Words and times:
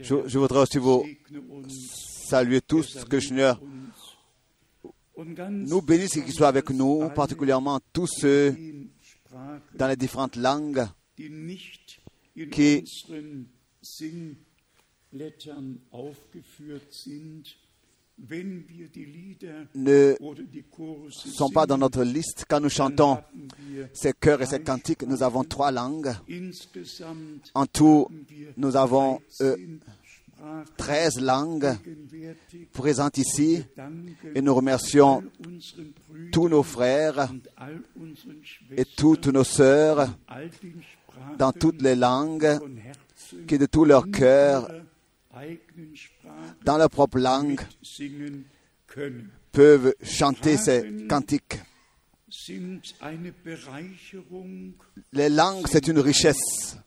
Je, 0.00 0.38
voudrais 0.38 0.60
aussi 0.60 0.78
vous 0.78 1.04
saluer 1.68 2.60
tous, 2.60 3.04
que 3.04 3.16
le 3.16 3.20
Seigneur. 3.22 3.60
nous 5.50 5.82
bénisse 5.82 6.16
et 6.16 6.24
qu'il 6.24 6.32
soit 6.32 6.48
avec 6.48 6.70
nous, 6.70 7.08
particulièrement 7.14 7.78
tous 7.92 8.06
ceux 8.06 8.56
dans 9.74 9.88
les 9.88 9.96
différentes 9.96 10.36
langues 10.36 10.86
qui- 12.50 12.84
ne 19.74 20.14
sont 21.10 21.50
pas 21.50 21.66
dans 21.66 21.78
notre 21.78 22.02
liste. 22.02 22.44
Quand 22.48 22.60
nous 22.60 22.68
chantons 22.68 23.18
ces 23.92 24.12
chœurs 24.12 24.42
et 24.42 24.46
ces 24.46 24.60
cantiques, 24.60 25.02
nous 25.02 25.22
avons 25.22 25.44
trois 25.44 25.70
langues. 25.70 26.12
En 27.54 27.66
tout, 27.66 28.08
nous 28.56 28.76
avons 28.76 29.20
euh, 29.40 29.56
13 30.40 30.66
Sprachen 30.66 30.70
13 30.76 31.20
langues 31.20 31.76
présentes 32.72 33.18
ici 33.18 33.62
et 34.34 34.40
nous 34.40 34.54
remercions 34.54 35.22
tous 36.32 36.48
nos 36.48 36.62
frères 36.62 37.30
et 38.74 38.84
toutes 38.84 39.26
nos 39.26 39.44
sœurs 39.44 40.08
dans 41.38 41.52
toutes 41.52 41.82
les 41.82 41.94
langues 41.94 42.58
qui 43.46 43.58
de 43.58 43.66
tout 43.66 43.84
leur 43.84 44.10
cœur, 44.10 44.70
dans 46.64 46.76
leur 46.76 46.90
propre 46.90 47.18
langue, 47.18 47.60
peuvent 49.52 49.94
chanter 50.02 50.56
ces 50.56 51.06
cantiques. 51.08 51.60
Les 55.12 55.28
langues, 55.28 55.66
c'est 55.68 55.88
une 55.88 55.98
richesse. 55.98 56.78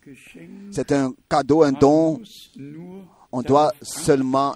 C'est 0.71 0.91
un 0.91 1.13
cadeau, 1.29 1.63
un 1.63 1.73
don. 1.73 2.21
On 3.31 3.41
doit 3.41 3.73
seulement 3.81 4.53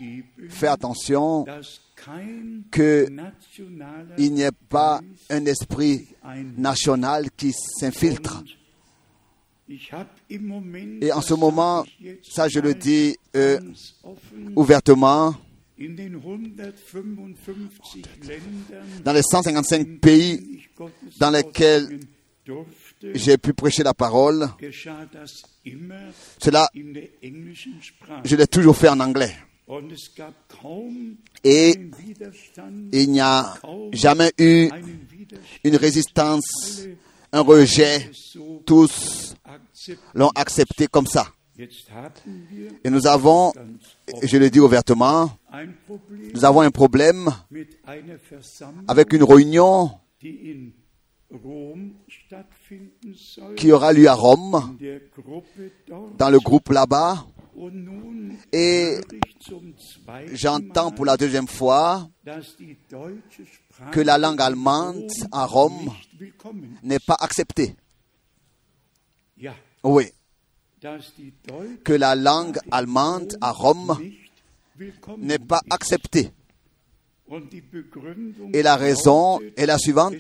faire 0.50 0.74
attention 0.74 1.44
dass 1.44 1.82
kein 1.96 2.62
que 2.70 3.10
nationaler 3.10 4.14
il 4.20 4.34
n'y 4.34 4.44
ait 4.44 4.52
pas 4.70 5.02
un 5.32 5.46
esprit 5.46 6.08
national 6.56 7.32
qui 7.32 7.54
s'infiltre. 7.54 8.44
Et 9.70 11.12
en 11.12 11.22
ce 11.22 11.34
moment, 11.34 11.86
ça 12.24 12.48
je 12.48 12.60
le 12.60 12.74
dis 12.74 13.18
euh, 13.36 13.60
ouvertement, 14.56 15.36
in 15.80 15.96
den 15.96 16.20
155 16.20 17.96
Ländern, 18.24 19.04
dans 19.04 19.14
les 19.14 19.22
155 19.22 20.00
pays 20.00 20.64
dans 21.20 21.30
lesquels 21.30 22.00
j'ai 23.14 23.38
pu 23.38 23.54
prêcher 23.54 23.84
la 23.84 23.94
parole, 23.94 24.48
cela, 26.40 26.68
je 28.24 28.36
l'ai 28.36 28.48
toujours 28.48 28.76
fait 28.76 28.90
en 28.90 29.00
anglais. 29.00 29.36
Et 31.44 31.76
il 32.94 33.12
n'y 33.12 33.20
a 33.20 33.54
jamais 33.92 34.32
eu 34.40 34.70
une 35.64 35.76
résistance, 35.76 36.88
un 37.32 37.42
rejet. 37.42 38.12
Tous 38.66 39.36
l'ont 40.14 40.32
accepté 40.36 40.88
comme 40.88 41.08
ça. 41.08 41.28
Et 42.84 42.90
nous 42.90 43.08
avons, 43.08 43.52
je 44.22 44.38
le 44.38 44.50
dis 44.50 44.60
ouvertement, 44.60 45.32
nous 46.34 46.46
avons 46.46 46.62
un 46.62 46.70
problème 46.70 47.32
avec 48.88 49.14
une 49.14 49.24
réunion 49.24 49.92
qui 53.56 53.72
aura 53.72 53.92
lieu 53.92 54.08
à 54.08 54.14
Rome, 54.14 54.78
dans 56.18 56.30
le 56.30 56.40
groupe 56.40 56.70
là-bas. 56.70 57.26
Et 58.52 59.00
J'entends 60.34 60.92
pour 60.92 61.06
la 61.06 61.18
deuxième 61.18 61.48
fois 61.48 62.08
que 63.92 64.00
la 64.00 64.18
langue 64.18 64.42
allemande 64.42 65.10
à 65.32 65.46
Rome 65.46 65.92
n'est 66.84 67.00
pas 67.00 67.18
acceptée. 67.20 67.76
Oui, 69.84 70.06
que 71.84 71.94
la 71.94 72.16
langue 72.16 72.60
allemande 72.72 73.38
à 73.42 73.52
Rome 73.52 73.98
n'est 75.18 75.40
pas 75.40 75.62
acceptée. 75.70 76.32
Et 78.54 78.62
la 78.62 78.76
raison 78.78 79.40
est 79.56 79.66
la 79.66 79.78
suivante. 79.78 80.16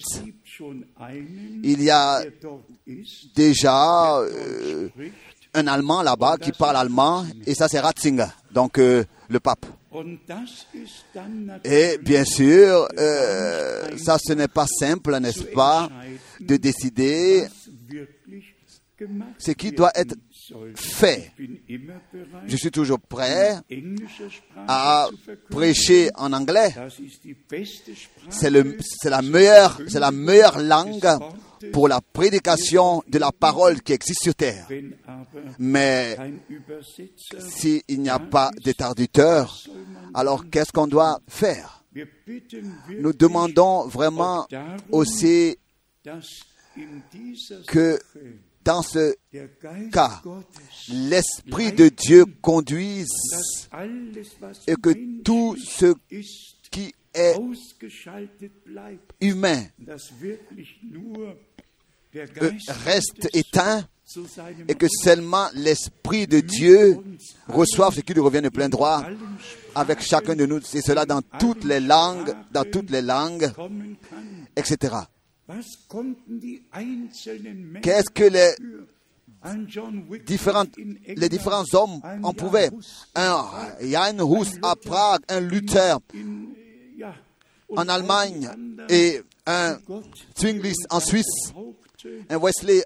Il 1.64 1.84
y 1.84 1.90
a 1.90 2.24
déjà 3.36 4.20
euh, 4.20 4.90
un 5.58 5.68
Allemand 5.68 6.04
là-bas 6.04 6.38
qui 6.38 6.52
parle 6.52 6.78
allemand, 6.78 7.26
et 7.46 7.56
ça 7.56 7.68
c'est 7.68 7.80
Ratzinger, 7.80 8.28
donc 8.52 8.78
euh, 8.78 9.04
le 9.28 9.40
pape. 9.40 9.66
Et 11.64 11.98
bien 11.98 12.24
sûr, 12.24 12.88
euh, 13.00 13.98
ça 13.98 14.18
ce 14.24 14.34
n'est 14.34 14.48
pas 14.48 14.68
simple, 14.68 15.18
n'est-ce 15.20 15.44
pas, 15.44 15.90
de 16.40 16.58
décider 16.58 17.48
ce 19.40 19.52
qui 19.52 19.72
doit 19.72 19.92
être. 19.96 20.16
Fait. 20.76 21.32
Je 22.48 22.58
suis 22.58 22.72
toujours 22.72 23.00
prêt 23.00 23.58
à 24.68 25.08
prêcher 25.50 26.10
en 26.16 26.34
anglais. 26.34 26.74
C'est 28.30 29.10
la 29.10 29.22
meilleure, 29.22 29.82
la 29.94 30.12
meilleure 30.12 30.60
langue 30.60 31.08
pour 31.72 31.88
la 31.88 32.02
prédication 32.02 33.04
de 33.08 33.18
la 33.18 33.32
parole 33.32 33.82
qui 33.82 33.94
existe 33.94 34.24
sur 34.24 34.36
terre. 34.36 34.68
Mais 35.60 36.18
s'il 37.50 37.82
n'y 37.90 38.10
a 38.10 38.20
pas 38.20 38.52
de 38.64 38.72
traducteur, 38.72 39.64
alors 40.14 40.50
qu'est-ce 40.50 40.72
qu'on 40.72 40.88
doit 40.88 41.20
faire? 41.28 41.84
Nous 43.00 43.14
demandons 43.14 43.88
vraiment 43.88 44.48
aussi 44.92 45.58
que 47.66 48.00
dans 48.68 48.82
ce 48.82 49.16
cas, 49.94 50.22
l'Esprit 50.90 51.72
de 51.72 51.88
Dieu 51.88 52.26
conduise 52.42 53.08
et 54.68 54.76
que 54.76 55.22
tout 55.24 55.56
ce 55.56 55.94
qui 56.70 56.94
est 57.14 57.36
humain 59.22 59.64
reste 62.86 63.30
éteint 63.34 63.88
et 64.68 64.76
que 64.76 64.88
seulement 64.90 65.48
l'Esprit 65.54 66.28
de 66.28 66.42
Dieu 66.42 67.00
reçoive 67.48 67.94
ce 67.94 68.02
qui 68.02 68.14
lui 68.14 68.22
revient 68.22 68.42
de 68.42 68.50
plein 68.50 68.68
droit 68.68 69.02
avec 69.76 70.02
chacun 70.02 70.36
de 70.36 70.46
nous. 70.46 70.60
C'est 70.62 70.82
cela 70.82 71.06
dans 71.06 71.22
toutes 71.40 71.64
les 71.64 71.80
langues, 71.80 72.36
dans 72.52 72.66
toutes 72.70 72.90
les 72.90 73.02
langues, 73.02 73.50
etc. 74.58 74.94
Qu'est-ce 77.82 78.10
que 78.10 78.24
les 78.24 78.52
England, 79.44 80.68
les 81.08 81.30
différents 81.30 81.64
hommes 81.74 82.02
en 82.24 82.34
pouvaient? 82.34 82.70
Un 83.16 83.46
Jan 83.82 84.18
Hus 84.20 84.60
à 84.62 84.76
Prague, 84.76 85.22
un 85.30 85.40
Luther 85.40 85.98
en 87.76 87.88
Allemagne 87.88 88.50
et 88.90 89.22
un 89.46 89.78
Zwinglis 90.38 90.76
en 90.90 91.00
Suisse, 91.00 91.54
un 92.30 92.38
Wesley 92.38 92.84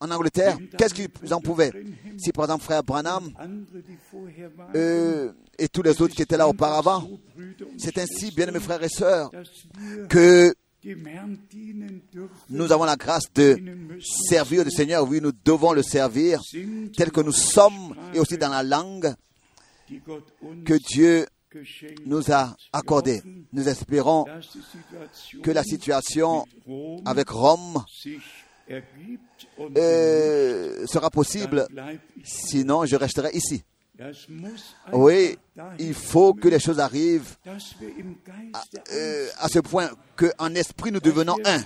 en 0.00 0.10
Angleterre. 0.10 0.58
Qu'est-ce 0.76 0.94
qu'ils 0.94 1.34
en 1.34 1.40
pouvaient? 1.40 1.72
Si 2.18 2.30
par 2.32 2.44
exemple 2.44 2.64
frère 2.64 2.84
Branham 2.84 3.32
euh, 4.74 5.32
et 5.58 5.68
tous 5.68 5.82
les 5.82 6.00
autres 6.02 6.14
qui 6.14 6.22
étaient 6.22 6.36
là 6.36 6.48
auparavant, 6.48 7.08
c'est 7.78 7.98
ainsi, 7.98 8.30
bien 8.30 8.50
mes 8.50 8.60
frères 8.60 8.82
et 8.82 8.88
sœurs, 8.88 9.30
que 10.08 10.54
nous 12.50 12.72
avons 12.72 12.84
la 12.84 12.96
grâce 12.96 13.32
de 13.34 13.58
servir 14.28 14.64
le 14.64 14.70
Seigneur. 14.70 15.08
Oui, 15.08 15.20
nous 15.20 15.32
devons 15.44 15.72
le 15.72 15.82
servir 15.82 16.40
tel 16.96 17.10
que 17.10 17.20
nous 17.20 17.32
sommes 17.32 17.94
et 18.12 18.18
aussi 18.18 18.36
dans 18.38 18.50
la 18.50 18.62
langue 18.62 19.14
que 20.64 20.74
Dieu 20.74 21.26
nous 22.04 22.30
a 22.32 22.56
accordée. 22.72 23.22
Nous 23.52 23.68
espérons 23.68 24.24
que 25.42 25.50
la 25.50 25.62
situation 25.62 26.44
avec 27.04 27.28
Rome 27.30 27.84
euh, 29.76 30.86
sera 30.86 31.10
possible. 31.10 31.66
Sinon, 32.24 32.86
je 32.86 32.96
resterai 32.96 33.30
ici. 33.34 33.62
Oui, 34.92 35.38
il 35.78 35.94
faut 35.94 36.34
que 36.34 36.48
les 36.48 36.58
choses 36.58 36.80
arrivent 36.80 37.36
Geiste 37.44 37.76
euh, 38.92 39.28
à 39.38 39.48
ce 39.48 39.60
point 39.60 39.88
qu'en 40.16 40.54
esprit 40.54 40.90
nous 40.90 41.00
devenons 41.00 41.36
un. 41.44 41.60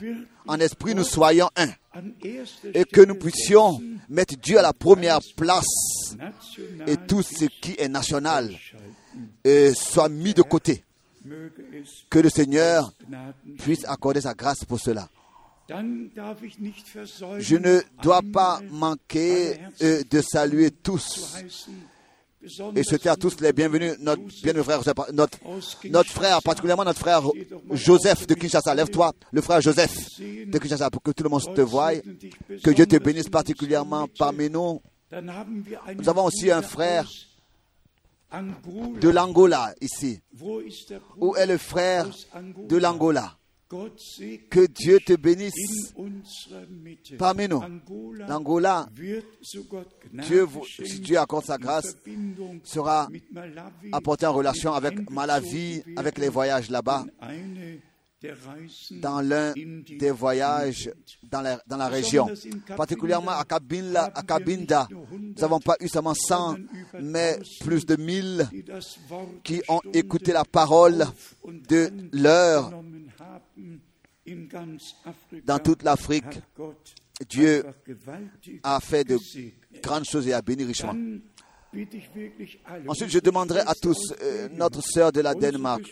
En 0.46 0.60
esprit 0.60 0.94
nous 0.94 1.04
soyons 1.04 1.48
un. 1.56 1.68
Et 2.74 2.84
que 2.84 3.00
nous 3.00 3.14
puissions 3.14 3.80
mettre 4.08 4.36
Dieu 4.36 4.58
à 4.58 4.62
la 4.62 4.74
première 4.74 5.20
place 5.36 6.16
et 6.86 6.96
tout 6.96 7.22
ce 7.22 7.46
qui 7.46 7.74
est 7.78 7.88
national 7.88 8.54
euh, 9.46 9.72
soit 9.74 10.08
mis 10.10 10.34
de 10.34 10.42
côté. 10.42 10.84
Que 12.10 12.18
le 12.18 12.28
Seigneur 12.28 12.92
puisse 13.58 13.84
accorder 13.86 14.20
sa 14.20 14.34
grâce 14.34 14.64
pour 14.64 14.80
cela. 14.80 15.08
je 15.68 17.56
ne 17.56 17.80
dois 18.02 18.20
pas 18.32 18.60
manquer 18.70 19.58
euh, 19.82 20.02
de 20.10 20.20
saluer 20.20 20.70
tous 20.70 21.34
et 22.42 22.82
souhaiter 22.84 23.08
à 23.08 23.16
tous 23.16 23.40
les 23.40 23.52
bienvenus, 23.52 23.96
notre 23.98 24.22
frère, 24.62 24.82
notre, 25.12 25.38
notre 25.84 26.10
frère, 26.10 26.42
particulièrement 26.42 26.84
notre 26.84 27.00
frère 27.00 27.22
Joseph 27.72 28.26
de 28.26 28.34
Kinshasa. 28.34 28.74
Lève-toi, 28.74 29.12
le 29.32 29.40
frère 29.40 29.60
Joseph 29.60 30.20
de 30.20 30.58
Kinshasa, 30.58 30.90
pour 30.90 31.02
que 31.02 31.10
tout 31.10 31.24
le 31.24 31.30
monde 31.30 31.54
te 31.54 31.60
voie. 31.60 31.94
Que 32.62 32.70
Dieu 32.70 32.86
te 32.86 32.96
bénisse 32.96 33.28
particulièrement 33.28 34.08
parmi 34.18 34.48
nous. 34.48 34.80
Nous 35.12 36.08
avons 36.08 36.26
aussi 36.26 36.50
un 36.50 36.62
frère 36.62 37.08
de 38.32 39.08
l'Angola 39.08 39.74
ici. 39.80 40.20
Où 41.16 41.34
est 41.34 41.46
le 41.46 41.58
frère 41.58 42.08
de 42.68 42.76
l'Angola? 42.76 43.37
Que 43.68 44.66
Dieu 44.66 44.98
te 45.00 45.14
bénisse. 45.14 45.92
parmi 47.18 47.48
nous. 47.48 47.58
Angola 47.58 48.26
L'Angola 48.26 48.88
Dieu 48.94 49.22
si 50.86 51.00
Dieu 51.00 51.18
accorde 51.18 51.44
sa 51.44 51.58
grâce, 51.58 51.96
sera 52.64 53.08
apporté 53.92 54.24
en 54.26 54.32
relation 54.32 54.72
avec 54.72 55.10
Malawi, 55.10 55.82
avec 55.96 56.18
les 56.18 56.30
voyages 56.30 56.70
là-bas, 56.70 57.04
dans 58.90 59.20
l'un 59.20 59.52
des 59.54 60.10
voyages 60.10 60.90
dans 61.22 61.40
la, 61.40 61.60
dans 61.66 61.76
la 61.76 61.88
région. 61.88 62.28
Particulièrement 62.76 63.32
à 63.32 63.44
Kabinda, 63.44 64.10
à 64.14 64.22
Kabinda, 64.22 64.88
nous 64.90 65.34
n'avons 65.38 65.60
pas 65.60 65.76
eu 65.80 65.88
seulement 65.88 66.14
100, 66.14 66.56
mais 67.00 67.38
plus 67.60 67.86
de 67.86 67.96
1000 67.96 68.48
die 68.50 68.62
das 68.64 68.98
Wort 69.08 69.42
qui 69.44 69.62
ont 69.68 69.80
écouté 69.92 70.32
la 70.32 70.44
parole 70.44 71.06
de 71.46 71.90
l'heure 72.12 72.72
dans 75.44 75.58
toute 75.58 75.82
l'Afrique. 75.82 76.40
Dieu 77.28 77.64
a 78.62 78.80
fait 78.80 79.04
de 79.04 79.18
grandes 79.82 80.04
choses 80.04 80.28
et 80.28 80.32
a 80.32 80.42
béni 80.42 80.64
richement. 80.64 80.94
Ensuite, 82.86 83.10
je 83.10 83.18
demanderai 83.18 83.60
à 83.60 83.74
tous, 83.74 84.14
euh, 84.22 84.48
notre 84.52 84.80
sœur 84.82 85.12
de 85.12 85.20
la 85.20 85.34
Danemark, 85.34 85.82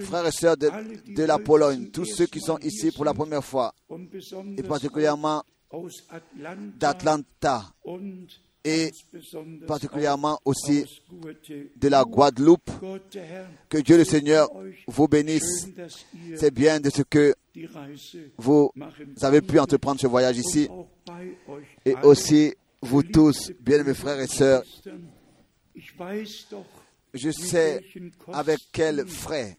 frères 0.00 0.26
et 0.26 0.30
sœurs 0.30 0.56
de, 0.56 0.70
de 1.14 1.22
la 1.24 1.38
Pologne, 1.38 1.90
tous 1.90 2.04
ceux 2.04 2.26
qui 2.26 2.40
sont 2.40 2.58
ici 2.58 2.92
pour 2.92 3.04
la 3.04 3.12
première 3.12 3.44
fois, 3.44 3.74
et 4.56 4.62
particulièrement 4.62 5.42
d'Atlanta, 6.78 7.72
et 8.64 8.90
particulièrement 9.66 10.38
aussi 10.44 10.84
de 11.76 11.88
la 11.88 12.04
Guadeloupe. 12.04 12.70
Que 13.68 13.78
Dieu 13.78 13.96
le 13.96 14.04
Seigneur 14.04 14.48
vous 14.86 15.08
bénisse. 15.08 15.68
C'est 16.36 16.52
bien 16.52 16.80
de 16.80 16.90
ce 16.90 17.02
que 17.02 17.34
vous 18.38 18.70
avez 19.20 19.40
pu 19.40 19.58
entreprendre 19.58 20.00
ce 20.00 20.06
voyage 20.06 20.38
ici, 20.38 20.68
et 21.84 21.94
aussi 22.02 22.54
vous 22.80 23.02
tous, 23.02 23.52
bien-aimés 23.60 23.94
frères 23.94 24.20
et 24.20 24.26
sœurs. 24.26 24.64
Je 27.14 27.30
sais 27.30 27.84
avec 28.32 28.58
quels 28.72 29.06
frais 29.06 29.58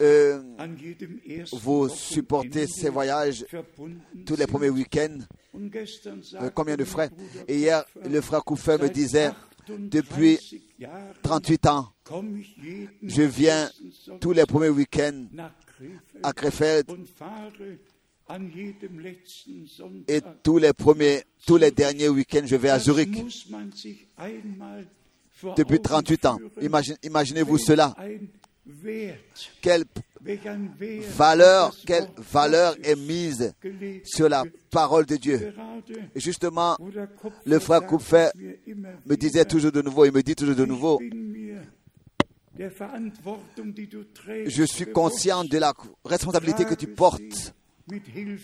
euh, 0.00 0.40
vous 1.52 1.88
supportez 1.88 2.66
ces 2.66 2.88
voyages 2.90 3.44
tous 4.24 4.36
les 4.36 4.46
premiers 4.46 4.70
week-ends. 4.70 5.18
Euh, 6.40 6.50
combien 6.54 6.76
de 6.76 6.84
frais 6.84 7.10
Et 7.48 7.58
hier, 7.58 7.84
le 8.04 8.20
frère 8.20 8.44
Kouffer 8.44 8.76
me 8.80 8.88
disait, 8.88 9.30
38 9.66 9.88
depuis 9.90 10.38
Jahren 10.78 11.12
38 11.22 11.66
ans, 11.66 11.88
je 13.02 13.22
viens 13.22 13.70
tous 14.20 14.32
les 14.32 14.44
premiers 14.46 14.68
week-ends 14.68 15.24
à 16.22 16.32
Krefeld 16.32 16.86
et 20.08 20.20
tous 20.42 20.58
les 20.58 20.72
premiers, 20.72 21.22
tous 21.46 21.56
les 21.56 21.70
derniers 21.70 22.08
week-ends, 22.08 22.46
je 22.46 22.56
vais 22.56 22.70
à 22.70 22.78
Zurich. 22.78 23.10
Depuis 25.56 25.74
Augen 25.74 25.82
38 25.82 26.26
ans. 26.26 26.38
Imagine- 26.62 26.96
Imaginez-vous 27.02 27.58
cela. 27.58 27.94
Quelle 29.60 29.84
valeur, 31.16 31.74
quelle 31.86 32.08
valeur 32.16 32.76
est 32.82 32.96
mise 32.96 33.52
sur 34.04 34.28
la 34.28 34.44
parole 34.70 35.04
de 35.06 35.16
Dieu? 35.16 35.54
Et 36.14 36.20
justement, 36.20 36.76
le 37.44 37.58
frère 37.58 37.86
Kupfer 37.86 38.30
me 39.06 39.16
disait 39.16 39.44
toujours 39.44 39.72
de 39.72 39.82
nouveau, 39.82 40.06
il 40.06 40.12
me 40.12 40.22
dit 40.22 40.34
toujours 40.34 40.56
de 40.56 40.64
nouveau, 40.64 41.00
je 44.46 44.64
suis 44.64 44.86
conscient 44.86 45.44
de 45.44 45.58
la 45.58 45.74
responsabilité 46.04 46.64
que 46.64 46.74
tu 46.74 46.86
portes. 46.86 47.54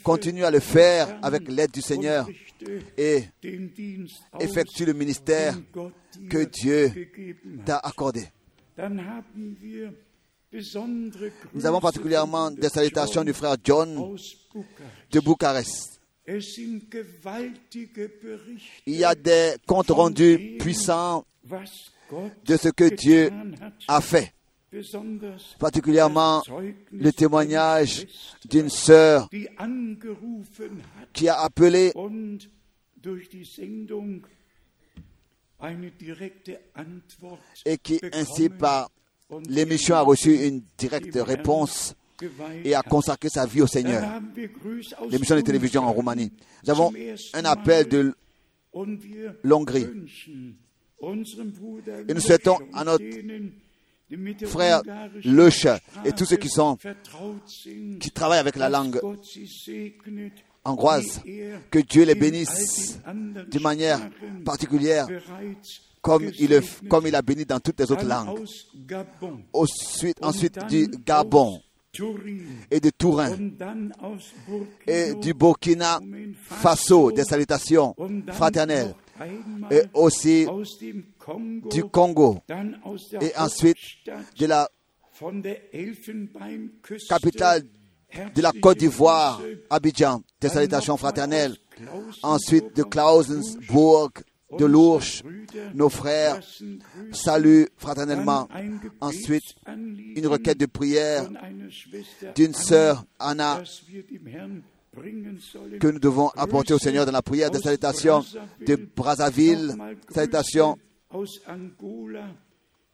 Continue 0.02 0.44
à 0.44 0.50
le 0.50 0.60
faire 0.60 1.18
avec 1.22 1.48
l'aide 1.48 1.70
du 1.70 1.80
Seigneur 1.80 2.28
et 2.98 3.24
effectue 4.38 4.84
le 4.84 4.92
ministère 4.92 5.56
que 6.28 6.44
Dieu 6.44 6.92
t'a 7.64 7.78
accordé. 7.78 8.26
Nous 10.52 11.66
avons 11.66 11.80
particulièrement 11.80 12.50
des 12.50 12.68
salutations 12.68 13.22
du 13.22 13.32
frère 13.32 13.56
John 13.62 14.16
de 15.10 15.20
Bucarest. 15.20 16.00
Il 18.86 18.94
y 18.96 19.04
a 19.04 19.14
des 19.14 19.54
comptes 19.66 19.90
rendus 19.90 20.56
puissants 20.58 21.24
de 22.44 22.56
ce 22.56 22.68
que 22.68 22.94
Dieu 22.94 23.30
a 23.86 24.00
fait. 24.00 24.34
Particulièrement 25.58 26.42
le 26.92 27.12
témoignage 27.12 28.06
d'une 28.48 28.70
sœur 28.70 29.28
qui 31.12 31.28
a 31.28 31.40
appelé 31.40 31.92
et 37.66 37.78
qui 37.78 38.00
ainsi 38.12 38.48
par 38.48 38.90
l'émission 39.48 39.94
a 39.96 40.00
reçu 40.00 40.46
une 40.46 40.62
directe 40.76 41.18
réponse 41.20 41.94
et 42.64 42.74
a 42.74 42.82
consacré 42.82 43.28
sa 43.28 43.46
vie 43.46 43.62
au 43.62 43.66
Seigneur. 43.66 44.20
L'émission 45.08 45.36
de 45.36 45.40
télévision 45.40 45.82
en. 45.82 45.92
Roumanie. 45.92 46.32
Nous 46.64 46.70
avons 46.70 46.92
un 47.34 47.44
appel 47.44 47.88
de 47.88 48.14
l'Hongrie. 49.42 49.86
Et 52.08 52.14
nous 52.14 52.20
souhaitons 52.20 52.58
à 52.74 52.84
notre 52.84 53.04
frère 54.46 54.82
Löscher 55.24 55.76
et 56.04 56.12
tous 56.12 56.26
ceux 56.26 56.36
qui 56.36 56.48
sont 56.48 56.76
qui 58.00 58.10
travaillent 58.10 58.40
avec 58.40 58.56
la 58.56 58.68
langue 58.68 59.00
hongroise, 60.64 61.22
er 61.26 61.54
que 61.70 61.78
Dieu 61.78 62.04
les 62.04 62.14
bénisse 62.14 63.00
d'une 63.50 63.62
manière 63.62 64.10
particulière, 64.44 65.06
comme 66.00 66.30
il, 66.38 66.60
comme 66.88 67.06
a 67.06 67.22
béni 67.22 67.44
dans 67.44 67.60
toutes 67.60 67.80
les 67.80 67.90
autres 67.90 68.06
langues. 68.06 68.44
Ensuite, 69.52 70.58
du 70.68 70.88
Gabon 71.04 71.60
et 72.70 72.80
de 72.80 72.90
Turin 72.90 73.36
et 74.86 75.14
du 75.14 75.34
Burkina 75.34 76.00
Faso, 76.42 77.10
des 77.10 77.24
salutations 77.24 77.94
fraternelles 78.32 78.94
et 79.70 79.82
aussi 79.94 80.46
du 81.70 81.84
Congo 81.84 82.38
et 83.20 83.36
ensuite 83.36 83.76
de 84.38 84.46
la 84.46 84.68
capitale 87.08 87.64
de 88.34 88.42
la 88.42 88.52
Côte 88.52 88.78
d'Ivoire, 88.78 89.40
Abidjan, 89.68 90.22
des 90.40 90.48
salutations 90.48 90.96
fraternelles. 90.96 91.56
Ensuite 92.22 92.76
de 92.76 92.82
Klausenburg, 92.82 93.56
Clausensburg, 93.60 94.10
de 94.58 94.66
Brüder 94.66 94.98
nos 95.74 95.88
frères 95.88 96.40
saluent 97.12 97.68
fraternellement. 97.76 98.48
Ensuite, 99.00 99.54
une 100.16 100.26
requête 100.26 100.58
de 100.58 100.66
prière 100.66 101.28
d'une 102.34 102.54
sœur, 102.54 103.04
Anna, 103.18 103.62
que 105.80 105.86
nous 105.86 105.98
devons 105.98 106.28
apporter 106.36 106.74
au 106.74 106.78
Seigneur 106.78 107.06
dans 107.06 107.12
la 107.12 107.22
prière. 107.22 107.50
Des 107.50 107.60
salutations 107.60 108.24
de 108.66 108.76
Brazzaville, 108.96 109.74
salutations 110.12 110.78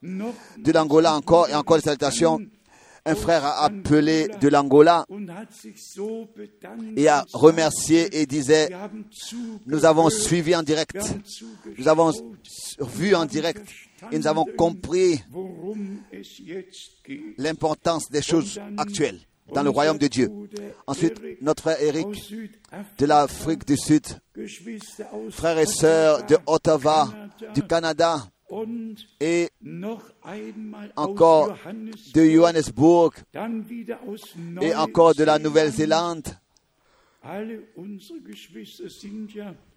de 0.02 0.72
l'Angola 0.72 1.14
encore 1.14 1.48
et 1.48 1.54
encore 1.54 1.76
des 1.78 1.84
salutations. 1.84 2.40
Un 3.06 3.14
frère 3.14 3.44
a 3.44 3.64
appelé 3.64 4.28
de 4.40 4.48
l'Angola 4.48 5.06
et 6.96 7.08
a 7.08 7.24
remercié 7.32 8.20
et 8.20 8.26
disait, 8.26 8.68
nous 9.66 9.84
avons 9.84 10.10
suivi 10.10 10.56
en 10.56 10.62
direct, 10.64 10.98
nous 11.78 11.86
avons 11.88 12.10
vu 12.80 13.14
en 13.14 13.24
direct 13.24 13.64
et 14.10 14.18
nous 14.18 14.26
avons 14.26 14.44
compris 14.56 15.22
l'importance 17.38 18.10
des 18.10 18.22
choses 18.22 18.60
actuelles 18.76 19.20
dans 19.54 19.62
le 19.62 19.70
royaume 19.70 19.98
de 19.98 20.08
Dieu. 20.08 20.28
Ensuite, 20.86 21.20
notre 21.40 21.62
frère 21.62 21.80
Eric 21.80 22.34
de 22.98 23.06
l'Afrique 23.06 23.64
du 23.66 23.76
Sud, 23.76 24.04
frères 25.30 25.58
et 25.58 25.66
sœurs 25.66 26.26
de 26.26 26.36
Ottawa, 26.46 27.08
du 27.54 27.62
Canada 27.62 28.20
et 29.20 29.50
encore 30.96 31.56
de 32.14 32.24
Johannesburg 32.24 33.12
et 34.62 34.74
encore 34.74 35.14
de 35.14 35.24
la. 35.24 35.38
Nouvelle-Zélande. 35.38 36.26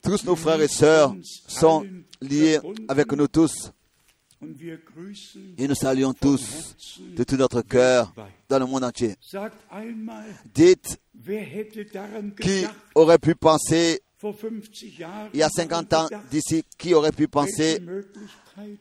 Tous 0.01 0.25
nos 0.25 0.35
frères 0.35 0.61
et 0.61 0.67
sœurs 0.67 1.15
sont 1.47 1.85
liés 2.21 2.59
avec 2.87 3.11
nous 3.11 3.27
tous 3.27 3.71
et 5.57 5.67
nous 5.67 5.75
saluons 5.75 6.13
tous 6.13 6.75
de 7.15 7.23
tout 7.23 7.35
notre 7.35 7.61
cœur 7.61 8.13
dans 8.47 8.59
le 8.59 8.65
monde 8.65 8.83
entier. 8.85 9.15
Dites 10.53 10.99
qui 12.39 12.65
aurait 12.95 13.17
pu 13.17 13.35
penser 13.35 14.01
vor 14.21 14.35
50 14.37 14.63
Jahren, 14.97 15.29
il 15.33 15.39
y 15.39 15.43
a 15.43 15.49
50 15.49 15.93
ans 15.93 16.09
d'ici, 16.29 16.63
qui 16.77 16.93
aurait 16.93 17.13
pu 17.13 17.29
penser 17.29 17.81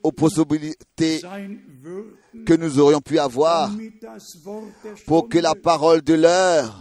aux 0.03 0.13
possibilités 0.13 1.21
que 2.47 2.55
nous 2.55 2.79
aurions 2.79 3.01
pu 3.01 3.19
avoir 3.19 3.71
pour 5.07 5.29
que 5.29 5.39
la 5.39 5.55
parole 5.55 6.03
de 6.03 6.15
l'heure, 6.15 6.81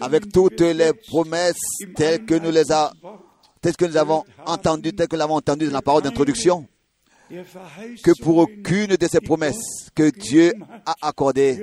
avec 0.00 0.32
toutes 0.32 0.60
les 0.60 0.92
promesses 1.08 1.56
telles 1.94 2.24
que 2.24 2.34
nous 2.34 2.50
les 2.50 2.70
Einleitungswort 2.72 3.22
telles 3.66 3.76
que 3.76 3.84
nous 3.84 3.96
avons 3.96 4.22
entendues, 4.46 4.92
telles 4.92 5.08
que 5.08 5.16
entendues 5.16 5.66
dans 5.66 5.72
la 5.72 5.82
parole 5.82 6.02
d'introduction, 6.02 6.68
que 7.28 8.22
pour 8.22 8.38
aucune 8.38 8.94
de 8.94 9.06
ces 9.08 9.20
promesses 9.20 9.90
que 9.92 10.10
Dieu 10.10 10.52
a 10.84 10.94
accordées, 11.02 11.60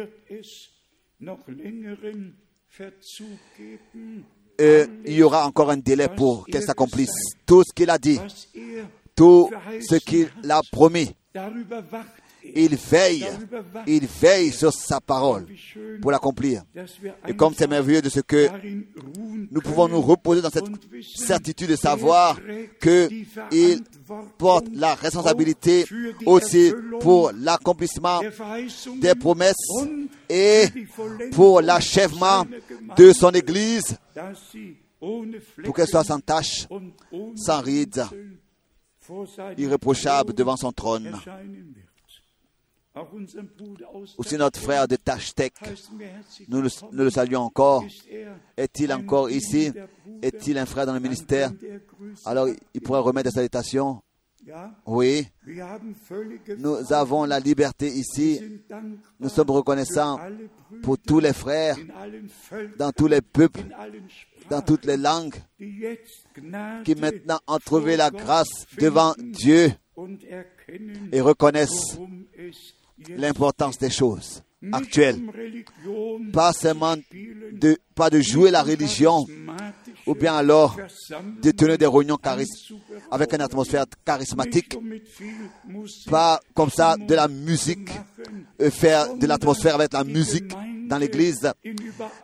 euh, 4.61 4.87
il 5.05 5.13
y 5.13 5.23
aura 5.23 5.47
encore 5.47 5.71
un 5.71 5.77
délai 5.77 6.09
pour 6.09 6.45
qu'elle 6.45 6.63
s'accomplisse. 6.63 7.15
Tout 7.45 7.63
ce 7.63 7.73
qu'il 7.73 7.89
a 7.89 7.97
dit, 7.97 8.19
tout 9.15 9.49
ce 9.81 9.95
qu'il 9.95 10.29
a 10.49 10.61
promis, 10.71 11.15
il 12.55 12.75
veille, 12.75 13.25
il 13.87 14.05
veille 14.05 14.51
sur 14.51 14.73
sa 14.73 14.99
parole 14.99 15.45
pour 16.01 16.11
l'accomplir. 16.11 16.63
Et 17.27 17.35
comme 17.35 17.53
c'est 17.53 17.67
merveilleux 17.67 18.01
de 18.01 18.09
ce 18.09 18.19
que 18.19 18.49
nous 19.51 19.61
pouvons 19.61 19.87
nous 19.87 20.01
reposer 20.01 20.41
dans 20.41 20.49
cette 20.49 20.65
certitude 21.15 21.69
de 21.69 21.75
savoir 21.75 22.35
trägt 22.35 22.79
que 22.79 23.07
die 23.07 23.25
il 23.51 23.83
Verantwortung 24.05 24.37
porte 24.37 24.65
la 24.73 24.95
responsabilité 24.95 25.85
aussi 26.25 26.73
pour 26.99 27.31
l'accomplissement 27.33 28.19
des 28.99 29.15
promesses 29.15 29.55
et 30.29 30.65
pour 31.31 31.61
l'achèvement 31.61 32.45
de 32.97 33.13
son 33.13 33.31
Église 33.31 33.97
pour 35.63 35.73
qu'elle 35.73 35.87
soit 35.87 36.03
sans 36.03 36.19
tache, 36.19 36.67
sans 37.35 37.63
seinem 37.63 38.09
irréprochable 39.57 40.33
devant 40.33 40.57
son 40.57 40.71
trône. 40.71 41.11
Aussi 44.17 44.37
notre 44.37 44.59
frère 44.59 44.87
de 44.87 44.97
herzlich 45.05 45.51
nous 46.47 46.61
le, 46.61 47.09
saluons 47.09 47.41
encore. 47.41 47.83
Est-il 48.55 48.93
encore 48.93 49.31
ici? 49.31 49.71
Est-il 50.21 50.57
un 50.59 50.65
frère 50.65 50.85
dans 50.85 50.93
le 50.93 50.99
ministère? 50.99 51.51
Alors 52.23 52.47
il 52.73 52.81
pourrait 52.81 52.99
remettre 52.99 53.29
des 53.29 53.35
salutations. 53.35 54.01
Oui, 54.85 55.27
nous 56.57 56.93
avons 56.93 57.25
la 57.25 57.39
liberté 57.39 57.87
ici. 57.87 58.39
Nous 59.19 59.29
sommes 59.29 59.51
reconnaissants 59.51 60.19
pour 60.81 60.97
tous 60.97 61.19
les 61.19 61.33
frères 61.33 61.77
dans 62.77 62.91
tous 62.91 63.07
les 63.07 63.21
peuples, 63.21 63.61
dans 64.49 64.61
toutes 64.61 64.85
les 64.85 64.97
langues, 64.97 65.35
qui 65.57 66.95
maintenant 66.95 67.39
ont 67.47 67.59
trouvé 67.59 67.95
la 67.95 68.09
grâce 68.09 68.65
devant 68.77 69.13
Dieu 69.17 69.71
et 71.11 71.21
reconnaissent 71.21 71.97
l'importance 73.09 73.77
des 73.77 73.89
choses 73.89 74.43
actuelles. 74.71 75.19
um 75.85 76.31
Pas 76.31 76.53
seulement 76.53 76.95
de, 76.95 77.77
pas 77.95 78.09
de 78.09 78.19
jouer 78.21 78.49
la 78.51 78.63
religion 78.63 79.25
ou 80.05 80.15
bien 80.15 80.35
alors 80.35 80.77
de 81.41 81.51
tenir 81.51 81.77
des 81.77 81.87
réunions 81.87 82.17
avec 83.11 83.33
une 83.33 83.41
atmosphère 83.41 83.85
charismatique, 84.05 84.77
pas 86.09 86.39
comme 86.53 86.69
ça 86.69 86.95
de 86.97 87.15
la 87.15 87.27
musique, 87.27 87.89
faire 88.71 89.15
de 89.15 89.27
l'atmosphère 89.27 89.75
avec 89.75 89.93
la 89.93 90.03
musique 90.03 90.53
dans 90.87 90.97
l'église, 90.97 91.51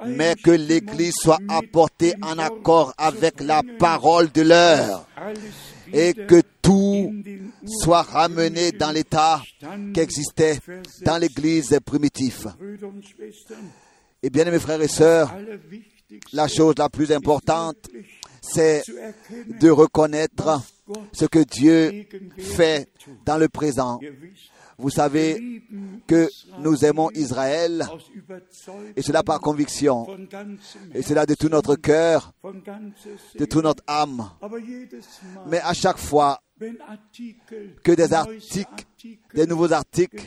mais 0.05 0.35
que 0.35 0.51
l'église 0.51 1.13
soit 1.15 1.39
apportée 1.47 2.13
en 2.21 2.37
accord 2.37 2.93
avec 2.97 3.41
la 3.41 3.61
parole 3.77 4.31
de 4.31 4.41
l'heure 4.41 5.07
et 5.91 6.13
que 6.13 6.41
tout 6.61 7.11
soit 7.65 8.03
ramené 8.03 8.71
dans 8.71 8.91
l'état 8.91 9.41
Stand 9.57 9.93
qui 9.93 9.99
existait 9.99 10.59
dans 11.01 11.17
l'église 11.17 11.77
primitive. 11.83 12.53
Et 14.21 14.29
bien, 14.29 14.45
mes 14.45 14.59
frères 14.59 14.81
et 14.81 14.87
sœurs, 14.87 15.33
la 16.33 16.47
chose 16.47 16.75
la 16.77 16.89
plus 16.89 17.11
importante, 17.11 17.89
c'est 18.41 18.83
de 19.59 19.69
reconnaître 19.69 20.61
ce 21.11 21.25
que 21.25 21.39
Dieu 21.39 22.05
fait 22.37 22.89
dans 23.25 23.37
le 23.37 23.47
présent. 23.47 23.99
Vous 24.77 24.89
savez 24.89 25.61
que 26.07 26.29
nous 26.59 26.85
aimons 26.85 27.11
Israël, 27.11 27.85
et 28.95 29.01
cela 29.01 29.23
par 29.23 29.41
conviction, 29.41 30.07
et 30.93 31.01
cela 31.01 31.25
de 31.25 31.35
tout 31.35 31.49
notre 31.49 31.75
cœur, 31.75 32.33
de 33.37 33.45
toute 33.45 33.63
notre 33.63 33.83
âme. 33.87 34.29
Mais 35.47 35.59
à 35.59 35.73
chaque 35.73 35.97
fois 35.97 36.41
que 37.83 37.91
des 37.91 38.13
articles, 38.13 38.85
des 39.33 39.47
nouveaux 39.47 39.73
articles 39.73 40.23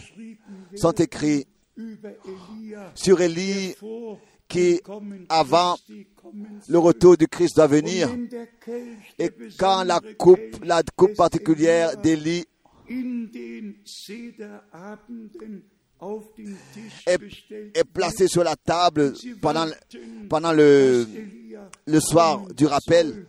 sont 0.76 0.92
écrits 0.92 1.46
sur 2.94 3.22
Élie, 3.22 3.74
qui, 4.52 4.80
avant 5.30 5.78
le 6.68 6.78
retour 6.78 7.16
du 7.16 7.26
Christ 7.26 7.56
doit 7.56 7.66
venir. 7.66 8.09
Et 9.18 9.30
quand 9.59 9.82
la 9.85 9.99
coupe, 10.18 10.62
la 10.62 10.82
coupe 10.94 11.14
particulière 11.14 11.97
d'Élie 11.97 12.44
est, 17.06 17.18
est 17.75 17.85
placée 17.85 18.28
sur 18.28 18.44
la 18.44 18.54
table 18.56 19.14
pendant, 19.40 19.66
pendant 20.28 20.52
le, 20.52 21.06
le 21.87 22.00
soir 22.00 22.47
du 22.54 22.66
rappel. 22.66 23.26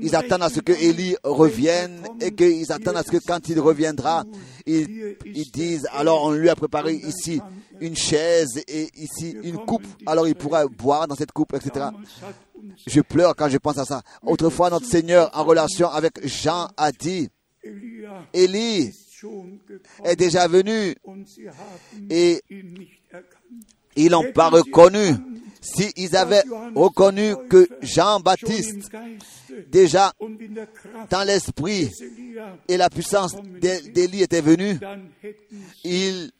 Ils 0.00 0.14
attendent 0.14 0.42
à 0.42 0.50
ce 0.50 0.60
que 0.60 0.72
Élie 0.72 1.16
revienne 1.24 2.02
et 2.20 2.32
qu'ils 2.32 2.70
attendent 2.72 2.96
à 2.96 3.02
ce 3.02 3.10
que 3.10 3.16
quand 3.24 3.48
il 3.48 3.58
reviendra, 3.60 4.24
ils, 4.66 5.16
disent 5.52 5.88
alors 5.92 6.24
on 6.24 6.32
lui 6.32 6.48
a 6.48 6.56
préparé 6.56 6.94
ici 6.94 7.40
une 7.80 7.96
chaise 7.96 8.62
et 8.68 8.88
ici 8.94 9.36
une 9.42 9.56
coupe, 9.56 9.86
alors 10.06 10.28
il 10.28 10.34
pourra 10.34 10.66
boire 10.66 11.06
dans 11.08 11.14
cette 11.14 11.32
coupe, 11.32 11.54
etc. 11.54 11.86
Je 12.86 13.00
pleure 13.00 13.34
quand 13.36 13.48
je 13.48 13.58
pense 13.58 13.78
à 13.78 13.84
ça. 13.84 14.02
Autrefois, 14.22 14.70
notre 14.70 14.86
Seigneur, 14.86 15.30
en 15.32 15.44
relation 15.44 15.88
avec 15.88 16.26
Jean, 16.26 16.68
a 16.76 16.92
dit, 16.92 17.28
Élie 18.32 18.92
est 20.04 20.16
déjà 20.16 20.46
venu 20.48 20.94
et 22.10 22.42
ils 23.96 24.10
l'ont 24.10 24.32
pas 24.32 24.48
reconnu. 24.48 25.14
S'ils 25.76 26.16
avaient 26.16 26.42
reconnu 26.74 27.34
que 27.48 27.68
Jean-Baptiste, 27.82 28.90
déjà 29.68 30.12
dans 31.10 31.24
l'esprit 31.26 31.90
et 32.68 32.76
la 32.76 32.88
puissance 32.88 33.34
d'É- 33.60 33.82
d'Élie 33.90 34.22
était 34.22 34.40
venu, 34.40 34.74
dann 34.78 35.10
hätten 35.22 35.58
sie 35.82 35.84
ils, 35.84 36.32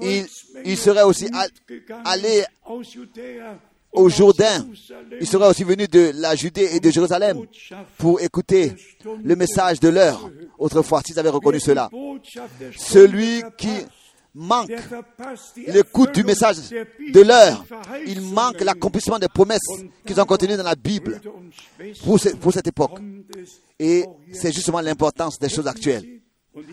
ils, 0.00 0.26
ils 0.64 0.76
seraient 0.78 1.02
aussi 1.04 1.28
allés 2.04 2.44
au 3.94 4.08
Jourdain. 4.08 4.66
Ils 5.20 5.26
seraient 5.26 5.48
aussi 5.48 5.64
venus 5.64 5.88
de 5.88 6.12
la 6.16 6.34
Judée 6.34 6.68
et 6.72 6.80
de 6.80 6.90
Jérusalem 6.90 7.38
pour 7.96 8.20
écouter 8.20 8.74
le 9.22 9.36
message 9.36 9.80
de 9.80 9.88
l'heure. 9.88 10.30
Autrefois, 10.58 11.00
s'ils 11.06 11.18
avaient 11.18 11.30
reconnu 11.30 11.60
cela. 11.60 11.88
Celui 12.76 13.42
qui 13.56 13.70
manque 14.34 14.72
l'écoute 15.68 16.12
du 16.12 16.24
message 16.24 16.56
de 16.70 17.20
l'heure, 17.20 17.64
il 18.06 18.20
manque 18.20 18.60
l'accomplissement 18.60 19.18
des 19.18 19.28
promesses 19.28 19.60
qui 20.04 20.12
sont 20.12 20.24
contenues 20.24 20.56
dans 20.56 20.64
la 20.64 20.74
Bible 20.74 21.20
pour, 22.02 22.18
pour 22.40 22.52
cette 22.52 22.66
époque. 22.66 22.98
Et 23.78 24.04
c'est 24.32 24.52
justement 24.52 24.80
l'importance 24.80 25.38
des 25.38 25.48
choses 25.48 25.68
actuelles, 25.68 26.20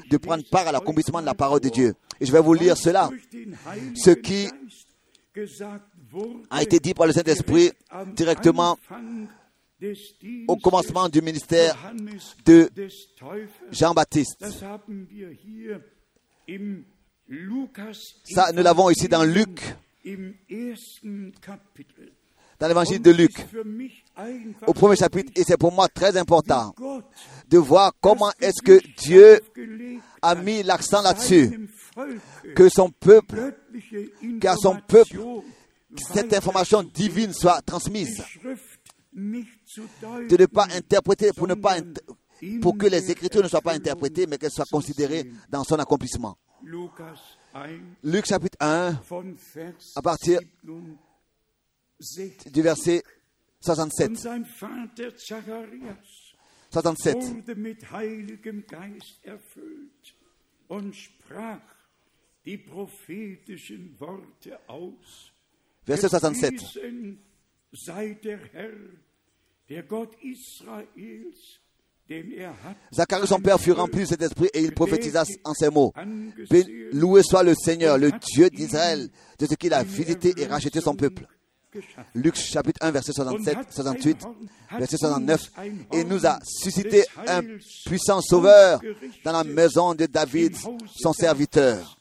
de 0.10 0.18
prendre 0.18 0.44
part 0.50 0.68
à 0.68 0.72
l'accomplissement 0.72 1.22
de 1.22 1.26
la 1.26 1.36
parole 1.36 1.60
de 1.60 1.70
Dieu. 1.70 1.94
Et 2.20 2.26
je 2.26 2.32
vais 2.32 2.42
vous 2.42 2.54
lire 2.54 2.76
cela, 2.78 3.10
ce 3.96 4.12
qui 4.12 4.48
a 6.50 6.62
été 6.62 6.80
dit 6.80 6.94
par 6.94 7.08
le 7.08 7.14
Saint-Esprit 7.14 7.72
directement 8.16 8.78
au 10.48 10.56
commencement 10.58 11.10
du 11.10 11.22
ministère 11.22 11.76
de. 12.46 12.70
Jean-Baptiste. 13.72 14.46
Ça, 18.24 18.52
nous 18.54 18.64
l'avons 18.64 18.90
ici 18.90 19.08
dans 19.08 19.24
Luc, 19.24 19.76
dans 22.60 22.68
l'évangile 22.68 23.02
de 23.02 23.12
Luc, 23.12 23.32
au 24.68 24.74
premier 24.74 24.96
chapitre, 24.96 25.32
et 25.36 25.44
c'est 25.44 25.58
pour 25.58 25.72
moi 25.72 25.88
très 25.88 26.18
important 26.18 26.76
de 27.50 27.58
voir 27.58 27.94
comment 28.02 28.32
est-ce 28.40 28.62
que 28.62 28.80
Dieu 28.98 29.40
a 30.22 30.36
mis 30.36 30.62
l'accent 30.64 31.02
là-dessus, 31.02 31.70
que 32.56 32.70
son 32.70 32.90
peuple, 32.90 33.56
qu'à 34.40 34.56
son 34.56 34.76
peuple, 34.76 35.18
cette 35.98 36.34
information 36.34 36.84
divine 36.84 37.34
soit 37.34 37.62
transmise, 37.62 38.24
de 39.14 40.38
ne 40.38 40.46
pas 40.46 40.68
interpréter 40.72 41.32
pour 41.36 41.48
ne 41.48 41.56
pas 41.56 41.78
pour 42.62 42.78
que 42.78 42.88
les 42.88 43.12
écritures 43.12 43.44
ne 43.44 43.48
soient 43.48 43.62
pas 43.62 43.74
interprétées, 43.74 44.26
mais 44.26 44.38
qu'elles 44.38 44.52
soient 44.52 44.66
considérées 44.72 45.32
dans 45.50 45.64
son 45.64 45.76
accomplissement. 45.76 46.38
Lukas 46.64 47.20
1 47.54 47.70
Luc 48.04 48.26
chapitre 48.26 48.58
1, 48.60 48.92
von 49.08 49.36
Vers 49.54 49.74
à 49.96 50.02
partir 50.02 50.40
67. 52.00 52.52
du 52.52 52.62
verset 52.62 53.04
Und 53.64 53.76
67. 53.76 54.18
sein 54.18 54.44
Vater 54.44 55.12
Zacharias 55.18 56.32
67. 56.72 57.16
Verset 65.86 66.10
67. 66.10 66.52
Gepriesen 66.52 67.20
sei 67.72 68.18
der 68.24 68.40
Herr, 68.52 68.72
der 69.70 69.84
Gott 69.84 70.16
Israels, 70.22 71.60
denn 72.10 72.32
er 72.32 72.54
Zacharie, 72.92 73.28
son 73.28 73.40
père, 73.40 73.60
fut 73.60 73.72
rempli 73.72 74.02
de 74.02 74.06
cet 74.06 74.22
esprit 74.22 74.50
et 74.54 74.62
il 74.62 74.74
prophétisa 74.74 75.24
en 75.44 75.54
ces 75.54 75.70
mots. 75.70 75.94
Loué 76.92 77.24
soit 77.24 77.44
le 77.44 77.56
Seigneur, 77.56 77.98
le 77.98 78.12
Dieu 78.12 78.50
d'Israël, 78.50 79.10
de 79.40 79.46
ce 79.46 79.56
qu'il 79.56 79.74
a 79.74 79.84
visité 79.84 80.34
et 80.38 80.46
racheté 80.46 80.82
son 80.82 80.96
peuple. 80.96 81.26
Luc 82.14 82.36
chapitre 82.36 82.86
1, 82.86 82.92
verset 82.92 83.14
67, 83.14 83.58
68, 83.70 84.18
verset 84.78 84.98
69. 84.98 85.52
Et 85.94 86.04
nous 86.04 86.26
a 86.28 86.38
suscité 86.44 87.06
un 87.28 87.42
puissant 87.86 88.20
sauveur 88.20 88.82
dans 89.24 89.32
la 89.32 89.46
maison 89.46 89.96
de 89.96 90.06
David, 90.06 90.54
son 90.94 91.14
serviteur. 91.14 91.98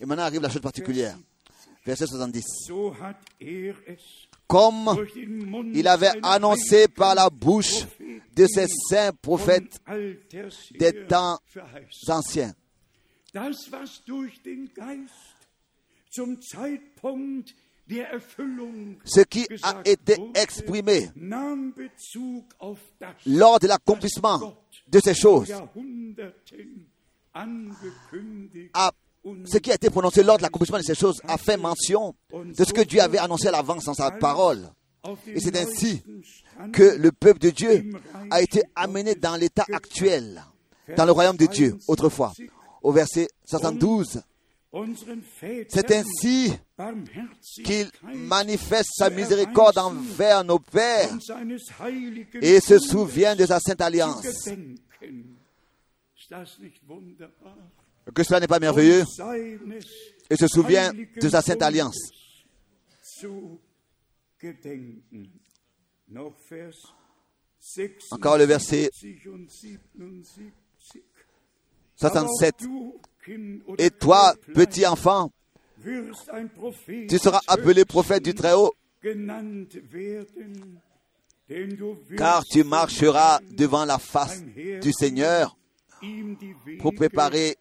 Et 0.00 0.06
maintenant 0.06 0.24
arrive 0.24 0.40
la 0.40 0.48
chose 0.50 0.60
particulière. 0.62 1.16
Verset 1.86 2.06
70. 2.06 2.42
So 2.66 2.94
hat 3.00 3.16
er 3.40 3.74
Comme 4.46 4.88
il 5.74 5.86
avait 5.88 6.12
annoncé 6.22 6.88
par 6.88 7.14
la 7.14 7.28
bouche 7.30 7.84
de 8.34 8.46
ses 8.46 8.66
saints 8.88 9.12
prophètes 9.12 9.78
des 10.78 11.06
temps 11.06 11.38
anciens. 12.08 12.54
Ce 19.04 19.20
qui 19.24 19.46
a 19.62 19.82
été 19.84 20.16
exprimé 20.34 21.10
lors 23.26 23.58
de 23.58 23.66
l'accomplissement 23.66 24.56
de 24.88 25.00
ces 25.00 25.14
choses, 25.14 25.52
a- 28.72 28.92
ce 29.46 29.58
qui 29.58 29.70
a 29.70 29.74
été 29.74 29.90
prononcé 29.90 30.22
lors 30.22 30.36
de 30.36 30.42
l'accomplissement 30.42 30.78
de 30.78 30.82
ces 30.82 30.94
choses 30.94 31.20
a 31.26 31.38
fait 31.38 31.56
mention 31.56 32.14
de 32.32 32.64
ce 32.64 32.72
que 32.72 32.82
Dieu 32.82 33.00
avait 33.00 33.18
annoncé 33.18 33.48
à 33.48 33.52
l'avance 33.52 33.84
dans 33.84 33.94
sa 33.94 34.10
parole. 34.10 34.68
Et 35.26 35.40
c'est 35.40 35.56
ainsi 35.56 36.02
que 36.72 36.96
le 36.96 37.12
peuple 37.12 37.40
de 37.40 37.50
Dieu 37.50 37.92
a 38.30 38.40
été 38.42 38.62
amené 38.74 39.14
dans 39.14 39.36
l'état 39.36 39.66
actuel, 39.72 40.42
dans 40.96 41.04
le 41.04 41.12
royaume 41.12 41.36
de 41.36 41.46
Dieu, 41.46 41.76
autrefois. 41.88 42.32
Au 42.82 42.92
verset 42.92 43.28
72, 43.44 44.20
unseren 44.74 45.22
c'est 45.68 45.92
ainsi 45.92 46.52
qu'il 47.64 47.88
manifeste 48.12 48.90
sa 48.96 49.08
miséricorde 49.08 49.78
envers 49.78 50.44
nos 50.44 50.58
pères 50.58 51.16
et 52.42 52.60
se 52.60 52.78
souvient 52.78 53.36
de 53.36 53.46
sa 53.46 53.60
sainte 53.60 53.80
alliance. 53.80 54.26
Que 58.12 58.22
cela 58.22 58.40
n'est 58.40 58.46
pas 58.46 58.58
merveilleux 58.58 59.04
et 60.30 60.36
se 60.36 60.46
souvient 60.46 60.92
de 60.92 61.28
sa 61.28 61.42
sainte 61.42 61.62
alliance. 61.62 62.10
Zu 63.02 63.60
gedenken. 64.40 65.30
Noch 66.08 66.34
Vers 66.50 66.76
76 67.58 68.12
Encore 68.12 68.38
le 68.38 68.46
verset 68.46 68.90
und 69.26 69.50
77. 69.50 70.52
67. 71.96 72.54
Aber 72.60 72.66
du, 72.66 73.00
Kind 73.24 73.62
oder 73.66 73.84
Et 73.84 73.90
toi, 73.90 74.34
petit 74.52 74.86
enfant, 74.86 75.30
tu 75.82 77.18
seras 77.18 77.40
appelé 77.46 77.84
prophète 77.84 78.22
du 78.22 78.34
Très-Haut, 78.34 78.74
car 82.16 82.44
tu 82.44 82.64
marcheras 82.64 83.40
devant 83.50 83.84
la 83.84 83.98
face 83.98 84.42
du 84.82 84.92
Seigneur 84.92 85.56
pour 86.80 86.94
préparer 86.94 87.56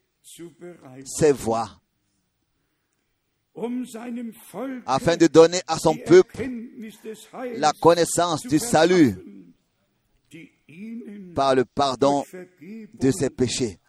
ses 1.06 1.32
voies, 1.32 1.70
um 3.56 3.84
afin 4.86 5.18
de 5.18 5.28
donner 5.28 5.62
à 5.68 5.78
son 5.78 5.96
peuple 5.96 6.50
la 7.58 7.72
connaissance 7.74 8.42
du 8.48 8.58
salut 8.58 9.16
par 11.36 11.56
le 11.56 11.66
pardon 11.66 12.24
de 12.94 13.12
ses 13.12 13.30
péchés. 13.30 13.80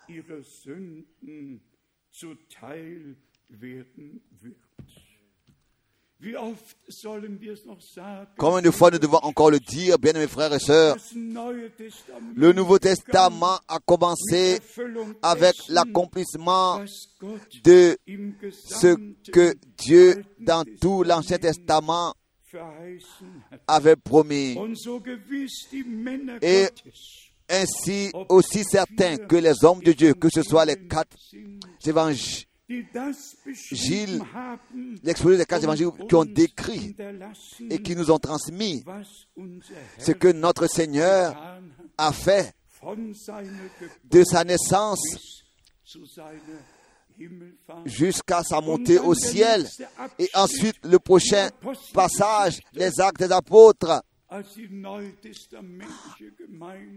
Combien 8.39 8.63
de 8.63 8.71
fois 8.71 8.91
nous 8.91 8.99
devons 8.99 9.19
encore 9.19 9.51
le 9.51 9.61
dire, 9.61 9.99
bien 9.99 10.13
mes 10.13 10.27
frères 10.27 10.53
et 10.53 10.59
sœurs, 10.59 10.97
le 11.15 12.53
Nouveau 12.53 12.79
Testament 12.79 13.59
a 13.69 13.79
commencé 13.85 14.61
avec 15.23 15.55
l'accomplissement 15.69 16.81
de 17.65 17.99
ce 18.53 18.97
que 19.31 19.55
Dieu, 19.79 20.25
dans 20.41 20.65
tout 20.81 21.03
l'Ancien 21.03 21.39
Testament, 21.39 22.15
avait 23.67 23.97
promis. 23.97 24.57
Et 26.43 26.69
Ainsi 27.49 28.11
aussi 28.31 28.65
certain 28.65 29.17
que 29.19 29.37
les 29.37 29.65
hommes 29.65 29.81
de 29.81 29.93
Dieu, 29.93 30.15
que 30.15 30.29
ce 30.33 30.43
soit 30.43 30.65
les 30.65 30.77
quatre 30.89 31.17
sind, 31.19 31.59
haben, 34.35 34.99
l'exposé 35.03 35.37
des 35.37 35.45
quatre 35.45 35.65
évangiles 35.65 35.91
qui 36.09 36.15
ont 36.15 36.25
décrit 36.25 36.97
et 37.71 37.83
qui 37.83 37.95
nous 37.95 38.11
ont 38.11 38.19
transmis 38.19 38.85
ce 39.99 40.13
que 40.13 40.29
notre 40.29 40.67
Seigneur 40.67 41.61
a 41.99 42.13
fait 42.13 42.55
de 44.05 44.25
sa 44.25 44.45
naissance 44.45 45.01
jusqu'à 47.85 48.43
sa 48.43 48.61
montée 48.61 48.99
au 48.99 49.15
ciel. 49.15 49.69
Et 50.19 50.29
ensuite, 50.35 50.77
le 50.85 50.99
prochain 50.99 51.49
passage, 51.93 52.61
les 52.73 53.01
actes 53.01 53.19
des 53.19 53.33
apôtres, 53.33 54.03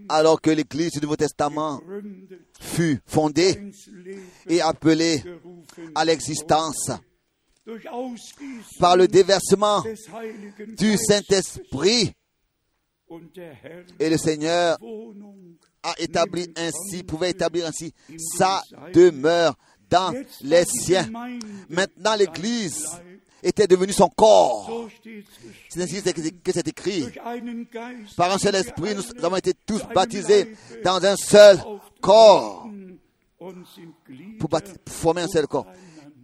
Alors 0.08 0.40
que 0.40 0.50
l'Église 0.50 0.92
du 0.92 1.00
Nouveau 1.00 1.16
Testament 1.16 1.80
fut 2.58 3.00
fondée 3.06 3.72
et 4.48 4.60
appelée 4.60 5.22
à 5.94 6.04
l'existence 6.04 6.90
par 8.78 8.96
le 8.96 9.06
déversement 9.06 9.84
du 10.76 10.96
Saint-Esprit. 10.96 12.12
Et 13.98 14.10
le 14.10 14.18
Seigneur 14.18 14.78
a 15.82 15.94
établi 15.98 16.52
ainsi, 16.56 17.02
pouvait 17.04 17.30
établir 17.30 17.66
ainsi 17.66 17.92
sa 18.36 18.62
demeure 18.92 19.56
dans 19.88 20.12
les 20.42 20.64
siens. 20.64 21.08
Maintenant, 21.68 22.16
l'Église 22.16 22.86
était 23.42 23.66
devenue 23.66 23.92
son 23.92 24.08
corps. 24.08 24.88
C'est 25.68 25.82
ainsi 25.82 26.02
que 26.02 26.52
c'est 26.52 26.68
écrit. 26.68 27.06
Par 28.16 28.32
un 28.32 28.38
seul 28.38 28.54
esprit, 28.54 28.94
nous 28.94 29.24
avons 29.24 29.36
été 29.36 29.52
tous 29.66 29.82
baptisés 29.94 30.54
dans 30.84 31.04
un 31.04 31.16
seul 31.16 31.58
corps 32.00 32.68
pour 34.38 34.50
former 34.88 35.22
un 35.22 35.28
seul 35.28 35.46
corps. 35.46 35.66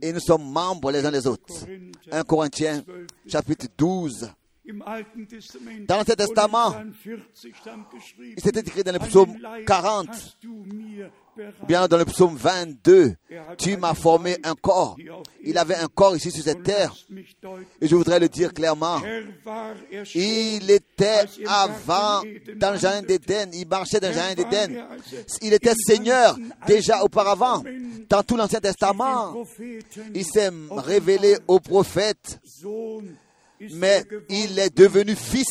Et 0.02 0.12
nous 0.12 0.20
sommes 0.20 0.50
membres 0.50 0.90
les 0.90 1.04
uns 1.06 1.12
des 1.12 1.26
autres. 1.26 1.66
1 2.10 2.22
Corinthiens 2.24 2.82
chapitre 3.26 3.66
12, 3.78 4.28
Dans 4.66 5.96
l'Ancien 5.98 6.14
Testament, 6.14 6.74
il 7.04 8.42
s'était 8.42 8.60
écrit 8.60 8.82
dans 8.82 8.92
le 8.92 8.98
psaume 8.98 9.36
40, 9.66 10.08
ou 11.62 11.66
bien 11.66 11.86
dans 11.86 11.98
le 11.98 12.06
psaume 12.06 12.36
22, 12.36 13.14
tu 13.58 13.76
m'as 13.76 13.92
formé 13.92 14.38
un 14.42 14.54
corps. 14.54 14.96
Il 15.42 15.58
avait 15.58 15.74
un 15.74 15.88
corps 15.88 16.16
ici 16.16 16.30
sur 16.30 16.42
cette 16.44 16.62
terre. 16.62 16.94
Et 17.80 17.88
je 17.88 17.94
voudrais 17.94 18.18
le 18.18 18.28
dire 18.30 18.54
clairement. 18.54 19.00
Il 20.14 20.70
était 20.70 21.24
avant 21.46 22.22
dans 22.56 22.72
le 22.72 22.78
jardin 22.78 23.02
d'Éden. 23.02 23.50
Il 23.52 23.68
marchait 23.68 24.00
dans 24.00 24.08
le 24.08 24.14
jardin 24.14 24.34
d'Éden. 24.34 24.86
Il 25.42 25.52
était 25.52 25.74
Seigneur 25.74 26.38
déjà 26.66 27.02
auparavant. 27.02 27.62
Dans 28.08 28.22
tout 28.22 28.36
l'Ancien 28.36 28.60
Testament, 28.60 29.44
il 30.14 30.24
s'est 30.24 30.50
révélé 30.70 31.36
aux 31.48 31.60
prophètes 31.60 32.40
mais 33.72 34.04
il 34.28 34.58
est 34.58 34.76
devenu 34.76 35.14
fils 35.14 35.48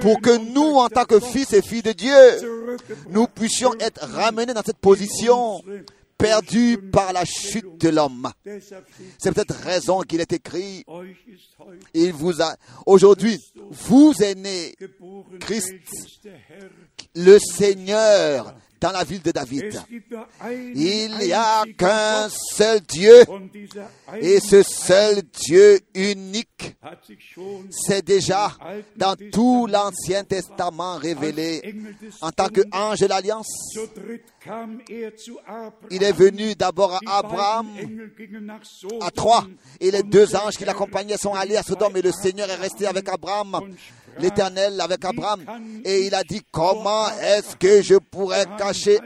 pour 0.00 0.20
que 0.20 0.36
nous, 0.36 0.76
en 0.76 0.88
tant 0.88 1.04
que 1.04 1.20
fils 1.20 1.52
et 1.52 1.62
filles 1.62 1.82
de 1.82 1.92
Dieu, 1.92 2.16
nous 3.10 3.26
puissions 3.26 3.72
être 3.80 4.04
ramenés 4.04 4.54
dans 4.54 4.62
cette 4.62 4.78
position 4.78 5.62
perdue 6.18 6.78
par 6.90 7.12
la 7.12 7.24
chute 7.24 7.78
de 7.80 7.88
l'homme. 7.90 8.28
C'est 9.18 9.32
peut-être 9.32 9.54
raison 9.54 10.00
qu'il 10.00 10.20
est 10.20 10.32
écrit, 10.32 10.84
il 11.94 12.12
vous 12.12 12.42
a, 12.42 12.56
aujourd'hui, 12.86 13.40
vous 13.70 14.12
est 14.20 14.34
né 14.34 14.74
Christ, 15.40 15.72
le 17.14 17.38
Seigneur, 17.38 18.54
dans 18.80 18.92
la 18.92 19.04
ville 19.04 19.22
de 19.22 19.30
David. 19.30 19.80
Il 20.74 21.16
n'y 21.18 21.32
a 21.32 21.64
qu'un 21.76 22.28
seul 22.28 22.80
Dieu. 22.80 23.24
et 24.20 24.40
ce 24.40 24.62
seul 24.62 25.22
Dieu 25.46 25.80
unique 25.94 26.76
s'est 27.70 28.02
déjà 28.02 28.52
dans 28.96 29.16
tout 29.32 29.66
l'Ancien 29.66 30.24
Testament 30.24 30.96
révélé. 30.96 31.74
En 32.20 32.30
tant 32.30 32.48
qu'ange 32.48 33.00
de 33.00 33.06
l'Alliance. 33.06 33.48
Il 35.90 36.02
est 36.02 36.12
venu 36.12 36.54
d'abord 36.54 36.98
à 37.06 37.18
Abraham, 37.18 37.68
à 39.00 39.10
trois, 39.10 39.46
et 39.80 39.90
les 39.90 40.02
deux 40.02 40.34
anges 40.36 40.56
qui 40.56 40.64
l'accompagnaient 40.64 41.16
sont 41.16 41.34
allés 41.34 41.56
à 41.56 41.62
Sodome 41.62 41.96
et 41.96 42.02
le 42.02 42.12
Seigneur 42.12 42.48
est 42.48 42.54
resté 42.54 42.86
avec 42.86 43.08
Abraham 43.08 43.60
l'Éternel 44.18 44.80
avec 44.80 45.04
Abraham. 45.04 45.44
Et 45.84 46.06
il 46.06 46.14
a 46.14 46.22
dit 46.24 46.40
comment 46.50 47.08
est-ce 47.20 47.56
que 47.56 47.82
je 47.82 47.94
pourrais 47.96 48.46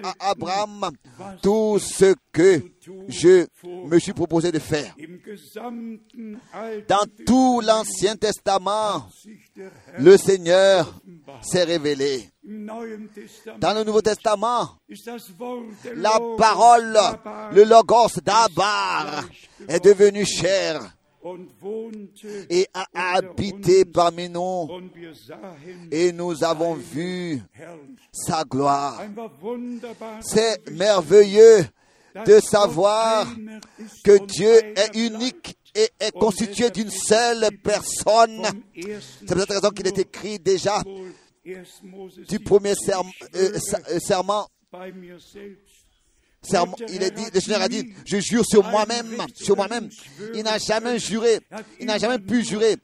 à 0.02 0.30
Abraham 0.30 0.90
tout 1.42 1.78
ce 1.78 2.14
que 2.32 2.62
je 3.08 3.46
me 3.64 3.98
suis 3.98 4.12
proposé 4.12 4.50
de 4.50 4.58
faire. 4.58 4.94
Dans 6.88 7.06
tout 7.26 7.60
l'Ancien 7.60 8.16
Testament, 8.16 9.08
le 9.98 10.16
Seigneur 10.16 11.00
s'est 11.42 11.64
révélé. 11.64 12.28
Dans 12.44 13.72
le 13.74 13.84
Nouveau 13.84 14.02
Testament, 14.02 14.70
la 15.94 16.18
parole, 16.36 16.98
le 17.52 17.64
logos 17.64 18.20
d'Abar 18.24 19.24
est 19.68 19.84
devenu 19.84 20.24
cher 20.24 20.80
et 22.50 22.66
a 22.74 23.14
habité 23.14 23.84
parmi 23.84 24.28
nous. 24.28 24.68
Et 25.90 26.12
nous 26.12 26.42
avons 26.44 26.74
vu 26.74 27.40
sa 28.12 28.44
gloire. 28.44 29.02
C'est 30.20 30.70
merveilleux 30.70 31.64
de 32.26 32.40
savoir 32.40 33.26
que 34.04 34.24
Dieu 34.26 34.52
est 34.76 34.94
unique 34.96 35.56
et 35.74 35.88
est 35.98 36.12
constitué 36.12 36.70
d'une 36.70 36.90
seule 36.90 37.48
personne. 37.62 38.42
C'est 38.74 39.26
pour 39.26 39.38
cette 39.40 39.50
raison 39.50 39.70
qu'il 39.70 39.86
est 39.86 39.98
écrit 39.98 40.38
déjà 40.38 40.82
du 42.28 42.38
premier 42.40 42.74
euh, 42.88 43.02
euh, 43.34 43.98
serment 43.98 44.46
il 46.88 47.02
est 47.02 47.10
dit, 47.10 47.24
le 47.32 47.40
Seigneur 47.40 47.62
a 47.62 47.68
dit, 47.68 47.92
je 48.04 48.18
jure 48.18 48.44
sur 48.44 48.64
moi-même, 48.64 49.16
sur 49.34 49.56
moi-même. 49.56 49.88
Il 50.34 50.42
n'a 50.42 50.58
jamais 50.58 50.98
juré, 50.98 51.40
il 51.80 51.86
n'a 51.86 51.98
jamais 51.98 52.18
pu 52.18 52.44
jurer 52.44 52.76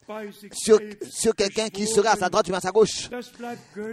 sur, 0.53 0.79
sur 1.11 1.35
quelqu'un 1.35 1.69
qui 1.69 1.87
sera 1.87 2.11
à 2.11 2.17
sa 2.17 2.29
droite 2.29 2.49
ou 2.49 2.55
à 2.55 2.61
sa 2.61 2.71
gauche. 2.71 3.09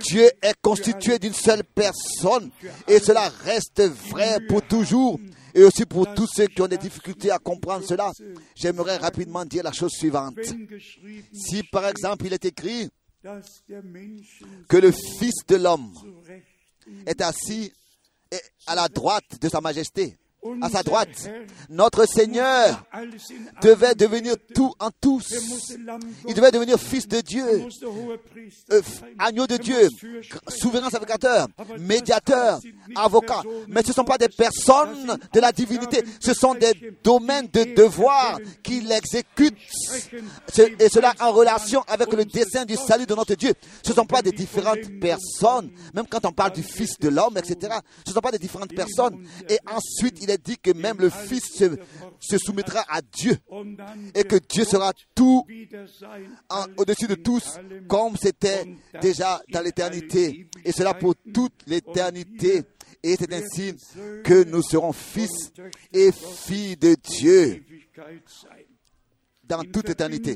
Dieu 0.02 0.30
est 0.42 0.56
constitué 0.62 1.18
d'une 1.20 1.34
seule 1.34 1.64
personne 1.64 2.52
et 2.88 3.00
cela 3.00 3.30
reste 3.44 3.82
vrai 4.10 4.40
pour 4.48 4.62
toujours. 4.62 5.20
Et 5.58 5.64
aussi 5.64 5.86
pour 5.86 6.14
tous 6.14 6.28
ceux 6.36 6.48
qui 6.48 6.62
ont 6.62 6.68
des 6.68 6.78
difficultés 6.78 7.32
à 7.32 7.40
comprendre 7.40 7.86
cela, 7.88 8.12
j'aimerais 8.56 8.98
rapidement 8.98 9.46
dire 9.46 9.64
la 9.64 9.72
chose 9.72 9.92
suivante. 9.92 10.38
Si 11.34 11.64
par 11.64 11.88
exemple 11.88 12.26
il 12.26 12.34
est 12.34 12.44
écrit 12.44 12.90
que 14.68 14.78
le 14.78 14.92
Fils 14.92 15.34
de 15.48 15.56
l'homme 15.56 15.94
est 17.08 17.22
assis 17.22 17.72
à 18.68 18.76
la 18.76 18.88
droite 18.88 19.40
de 19.40 19.50
Sa 19.50 19.62
Majesté, 19.62 20.18
à 20.62 20.70
sa 20.70 20.84
droite. 20.84 21.30
Notre 21.70 22.06
Seigneur 22.06 22.84
devait 23.62 23.96
devenir 23.96 24.36
tout 24.54 24.74
en 24.80 24.90
tous. 25.02 25.34
Il 26.28 26.34
devait 26.34 26.52
devenir 26.52 26.80
fils 26.80 27.08
de 27.08 27.22
Dieu, 27.22 27.46
euh, 28.72 28.82
agneau 29.20 29.48
de 29.48 29.58
Dieu, 29.58 29.90
souverain 30.48 30.90
sacrificateur, 30.90 31.48
médiateur, 31.80 32.60
avocat. 32.96 33.44
Mais 33.68 33.82
ce 33.84 33.90
ne 33.90 33.94
sont 33.94 34.04
pas 34.04 34.18
des 34.18 34.30
personnes 34.30 35.18
de 35.34 35.40
la 35.40 35.52
divinité, 35.52 36.04
ce 36.20 36.34
sont 36.34 36.54
des 36.56 36.96
domaines 37.04 37.48
de 37.52 37.76
devoir 37.76 38.40
qu'il 38.64 38.92
exécute. 38.92 39.56
Et 40.80 40.90
cela 40.90 41.14
en 41.20 41.32
relation 41.32 41.82
avec 41.88 42.12
le 42.14 42.26
dessein 42.26 42.66
du 42.66 42.76
salut 42.76 43.06
de 43.06 43.16
notre 43.16 43.36
Dieu. 43.36 43.54
Ce 43.84 43.92
ne 43.92 43.96
sont 43.96 44.06
pas 44.06 44.22
des 44.22 44.32
différentes 44.32 45.00
personnes, 45.00 45.72
même 45.94 46.06
quand 46.10 46.26
on 46.26 46.32
parle 46.32 46.54
du 46.54 46.64
Fils 46.64 47.00
de 47.00 47.10
l'homme, 47.10 47.38
etc. 47.38 47.74
Ce 48.06 48.12
ne 48.12 48.14
sont 48.16 48.22
pas 48.22 48.32
des 48.32 48.40
différentes 48.40 48.74
personnes. 48.74 49.26
Et 49.50 49.60
ensuite, 49.68 50.18
il 50.22 50.30
est 50.30 50.35
dit 50.38 50.58
que 50.58 50.72
même 50.72 50.98
le 51.00 51.10
Fils 51.10 51.64
se, 52.20 52.38
soumettra 52.38 52.84
à 52.88 53.02
Dieu 53.02 53.38
et 54.14 54.24
que 54.24 54.38
Dieu 54.38 54.64
sera 54.64 54.94
tout 55.14 55.46
au-dessus 56.78 57.08
de 57.08 57.16
tous 57.16 57.60
comme 57.88 58.16
c'était 58.18 58.66
déjà 59.02 59.42
dans 59.52 59.62
l'éternité. 59.62 60.48
Et 60.64 60.72
cela 60.72 60.94
pour 60.94 61.16
toute 61.34 61.54
l'éternité. 61.68 62.64
Et 63.04 63.16
c'est 63.18 63.32
ainsi 63.34 63.76
que 64.24 64.44
nous 64.46 64.64
serons 64.64 64.92
fils 64.92 65.52
et 65.94 66.12
filles 66.12 66.76
de 66.76 66.96
Dieu 66.96 67.64
dans 69.44 69.64
toute 69.64 69.90
éternité. 69.90 70.36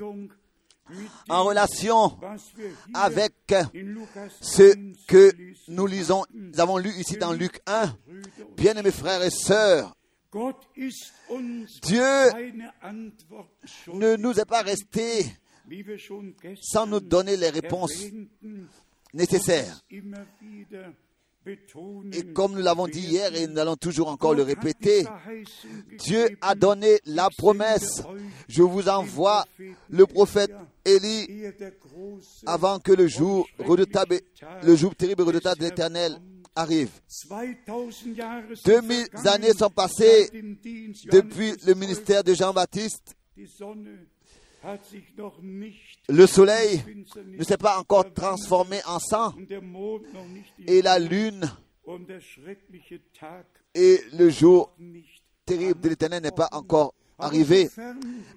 En 1.29 1.43
relation 1.43 2.17
avec 2.93 3.33
ce 4.41 4.75
que 5.07 5.31
nous 5.67 5.85
lisons, 5.85 6.25
nous 6.33 6.59
avons 6.59 6.77
lu 6.77 6.89
ici 6.97 7.17
dans 7.17 7.33
Luc 7.33 7.59
1, 7.65 7.95
bien 8.57 8.75
aimés 8.75 8.91
frères 8.91 9.21
et 9.23 9.29
sœurs, 9.29 9.95
Dieu 11.81 12.03
ne 13.93 14.15
nous 14.15 14.39
est 14.39 14.45
pas 14.45 14.61
resté 14.61 15.25
sans 16.61 16.85
nous 16.87 16.99
donner 16.99 17.37
les 17.37 17.49
réponses 17.49 18.03
nécessaires. 19.13 19.81
Et 22.13 22.33
comme 22.33 22.53
nous 22.53 22.61
l'avons 22.61 22.87
dit 22.87 22.99
hier 22.99 23.33
et 23.35 23.47
nous 23.47 23.57
allons 23.57 23.75
toujours 23.75 24.09
encore 24.09 24.33
le 24.33 24.43
répéter, 24.43 25.05
Dieu 25.97 26.37
a 26.41 26.55
donné 26.55 26.99
la 27.05 27.29
promesse. 27.29 28.03
Je 28.47 28.63
vous 28.63 28.89
envoie 28.89 29.45
le 29.89 30.05
prophète 30.05 30.51
Élie 30.85 31.45
avant 32.45 32.79
que 32.79 32.91
le 32.91 33.07
jour 33.07 33.47
redoutable, 33.59 34.19
le 34.63 34.75
jour 34.75 34.95
terrible 34.95 35.21
et 35.23 35.25
redoutable 35.25 35.59
de 35.59 35.65
l'Éternel 35.65 36.17
arrive. 36.55 36.89
2000 38.65 39.07
années 39.25 39.53
sont 39.53 39.69
passées 39.69 40.29
depuis 41.11 41.53
le 41.65 41.73
ministère 41.73 42.23
de 42.23 42.33
Jean-Baptiste. 42.33 43.15
Le 46.09 46.25
soleil 46.25 46.83
ne 47.25 47.43
s'est 47.43 47.57
pas 47.57 47.77
encore 47.77 48.13
transformé 48.13 48.79
en 48.85 48.99
sang. 48.99 49.33
Et 50.67 50.81
la 50.81 50.99
lune 50.99 51.49
et 53.73 53.99
le 54.13 54.29
jour 54.29 54.75
terrible 55.45 55.79
de 55.79 55.89
l'éternel 55.89 56.23
n'est 56.23 56.31
pas 56.31 56.49
encore 56.51 56.93
arrivé. 57.17 57.69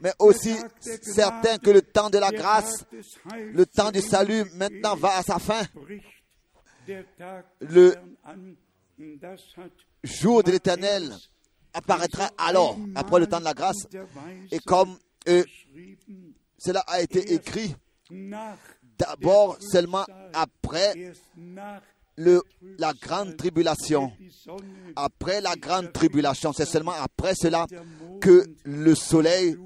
Mais 0.01 0.13
aussi 0.19 0.55
certain 1.03 1.59
que 1.59 1.71
le 1.71 1.83
temps 1.83 2.11
de 2.11 2.19
la 2.19 2.31
grâce, 2.31 2.85
le 3.53 3.67
temps 3.67 3.91
du 3.91 4.01
salut 4.01 4.45
maintenant 4.55 4.97
va 4.97 5.17
à 5.19 5.23
sa 5.23 5.39
fin. 5.39 5.63
le 7.61 7.95
jour 10.03 10.43
de 10.43 10.51
l'éternel 10.51 11.13
apparaîtra 11.75 12.31
alors, 12.39 12.77
après 12.95 13.21
le 13.21 13.27
temps 13.27 13.41
de 13.41 13.45
la 13.45 13.55
grâce. 13.55 13.87
Et 14.51 14.59
comme 14.59 14.97
euh, 15.29 15.45
cela 16.59 16.81
a 16.87 17.01
été 17.01 17.33
écrit, 17.35 17.75
d'abord 18.99 19.57
seulement 19.61 20.05
après 20.33 21.13
le, 22.17 22.43
la 22.79 22.93
grande 22.93 23.37
tribulation. 23.37 24.13
Après 24.97 25.41
la 25.41 25.57
grande 25.57 25.93
tribulation, 25.93 26.53
c'est 26.53 26.67
seulement 26.67 26.93
après 26.93 27.35
cela 27.35 27.67
que 28.21 28.45
le 28.65 28.95
soleil 28.95 29.57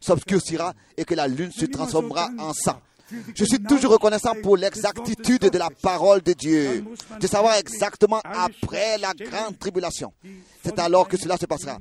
s'obscurcira 0.00 0.74
et 0.96 1.04
que 1.04 1.14
la 1.14 1.26
lune 1.26 1.50
se 1.50 1.64
transformera 1.64 2.30
en 2.38 2.52
sang. 2.52 2.80
Je 3.34 3.44
suis 3.44 3.62
toujours 3.62 3.92
reconnaissant 3.92 4.34
pour 4.42 4.56
l'exactitude 4.56 5.42
de 5.50 5.58
la 5.58 5.70
parole 5.70 6.22
de 6.22 6.32
Dieu, 6.32 6.84
de 7.20 7.26
savoir 7.26 7.56
exactement 7.56 8.20
après 8.24 8.98
la 8.98 9.12
grande 9.12 9.58
tribulation. 9.58 10.12
C'est 10.64 10.78
alors 10.78 11.08
que 11.08 11.16
cela 11.16 11.36
se 11.36 11.46
passera. 11.46 11.78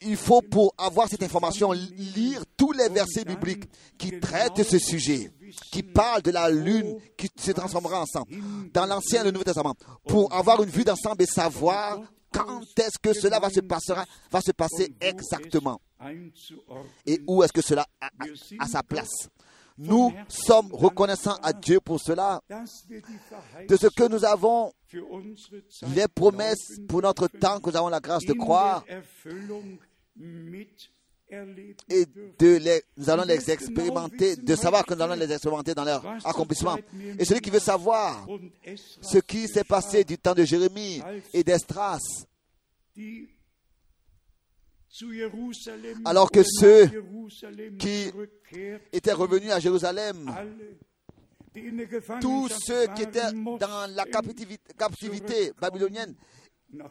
Il 0.00 0.16
faut, 0.16 0.42
pour 0.42 0.74
avoir 0.78 1.08
cette 1.08 1.22
information, 1.22 1.72
lire 1.72 2.44
tous 2.56 2.72
les 2.72 2.88
versets 2.88 3.24
bibliques 3.24 3.64
qui 3.98 4.20
traitent 4.20 4.62
ce 4.62 4.78
sujet, 4.78 5.32
qui 5.72 5.82
parlent 5.82 6.22
de 6.22 6.30
la 6.30 6.48
lune 6.50 6.98
qui 7.16 7.28
se 7.36 7.50
transformera 7.50 8.02
ensemble, 8.02 8.28
dans 8.72 8.86
l'Ancien 8.86 9.22
et 9.22 9.24
le 9.24 9.30
Nouveau 9.32 9.44
Testament, 9.44 9.74
pour 10.06 10.32
avoir 10.32 10.62
une 10.62 10.70
vue 10.70 10.84
d'ensemble 10.84 11.22
et 11.22 11.26
savoir 11.26 12.00
quand 12.32 12.60
est-ce 12.78 12.98
que 13.00 13.12
cela 13.12 13.40
va 13.40 13.50
se, 13.50 13.60
passer 14.52 14.94
exactement 15.00 15.80
et 17.06 17.20
où 17.26 17.42
est-ce 17.42 17.52
que 17.52 17.62
cela 17.62 17.86
a 18.00 18.66
sa 18.66 18.82
place. 18.82 19.28
Nous 19.78 20.12
sommes 20.28 20.72
reconnaissants 20.72 21.36
à 21.42 21.52
Dieu 21.52 21.80
pour 21.80 22.00
cela, 22.00 22.40
de 23.68 23.76
ce 23.76 23.86
que 23.86 24.08
nous 24.08 24.24
avons 24.24 24.72
les 25.94 26.08
promesses 26.08 26.80
pour 26.88 27.02
notre 27.02 27.28
temps, 27.28 27.60
que 27.60 27.70
nous 27.70 27.76
avons 27.76 27.88
la 27.88 28.00
grâce 28.00 28.24
de 28.24 28.32
croire 28.32 28.84
et 31.30 32.06
de 32.38 32.56
les, 32.56 32.82
nous 32.96 33.10
allons 33.10 33.24
les 33.24 33.50
expérimenter, 33.50 34.36
de 34.36 34.56
savoir 34.56 34.84
que 34.84 34.94
nous 34.94 35.02
allons 35.02 35.14
les 35.14 35.30
expérimenter 35.30 35.74
dans 35.74 35.84
leur 35.84 36.04
accomplissement. 36.24 36.76
Et 37.18 37.24
celui 37.24 37.40
qui 37.40 37.50
veut 37.50 37.58
savoir 37.58 38.26
ce 39.02 39.18
qui 39.18 39.46
s'est 39.46 39.64
passé 39.64 40.04
du 40.04 40.16
temps 40.16 40.34
de 40.34 40.44
Jérémie 40.44 41.02
et 41.34 41.44
d'Estras, 41.44 41.98
alors 46.04 46.30
que 46.30 46.42
ceux 46.42 46.90
qui 47.78 48.10
étaient 48.92 49.12
revenus 49.12 49.50
à 49.50 49.60
Jérusalem, 49.60 50.34
tous 52.20 52.48
ceux 52.66 52.86
qui 52.94 53.02
étaient 53.02 53.32
dans 53.32 53.94
la 53.94 54.04
captivité, 54.06 55.52
babylonienne, 55.60 56.14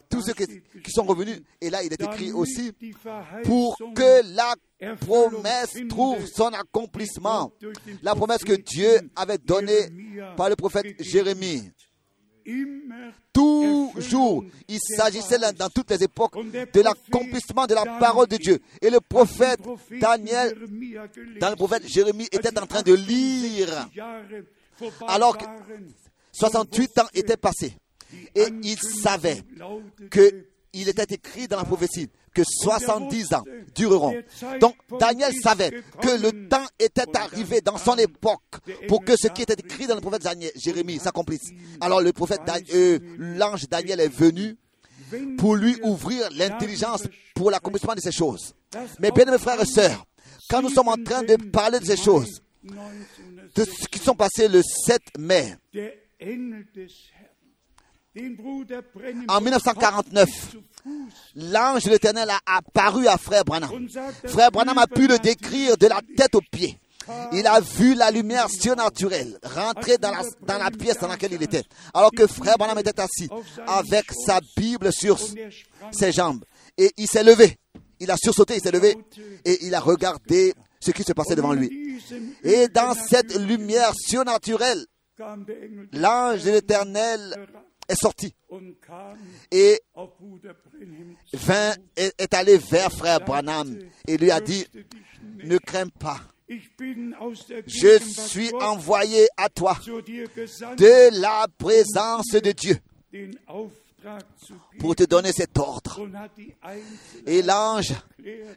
tous 0.09 0.21
ceux 0.21 0.33
qui, 0.33 0.91
sont 0.91 1.03
revenus, 1.03 1.41
et 1.61 1.69
là 1.69 1.83
il 1.83 1.93
est 1.93 2.01
écrit 2.01 2.31
aussi, 2.31 2.73
pour 3.43 3.77
que 3.95 4.35
la 4.35 4.55
promesse 4.99 5.77
trouve 5.89 6.25
son 6.25 6.47
accomplissement. 6.47 7.51
La 8.01 8.15
promesse 8.15 8.43
que 8.43 8.53
Dieu 8.53 8.99
avait 9.15 9.37
donnée 9.37 9.89
par 10.35 10.49
le 10.49 10.55
prophète 10.55 11.01
Jérémie. 11.01 11.71
Toujours, 13.33 14.45
il 14.67 14.79
s'agissait 14.79 15.37
dans 15.53 15.69
toutes 15.69 15.91
les 15.91 16.03
époques 16.03 16.35
de 16.41 16.81
l'accomplissement 16.81 17.67
de 17.67 17.75
la 17.75 17.83
parole 17.99 18.27
de 18.27 18.37
Dieu. 18.37 18.59
Et 18.81 18.89
le 18.89 19.01
prophète 19.01 19.59
Daniel, 19.99 20.57
dans 21.39 21.49
le 21.49 21.55
prophète 21.55 21.87
Jérémie, 21.87 22.27
était 22.31 22.57
en 22.57 22.65
train 22.65 22.81
de 22.81 22.93
lire 22.93 23.89
alors 25.07 25.37
que 25.37 25.45
68 26.31 26.99
ans 26.99 27.07
étaient 27.13 27.37
passés. 27.37 27.73
Et 28.35 28.47
il 28.63 28.77
savait 28.79 29.43
qu'il 30.11 30.89
était 30.89 31.15
écrit 31.15 31.47
dans 31.47 31.57
la 31.57 31.65
prophétie 31.65 32.09
que 32.33 32.43
70 32.43 33.33
ans 33.33 33.43
dureront. 33.75 34.15
Donc 34.59 34.75
Daniel 34.99 35.33
savait 35.33 35.71
que 36.01 36.21
le 36.21 36.47
temps 36.47 36.65
était 36.77 37.17
arrivé 37.17 37.61
dans 37.61 37.77
son 37.77 37.95
époque 37.95 38.41
pour 38.87 39.03
que 39.03 39.15
ce 39.17 39.27
qui 39.27 39.41
était 39.41 39.53
écrit 39.53 39.87
dans 39.87 39.95
le 39.95 40.01
prophète 40.01 40.27
Jérémie 40.55 40.99
s'accomplisse. 40.99 41.49
Alors 41.81 42.01
le 42.01 42.13
prophète, 42.13 42.41
euh, 42.73 42.99
l'ange 43.17 43.67
Daniel 43.69 43.99
est 44.01 44.13
venu 44.13 44.55
pour 45.37 45.55
lui 45.55 45.77
ouvrir 45.83 46.29
l'intelligence 46.31 47.03
pour 47.33 47.49
l'accomplissement 47.49 47.95
de 47.95 48.01
ces 48.01 48.11
choses. 48.11 48.53
Mais 48.99 49.11
bien 49.11 49.25
mes 49.25 49.39
frères 49.39 49.61
et 49.61 49.65
sœurs, 49.65 50.05
quand 50.49 50.61
nous 50.61 50.69
sommes 50.69 50.89
en 50.89 50.97
train 51.03 51.23
de 51.23 51.35
parler 51.49 51.79
de 51.79 51.85
ces 51.85 51.97
choses, 51.97 52.41
de 52.63 53.63
ce 53.63 53.87
qui 53.87 53.99
sont 53.99 54.15
passés 54.15 54.47
le 54.47 54.61
7 54.61 55.01
mai, 55.17 55.55
en 59.27 59.41
1949, 59.41 60.29
l'ange 61.35 61.83
de 61.83 61.89
l'Éternel 61.89 62.29
a 62.29 62.39
apparu 62.57 63.07
à 63.07 63.17
Frère 63.17 63.43
Branham. 63.43 63.87
Frère 64.25 64.51
Branham 64.51 64.77
a 64.77 64.87
pu 64.87 65.07
le 65.07 65.19
décrire 65.19 65.77
de 65.77 65.87
la 65.87 66.01
tête 66.15 66.35
aux 66.35 66.41
pieds. 66.41 66.77
Il 67.31 67.47
a 67.47 67.59
vu 67.61 67.93
la 67.93 68.11
lumière 68.11 68.49
surnaturelle 68.49 69.39
rentrer 69.43 69.97
dans 69.97 70.11
la, 70.11 70.21
dans 70.41 70.57
la 70.57 70.71
pièce 70.71 70.97
dans 70.99 71.07
laquelle 71.07 71.33
il 71.33 71.43
était. 71.43 71.63
Alors 71.93 72.11
que 72.11 72.27
Frère 72.27 72.57
Branham 72.57 72.77
était 72.79 72.99
assis 72.99 73.29
avec 73.65 74.11
sa 74.25 74.39
Bible 74.57 74.91
sur 74.91 75.17
ses 75.91 76.11
jambes. 76.11 76.43
Et 76.77 76.91
il 76.97 77.07
s'est 77.07 77.23
levé. 77.23 77.57
Il 77.99 78.11
a 78.11 78.17
sursauté, 78.17 78.55
il 78.55 78.61
s'est 78.61 78.71
levé. 78.71 78.97
Et 79.45 79.65
il 79.65 79.73
a 79.73 79.79
regardé 79.79 80.53
ce 80.79 80.91
qui 80.91 81.03
se 81.03 81.13
passait 81.13 81.35
devant 81.35 81.53
lui. 81.53 82.01
Et 82.43 82.67
dans 82.67 82.93
cette 82.93 83.35
lumière 83.35 83.93
surnaturelle, 83.95 84.85
l'ange 85.93 86.43
de 86.43 86.51
l'Éternel 86.51 87.47
est 87.87 87.95
sorti. 87.95 88.33
Et 89.51 89.81
vint, 91.33 91.73
est, 91.95 92.33
allé 92.33 92.57
vers 92.57 92.91
frère 92.91 93.19
Branham 93.21 93.77
et 94.07 94.17
lui 94.17 94.31
a 94.31 94.39
dit, 94.39 94.65
ne 95.43 95.57
crains 95.57 95.87
pas. 95.87 96.19
Je 96.49 97.99
suis 98.27 98.53
envoyé 98.53 99.27
à 99.35 99.49
toi 99.49 99.77
de 99.83 101.21
la 101.21 101.45
présence 101.57 102.27
de 102.27 102.51
Dieu 102.51 102.77
pour 104.79 104.95
te 104.95 105.03
donner 105.03 105.31
cet 105.33 105.57
ordre. 105.57 105.99
Et 107.25 107.41
l'ange 107.41 107.93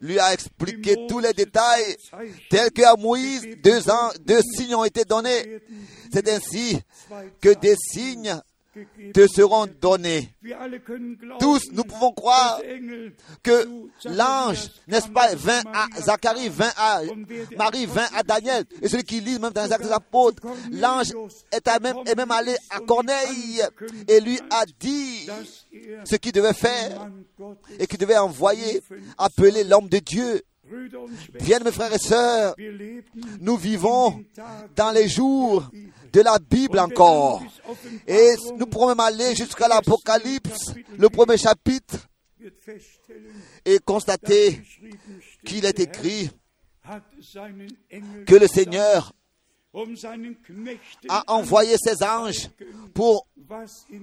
lui 0.01 0.19
a 0.19 0.33
expliqué 0.33 0.95
tous 1.09 1.19
les 1.19 1.33
détails 1.33 1.97
tels 2.49 2.71
qu'à 2.71 2.95
Moïse, 2.97 3.47
deux, 3.63 3.91
ans, 3.91 4.11
deux 4.25 4.41
signes 4.57 4.75
ont 4.75 4.85
été 4.85 5.05
donnés. 5.05 5.61
C'est 6.13 6.29
ainsi 6.29 6.81
que 7.41 7.55
des 7.55 7.75
signes 7.77 8.41
te 9.13 9.27
seront 9.27 9.67
donnés. 9.81 10.35
Tous, 11.39 11.73
nous 11.73 11.85
pouvons 11.85 12.13
croire 12.13 12.61
que 13.43 13.69
l'ange, 14.05 14.71
n'est-ce 14.87 15.09
pas, 15.09 15.35
vint 15.35 15.63
à 15.73 15.87
Zacharie, 16.01 16.49
vint 16.49 16.73
à 16.77 17.01
Marie, 17.57 17.87
vint 17.87 18.09
à 18.15 18.23
Daniel. 18.23 18.65
Et 18.81 18.89
celui 18.89 19.05
qui 19.05 19.21
lit 19.21 19.39
même 19.39 19.53
dans 19.53 19.65
les 19.65 19.73
actes 19.73 19.85
des 19.85 19.93
apôtres, 19.93 20.43
l'ange 20.71 21.13
est, 21.53 22.17
même, 22.17 22.31
allé 22.31 22.57
à 22.71 22.81
Corneille 22.81 23.63
et 24.07 24.21
lui 24.21 24.39
a 24.51 24.65
dit 24.79 25.29
ce 26.05 26.17
qu'il 26.17 26.33
devait 26.33 26.55
faire 26.55 27.09
et 27.79 27.87
qu'il 27.87 27.99
devait 27.99 28.19
envoyer, 28.19 28.83
appeler 29.19 29.65
l'homme 29.65 29.89
de 29.89 29.99
Dieu. 29.99 30.43
Bien, 31.41 31.59
mes 31.59 31.73
frères 31.73 31.93
et 31.93 31.99
sœurs, 31.99 32.55
nous 33.41 33.57
vivons 33.57 34.25
dans 34.77 34.93
les 34.93 35.09
jours 35.09 35.69
de 36.13 36.21
la 36.21 36.39
Bible 36.39 36.79
encore. 36.79 37.43
Et 38.07 38.29
nous 38.57 38.67
pourrons 38.67 38.89
même 38.89 39.01
aller 39.01 39.35
jusqu'à 39.35 39.69
l'Apocalypse, 39.69 40.75
le 40.97 41.09
premier 41.09 41.37
chapitre, 41.37 42.09
et 43.65 43.79
constater 43.79 44.63
qu'il 45.45 45.65
est 45.65 45.79
écrit 45.81 46.31
que 48.27 48.35
le 48.35 48.47
Seigneur 48.47 49.13
a 51.09 51.25
envoyé 51.29 51.77
ses 51.79 52.03
anges 52.03 52.49
pour 52.93 53.27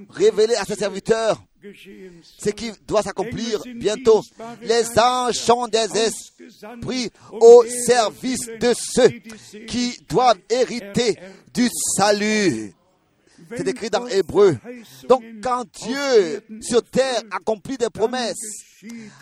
révéler 0.10 0.56
à 0.56 0.64
ses 0.64 0.76
serviteurs 0.76 1.42
ce 2.38 2.50
qui 2.52 2.72
doit 2.88 3.02
s'accomplir 3.02 3.62
bientôt. 3.76 4.22
Les 4.62 4.98
anges 4.98 5.36
sont 5.36 5.68
des 5.68 5.88
esprits 5.98 7.12
au 7.32 7.66
service 7.86 8.46
de 8.60 8.74
ceux 8.78 9.10
qui 9.68 9.98
doivent 10.08 10.40
hériter 10.50 11.18
du 11.54 11.68
salut. 11.98 12.74
C'est 13.56 13.68
écrit 13.68 13.90
dans 13.90 14.08
Hébreu. 14.08 14.58
Donc 15.08 15.24
quand 15.42 15.66
Dieu 15.86 16.42
sur 16.62 16.84
terre 16.84 17.22
accomplit 17.32 17.78
des 17.78 17.90
promesses, 17.90 18.36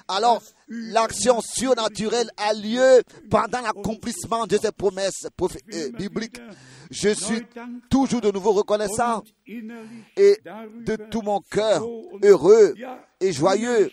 alors 0.07 0.41
l'action 0.67 1.41
surnaturelle 1.41 2.29
a 2.38 2.53
lieu 2.53 3.01
pendant 3.29 3.61
l'accomplissement 3.61 4.45
de 4.45 4.57
ces 4.57 4.71
promesses 4.71 5.27
euh, 5.73 5.91
bibliques. 5.91 6.41
Je 6.91 7.09
suis 7.09 7.41
toujours 7.89 8.21
de 8.21 8.31
nouveau 8.31 8.51
reconnaissant 8.53 9.23
et 9.47 10.39
de 10.85 10.95
tout 11.09 11.21
mon 11.21 11.39
cœur 11.41 11.85
heureux 12.23 12.75
et 13.19 13.31
joyeux, 13.31 13.89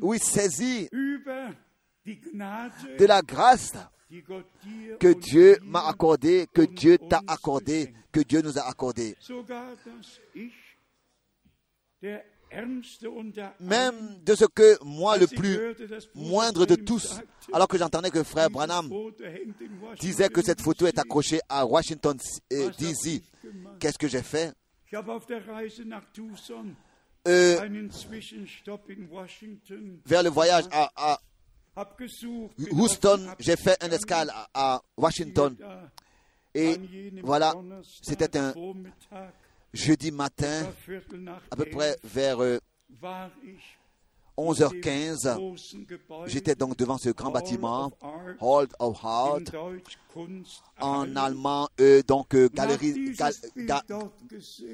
oui, 0.00 0.18
saisi 0.18 0.88
de 2.06 3.04
la 3.04 3.22
grâce 3.22 3.74
que 5.00 5.12
Dieu 5.12 5.58
m'a 5.62 5.86
accordé, 5.86 6.46
que 6.52 6.62
Dieu 6.62 6.98
t'a 6.98 7.20
accordé, 7.26 7.92
que 8.12 8.20
Dieu 8.20 8.40
nous 8.42 8.58
a 8.58 8.62
accordé. 8.62 9.16
Même 13.60 14.18
de 14.24 14.34
ce 14.34 14.44
que 14.44 14.84
moi, 14.84 15.18
le 15.18 15.26
plus 15.26 15.58
moindre 16.14 16.64
de 16.64 16.76
tous, 16.76 17.20
alors 17.52 17.66
que 17.66 17.76
j'entendais 17.76 18.10
que 18.10 18.22
frère 18.22 18.48
Branham 18.50 18.88
disait 19.98 20.28
que 20.28 20.42
cette 20.42 20.60
photo 20.60 20.86
est 20.86 20.98
accrochée 20.98 21.40
à 21.48 21.66
Washington 21.66 22.16
DC, 22.50 23.22
qu'est-ce 23.80 23.98
que 23.98 24.08
j'ai 24.08 24.22
fait? 24.22 24.52
Euh, 27.28 27.56
vers 30.06 30.22
le 30.22 30.30
voyage 30.30 30.64
à, 30.70 31.18
Houston, 32.70 33.26
j'ai 33.38 33.56
fait 33.56 33.82
un 33.82 33.90
escale 33.90 34.32
à, 34.54 34.80
Washington. 34.96 35.56
Et 36.54 36.80
voilà, 37.22 37.54
c'était 38.02 38.38
un 38.38 38.54
jeudi 39.74 40.10
matin, 40.10 40.64
à 41.50 41.56
peu 41.56 41.66
près 41.66 41.96
vers 42.02 42.42
euh, 42.42 42.58
11h15, 44.38 45.38
j'étais 46.26 46.54
donc 46.54 46.76
devant 46.76 46.98
ce 46.98 47.10
grand 47.10 47.30
bâtiment, 47.30 47.90
Hall 48.40 48.66
of 48.78 48.98
Heart, 49.02 49.52
en 50.80 51.14
allemand, 51.16 51.68
euh, 51.80 52.02
donc 52.06 52.34
euh, 52.34 52.48
galerie, 52.52 53.14
gal- 53.14 53.32
ga- 53.56 53.82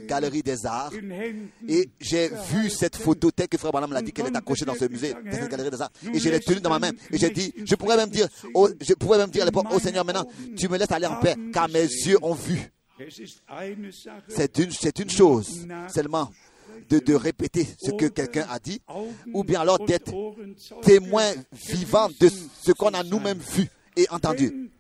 galerie 0.07 0.43
des 0.43 0.67
arts. 0.67 0.93
Et 1.69 1.89
j'ai 2.01 2.29
vu 2.51 2.71
cette 2.71 2.97
photo 2.97 3.31
telle 3.31 3.49
que 3.49 3.59
Frère 3.59 3.73
Branham 3.73 3.93
l'a 3.93 4.03
dit 4.03 4.13
qu'elle 4.13 4.27
est 4.27 4.37
accrochée 4.37 4.65
dans 4.65 4.75
ce 4.75 4.85
musée, 4.87 5.15
dans 5.15 5.33
cette 5.33 5.51
galerie 5.51 5.71
des 5.71 5.83
arts. 5.83 5.91
Et 6.13 6.19
je 6.19 6.29
l'ai 6.29 6.41
tenue 6.41 6.61
dans 6.61 6.71
ma 6.71 6.79
main. 6.79 6.91
Et 7.11 7.19
j'ai 7.19 7.31
dit, 7.31 7.53
je 7.65 7.75
pourrais 7.75 7.97
même 7.97 8.11
dire, 8.11 8.29
je 8.81 8.95
pourrais 8.95 9.19
même 9.19 9.31
dire 9.31 9.43
à 9.43 9.47
l'époque, 9.47 9.67
au 9.73 9.79
Seigneur, 9.81 10.05
maintenant, 10.05 10.27
tu 10.57 10.69
me 10.69 10.77
laisses 10.79 10.91
aller 10.93 11.07
en 11.07 11.17
paix, 11.21 11.35
car 11.53 11.69
mes 11.69 11.83
yeux 11.83 12.19
ont 12.23 12.35
vu. 12.35 12.71
C'est 14.29 14.59
une, 14.59 14.71
c'est 14.71 14.99
une 15.01 15.11
chose 15.11 15.67
seulement 15.93 16.31
de, 16.89 16.99
de 16.99 17.15
répéter 17.15 17.67
ce 17.83 17.91
que 17.91 18.07
quelqu'un 18.07 18.47
a 18.51 18.59
dit, 18.59 18.81
ou 19.33 19.45
bien 19.45 19.61
alors 19.61 19.79
d'être 19.85 20.13
témoin 20.83 21.31
vivant 21.53 22.09
de 22.21 22.29
ce 22.63 22.73
qu'on 22.73 22.91
a 22.95 23.03
nous-mêmes 23.03 23.39
vu 23.39 23.69
et 23.97 24.07
entendu. 24.11 24.71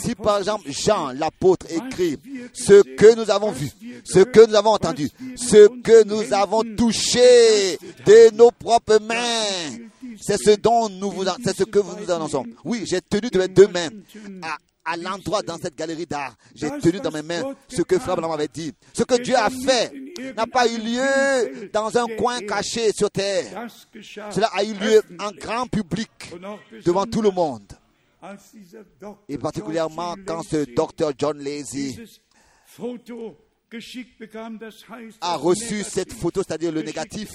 Si 0.00 0.14
par 0.14 0.38
exemple 0.38 0.70
Jean 0.70 1.12
l'apôtre 1.12 1.66
écrit 1.70 2.16
ce 2.54 2.82
que 2.96 3.14
nous 3.14 3.30
avons 3.30 3.50
vu, 3.50 3.70
ce 4.02 4.20
que 4.20 4.46
nous 4.48 4.54
avons 4.54 4.70
entendu, 4.70 5.10
ce 5.36 5.68
que 5.82 6.04
nous 6.04 6.32
avons 6.32 6.62
touché 6.76 7.76
de 8.06 8.34
nos 8.34 8.50
propres 8.50 8.98
mains, 9.00 9.76
c'est 10.20 10.38
ce 10.42 10.56
dont 10.56 10.88
nous 10.88 11.10
vous, 11.10 11.24
c'est 11.44 11.54
ce 11.54 11.64
que 11.64 11.80
nous 11.80 12.10
annonçons. 12.10 12.46
Oui, 12.64 12.84
j'ai 12.86 13.02
tenu 13.02 13.28
de 13.28 13.38
mes 13.38 13.48
deux 13.48 13.68
mains 13.68 13.90
à, 14.40 14.56
à 14.92 14.96
l'endroit 14.96 15.42
dans 15.42 15.58
cette 15.58 15.76
galerie 15.76 16.06
d'art. 16.06 16.34
J'ai 16.54 16.70
tenu 16.80 16.98
dans 17.00 17.10
mes 17.10 17.22
mains 17.22 17.54
ce 17.68 17.82
que 17.82 17.98
Frère 17.98 18.16
Branham 18.16 18.32
avait 18.32 18.48
dit. 18.48 18.72
Ce 18.94 19.02
que 19.02 19.20
Dieu 19.22 19.36
a 19.36 19.50
fait 19.50 19.92
n'a 20.36 20.46
pas 20.46 20.66
eu 20.68 20.78
lieu 20.78 21.70
dans 21.72 21.96
un 21.96 22.06
coin 22.16 22.40
caché 22.40 22.92
sur 22.92 23.10
terre. 23.10 23.66
Cela 24.30 24.48
a 24.52 24.64
eu 24.64 24.74
lieu 24.74 25.02
en 25.18 25.30
grand 25.30 25.66
public 25.66 26.10
devant 26.84 27.06
tout 27.06 27.22
le 27.22 27.30
monde. 27.30 27.72
Et 29.28 29.36
particulièrement 29.38 30.14
quand 30.26 30.42
ce 30.42 30.64
docteur 30.74 31.12
John 31.16 31.38
Lazy 31.38 31.98
a 35.20 35.36
reçu 35.36 35.82
cette 35.82 36.12
photo, 36.12 36.42
c'est-à-dire 36.46 36.72
le 36.72 36.82
négatif. 36.82 37.30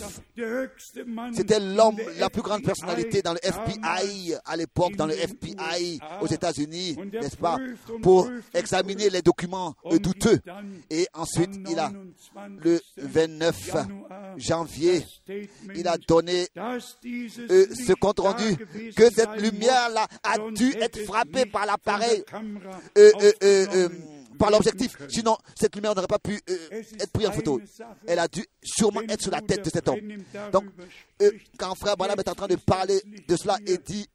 C'était 1.33 1.59
l'homme, 1.59 1.97
la 2.17 2.29
plus 2.29 2.41
grande 2.41 2.63
personnalité 2.63 3.21
dans 3.21 3.33
le 3.33 3.39
FBI 3.43 4.35
à 4.45 4.55
l'époque, 4.55 4.95
dans 4.95 5.07
le 5.07 5.13
FBI 5.13 5.99
aux 6.21 6.27
États-Unis, 6.27 6.97
n'est-ce 7.13 7.37
pas, 7.37 7.57
pour 8.01 8.29
examiner 8.53 9.09
les 9.09 9.21
documents 9.21 9.75
euh, 9.85 9.99
douteux. 9.99 10.39
Et 10.89 11.07
ensuite, 11.13 11.51
il 11.69 11.79
a, 11.79 11.91
le 12.63 12.79
29 12.97 13.75
janvier, 14.37 15.05
il 15.75 15.87
a 15.87 15.97
donné 15.97 16.47
euh, 16.57 16.79
ce 16.79 17.93
compte 17.93 18.19
rendu 18.19 18.57
que 18.95 19.09
cette 19.11 19.41
lumière-là 19.41 20.07
a 20.23 20.37
dû 20.51 20.73
être 20.79 20.99
frappée 21.05 21.45
par 21.45 21.65
l'appareil, 21.65 22.23
euh, 22.97 23.11
euh, 23.43 23.89
par 24.39 24.49
l'objectif. 24.49 24.97
Sinon, 25.09 25.37
cette 25.55 25.75
lumière 25.75 25.93
n'aurait 25.93 26.07
pas 26.07 26.17
pu 26.17 26.41
euh, 26.49 26.81
être 26.99 27.11
prise 27.11 27.27
en 27.27 27.31
photo. 27.31 27.61
Elle 28.07 28.19
a 28.19 28.27
dû 28.27 28.43
sûrement 28.63 29.01
être 29.01 29.21
sur 29.21 29.31
la 29.31 29.41
tête 29.41 29.63
de 29.63 29.69
cet 29.69 29.87
homme. 29.87 29.99
Donc, 30.51 30.65
euh, 31.21 31.31
quand 31.57 31.75
Frère 31.75 31.97
Branham 31.97 32.17
est 32.19 32.29
en 32.29 32.33
train 32.33 32.47
de 32.47 32.55
parler 32.55 32.99
de 33.27 33.35
cela 33.35 33.57
et 33.67 33.77
dit 33.77 34.07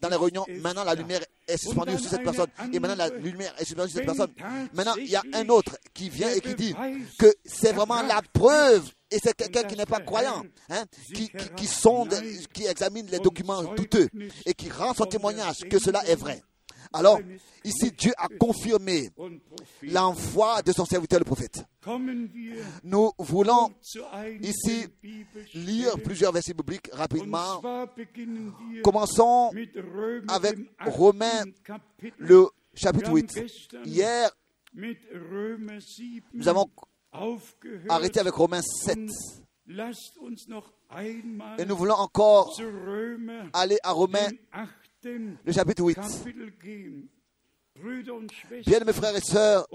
dans 0.00 0.08
les 0.08 0.16
réunions, 0.16 0.46
maintenant 0.62 0.84
la 0.84 0.94
lumière 0.94 1.20
est 1.46 1.56
suspendue 1.58 1.98
sur 1.98 2.10
cette 2.10 2.22
personne, 2.22 2.48
et 2.72 2.78
maintenant 2.78 2.96
la 2.96 3.08
lumière 3.10 3.54
est 3.58 3.64
suspendue 3.64 3.90
sur 3.90 3.98
cette 3.98 4.06
personne. 4.06 4.32
Maintenant, 4.72 4.94
il 4.96 5.10
y 5.10 5.16
a 5.16 5.22
un 5.34 5.48
autre 5.48 5.76
qui 5.92 6.08
vient 6.08 6.30
et 6.30 6.40
qui 6.40 6.54
dit 6.54 6.74
que 7.18 7.32
c'est 7.44 7.72
vraiment 7.72 8.02
la 8.02 8.22
preuve 8.32 8.88
et 9.10 9.18
c'est 9.22 9.34
quelqu'un 9.34 9.62
qui 9.64 9.76
n'est 9.76 9.86
pas 9.86 10.00
croyant, 10.00 10.42
hein, 10.68 10.84
qui, 11.14 11.28
qui, 11.28 11.48
qui 11.56 11.66
sonde, 11.66 12.14
qui 12.52 12.66
examine 12.66 13.06
les 13.06 13.20
documents 13.20 13.62
douteux 13.74 14.08
et 14.44 14.54
qui 14.54 14.68
rend 14.70 14.94
son 14.94 15.06
témoignage 15.06 15.58
que 15.70 15.78
cela 15.78 16.04
est 16.06 16.16
vrai. 16.16 16.42
Alors, 16.92 17.18
ici, 17.64 17.92
Dieu 17.92 18.12
a 18.16 18.28
confirmé 18.28 19.10
l'envoi 19.82 20.62
de 20.62 20.72
son 20.72 20.84
serviteur 20.84 21.18
le 21.18 21.24
prophète. 21.24 21.64
Nous 22.82 23.10
voulons 23.18 23.72
ici 24.40 24.86
lire 25.54 25.96
plusieurs 26.02 26.32
versets 26.32 26.54
bibliques 26.54 26.88
rapidement. 26.92 27.62
Commençons 28.82 29.52
avec 30.28 30.58
Romains, 30.84 31.44
le 32.18 32.48
chapitre 32.74 33.12
8. 33.12 33.40
Hier, 33.84 34.30
nous 36.34 36.48
avons 36.48 36.70
arrêté 37.88 38.20
avec 38.20 38.34
Romains 38.34 38.62
7. 38.62 38.98
Et 41.58 41.64
nous 41.64 41.76
voulons 41.76 41.94
encore 41.94 42.56
aller 43.52 43.78
à 43.82 43.92
Romains, 43.92 44.28
le 45.44 45.52
chapitre 45.52 45.84
8. 45.84 45.98
Bien, 48.66 48.80
mes 48.84 48.92
frères 48.92 49.14
et 49.14 49.20
sœurs, 49.20 49.66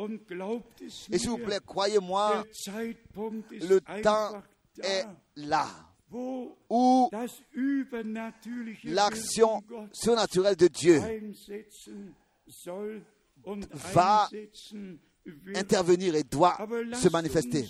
et 1.12 1.18
s'il 1.18 1.30
vous 1.30 1.38
plaît, 1.38 1.60
croyez-moi, 1.66 2.44
le 3.52 3.80
temps 4.02 4.42
est 4.84 5.06
là 5.36 5.68
où 6.12 7.10
l'action 8.84 9.64
surnaturelle 9.94 10.56
de 10.56 10.68
Dieu 10.68 11.02
va 13.94 14.30
intervenir 15.56 16.16
et 16.16 16.24
doit 16.24 16.58
se 16.94 17.10
manifester. 17.10 17.66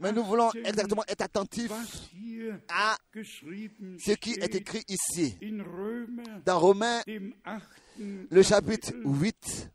Mais 0.00 0.12
nous 0.12 0.22
voulons 0.24 0.50
exactement 0.64 1.02
être 1.08 1.22
attentifs 1.22 1.72
à 2.68 2.96
ce 3.12 4.12
qui 4.12 4.30
est 4.32 4.54
écrit 4.54 4.84
ici, 4.88 5.36
dans 6.44 6.60
Romains, 6.60 7.02
le 7.98 8.42
chapitre 8.42 8.92
8, 9.04 9.70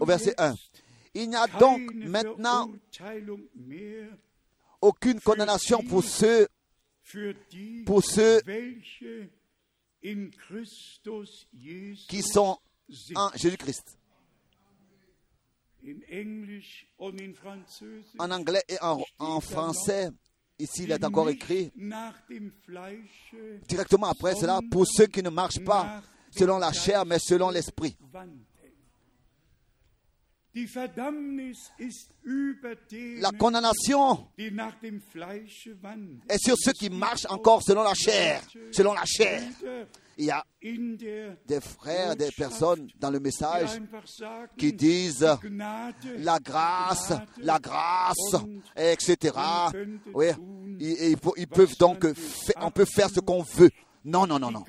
au 0.00 0.06
verset 0.06 0.34
1. 0.38 0.54
Il 1.14 1.28
n'y 1.28 1.36
a 1.36 1.46
donc 1.46 1.92
maintenant 1.94 2.70
aucune 4.80 5.20
condamnation 5.20 5.82
pour 5.82 6.02
ceux, 6.04 6.48
pour 7.84 8.02
ceux 8.02 8.40
qui 12.08 12.22
sont 12.22 12.58
en 13.14 13.30
Jésus-Christ. 13.34 13.99
En 18.18 18.30
anglais 18.30 18.62
et 18.68 18.76
en, 18.82 19.02
en 19.18 19.40
français, 19.40 20.10
ici 20.58 20.84
il 20.84 20.92
est 20.92 21.04
encore 21.04 21.28
écrit 21.30 21.72
directement 23.68 24.08
après 24.08 24.34
cela, 24.34 24.60
pour 24.70 24.86
ceux 24.86 25.06
qui 25.06 25.22
ne 25.22 25.30
marchent 25.30 25.64
pas 25.64 26.02
selon 26.30 26.58
la 26.58 26.72
chair, 26.72 27.04
mais 27.06 27.18
selon 27.18 27.50
l'esprit. 27.50 27.96
La 33.18 33.30
condamnation 33.38 34.26
est 34.36 36.38
sur 36.38 36.56
ceux 36.58 36.72
qui 36.72 36.90
marchent 36.90 37.26
encore 37.28 37.62
selon 37.62 37.84
la 37.84 37.94
chair, 37.94 38.42
selon 38.72 38.92
la 38.92 39.04
chair. 39.04 39.42
Il 40.18 40.24
y 40.24 40.30
a 40.30 40.44
des 40.60 41.60
frères, 41.60 42.16
des 42.16 42.30
personnes 42.32 42.88
dans 42.98 43.10
le 43.10 43.20
message 43.20 43.80
qui 44.58 44.72
disent 44.72 45.26
la 46.18 46.38
grâce, 46.40 47.12
la 47.38 47.58
grâce, 47.58 48.34
etc. 48.76 49.32
Oui, 50.12 50.26
ils, 50.80 51.48
peuvent 51.48 51.76
donc, 51.78 52.06
on 52.60 52.70
peut 52.72 52.84
faire 52.84 53.08
ce 53.08 53.20
qu'on 53.20 53.42
veut. 53.42 53.70
Non, 54.04 54.26
non, 54.26 54.38
non, 54.38 54.50
non. 54.50 54.64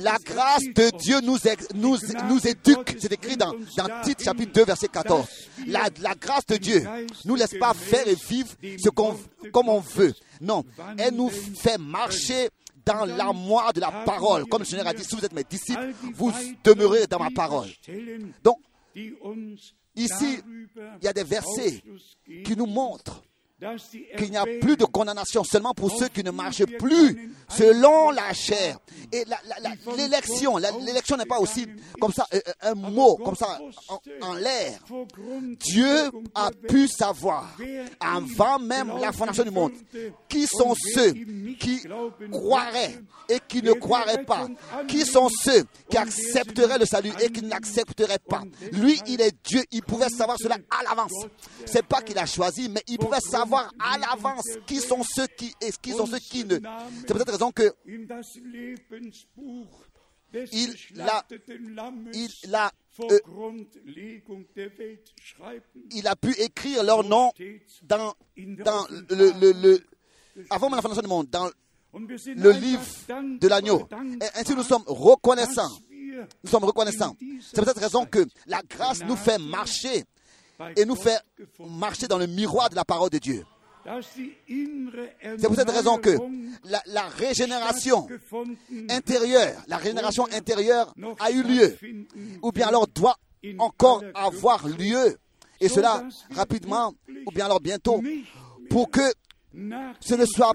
La 0.00 0.18
grâce 0.22 0.64
de 0.64 0.90
Dieu 0.98 1.20
nous, 1.22 1.38
nous, 1.74 1.96
nous 2.28 2.46
éduque. 2.46 2.96
C'est 2.98 3.12
écrit 3.12 3.36
dans, 3.36 3.52
dans 3.76 4.02
Tite 4.02 4.22
chapitre 4.22 4.52
2, 4.52 4.64
verset 4.64 4.88
14. 4.88 5.26
La, 5.66 5.88
la 6.00 6.14
grâce 6.14 6.44
de 6.46 6.56
Dieu 6.56 6.84
nous 7.24 7.34
laisse 7.34 7.54
pas 7.58 7.72
faire 7.72 8.06
et 8.06 8.14
vivre 8.14 8.48
ce 8.78 8.90
qu'on, 8.90 9.16
comme 9.52 9.68
on 9.70 9.80
veut. 9.80 10.12
Non, 10.40 10.64
elle 10.98 11.14
nous 11.14 11.30
fait 11.30 11.78
marcher 11.78 12.50
dans 12.84 13.04
l'armoire 13.06 13.72
de 13.72 13.80
la 13.80 13.90
parole. 13.90 14.44
Comme 14.46 14.60
le 14.62 14.66
Seigneur 14.66 14.86
a 14.86 14.92
dit, 14.92 15.02
si 15.02 15.16
vous 15.16 15.24
êtes 15.24 15.32
mes 15.32 15.44
disciples, 15.44 15.92
vous 16.14 16.32
demeurez 16.62 17.06
dans 17.06 17.18
ma 17.18 17.30
parole. 17.30 17.68
Donc, 18.44 18.58
ici, 18.94 20.38
il 21.00 21.04
y 21.04 21.08
a 21.08 21.12
des 21.12 21.24
versets 21.24 21.82
qui 22.44 22.56
nous 22.56 22.66
montrent 22.66 23.22
qu'il 23.58 24.30
n'y 24.30 24.36
a 24.36 24.44
plus 24.60 24.76
de 24.76 24.84
condamnation 24.84 25.42
seulement 25.42 25.72
pour 25.72 25.90
ceux 25.90 26.08
qui 26.08 26.22
ne 26.22 26.30
marchent 26.30 26.66
plus 26.78 27.32
selon 27.48 28.10
la 28.10 28.34
chair. 28.34 28.78
Et 29.10 29.24
l'élection, 29.96 30.58
l'élection 30.58 31.16
n'est 31.16 31.24
pas 31.24 31.38
aussi 31.38 31.66
comme 31.98 32.12
ça, 32.12 32.26
euh, 32.34 32.40
un 32.60 32.74
mot, 32.74 33.16
comme 33.16 33.34
ça, 33.34 33.58
en, 34.20 34.34
l'air. 34.34 34.78
Dieu 35.58 36.10
a 36.34 36.50
pu 36.68 36.86
savoir, 36.86 37.56
avant 37.98 38.58
même 38.58 38.92
la 39.00 39.12
fondation 39.12 39.44
du 39.44 39.50
monde, 39.50 39.72
qui 40.28 40.46
sont 40.46 40.74
ceux 40.94 41.12
qui 41.58 41.82
croiraient 42.30 42.98
et 43.30 43.38
qui 43.48 43.62
ne 43.62 43.72
croiraient 43.72 44.24
pas. 44.24 44.48
Qui 44.86 45.06
sont 45.06 45.30
ceux 45.30 45.64
qui 45.88 45.96
accepteraient 45.96 46.78
le 46.78 46.84
salut 46.86 47.12
et 47.22 47.30
qui 47.30 47.42
n'accepteraient 47.42 48.18
pas. 48.18 48.42
Lui, 48.72 49.00
il 49.06 49.22
est 49.22 49.34
Dieu, 49.44 49.62
il 49.70 49.82
pouvait 49.82 50.10
savoir 50.10 50.36
cela 50.38 50.56
à 50.70 50.82
l'avance. 50.82 51.24
C'est 51.64 51.86
pas 51.86 52.02
qu'il 52.02 52.18
a 52.18 52.26
choisi, 52.26 52.68
mais 52.68 52.82
il 52.86 52.98
pouvait 52.98 53.20
savoir 53.20 53.45
à 53.54 53.98
l'avance 53.98 54.46
qui 54.66 54.76
sont 54.76 55.02
ceux 55.02 55.26
qui 55.26 55.52
et 55.60 55.70
qui 55.80 55.92
sont 55.92 56.06
ceux 56.06 56.18
qui 56.18 56.44
ne. 56.44 56.56
C'est 57.00 57.06
pour 57.08 57.18
cette 57.18 57.30
raison 57.30 57.52
que 57.52 57.72
il 60.52 61.00
a, 61.00 61.24
il 62.12 62.54
a, 62.54 62.70
euh, 63.00 63.18
il 65.92 66.06
a 66.06 66.16
pu 66.16 66.32
écrire 66.40 66.82
leur 66.82 67.04
nom 67.04 67.32
dans, 67.82 68.14
dans 68.36 68.86
le, 69.10 69.30
le, 69.40 69.52
le, 69.52 69.80
avant 70.50 70.68
la 70.68 70.82
fondation 70.82 71.02
du 71.02 71.08
monde, 71.08 71.28
dans 71.30 71.48
le 71.94 72.50
livre 72.52 72.82
de 73.40 73.48
l'agneau. 73.48 73.88
Ainsi 74.34 74.54
nous 74.54 74.62
sommes 74.62 74.84
reconnaissants. 74.86 75.70
Nous 76.42 76.50
sommes 76.50 76.64
reconnaissants. 76.64 77.16
C'est 77.40 77.56
pour 77.56 77.66
cette 77.66 77.78
raison 77.78 78.04
que 78.04 78.26
la 78.46 78.62
grâce 78.68 79.02
nous 79.04 79.16
fait 79.16 79.38
marcher 79.38 80.04
et 80.76 80.84
nous 80.84 80.96
fait 80.96 81.18
marcher 81.58 82.08
dans 82.08 82.18
le 82.18 82.26
miroir 82.26 82.70
de 82.70 82.74
la 82.74 82.84
parole 82.84 83.10
de 83.10 83.18
Dieu. 83.18 83.44
C'est 85.38 85.46
pour 85.46 85.54
cette 85.54 85.70
raison 85.70 85.98
que 85.98 86.16
la, 86.64 87.02
régénération 87.08 88.06
intérieure, 88.90 89.62
la 89.68 89.76
régénération 89.76 90.26
intérieure 90.32 90.92
a 91.20 91.30
eu 91.30 91.42
lieu, 91.42 91.76
ou 92.42 92.50
bien 92.52 92.68
alors 92.68 92.86
doit 92.88 93.16
encore 93.58 94.02
avoir 94.14 94.66
lieu, 94.66 95.16
et 95.60 95.68
cela 95.68 96.02
rapidement, 96.34 96.92
ou 97.26 97.30
bien 97.30 97.44
alors 97.46 97.60
bientôt, 97.60 98.02
pour 98.70 98.90
que 98.90 99.02
ce 100.00 100.14
ne 100.14 100.26
soit 100.26 100.52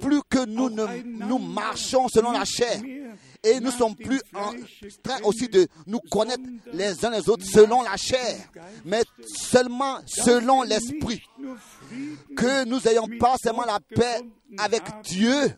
plus 0.00 0.20
que 0.28 0.44
nous 0.46 0.70
ne 0.70 0.86
nous 1.04 1.38
marchons 1.38 2.08
selon 2.08 2.32
la 2.32 2.44
chair, 2.44 2.80
et 3.42 3.60
nous 3.60 3.70
sommes 3.70 3.94
plus 3.96 4.20
en 4.34 4.52
train 5.02 5.20
aussi 5.24 5.48
de 5.48 5.66
nous 5.86 6.00
connaître 6.10 6.42
les 6.72 7.04
uns 7.04 7.10
les 7.10 7.28
autres 7.28 7.44
selon 7.44 7.82
la 7.82 7.96
chair, 7.96 8.36
mais 8.84 9.02
seulement 9.26 9.98
selon 10.06 10.62
l'esprit. 10.62 11.22
Que 12.36 12.64
nous 12.64 12.80
n'ayons 12.80 13.08
pas 13.18 13.36
seulement 13.42 13.64
la 13.64 13.80
paix 13.80 14.20
avec 14.58 14.82
Dieu, 15.04 15.54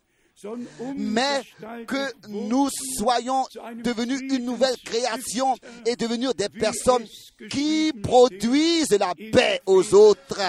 mais 0.96 1.42
que 1.86 2.28
nous 2.28 2.68
soyons 2.98 3.44
devenus 3.84 4.20
une 4.22 4.44
nouvelle 4.44 4.76
création 4.84 5.54
et 5.86 5.96
devenir 5.96 6.34
des 6.34 6.48
personnes 6.48 7.06
qui 7.50 7.92
produisent 8.02 8.90
la 8.98 9.14
paix 9.32 9.60
aux 9.66 9.94
autres. 9.94 10.40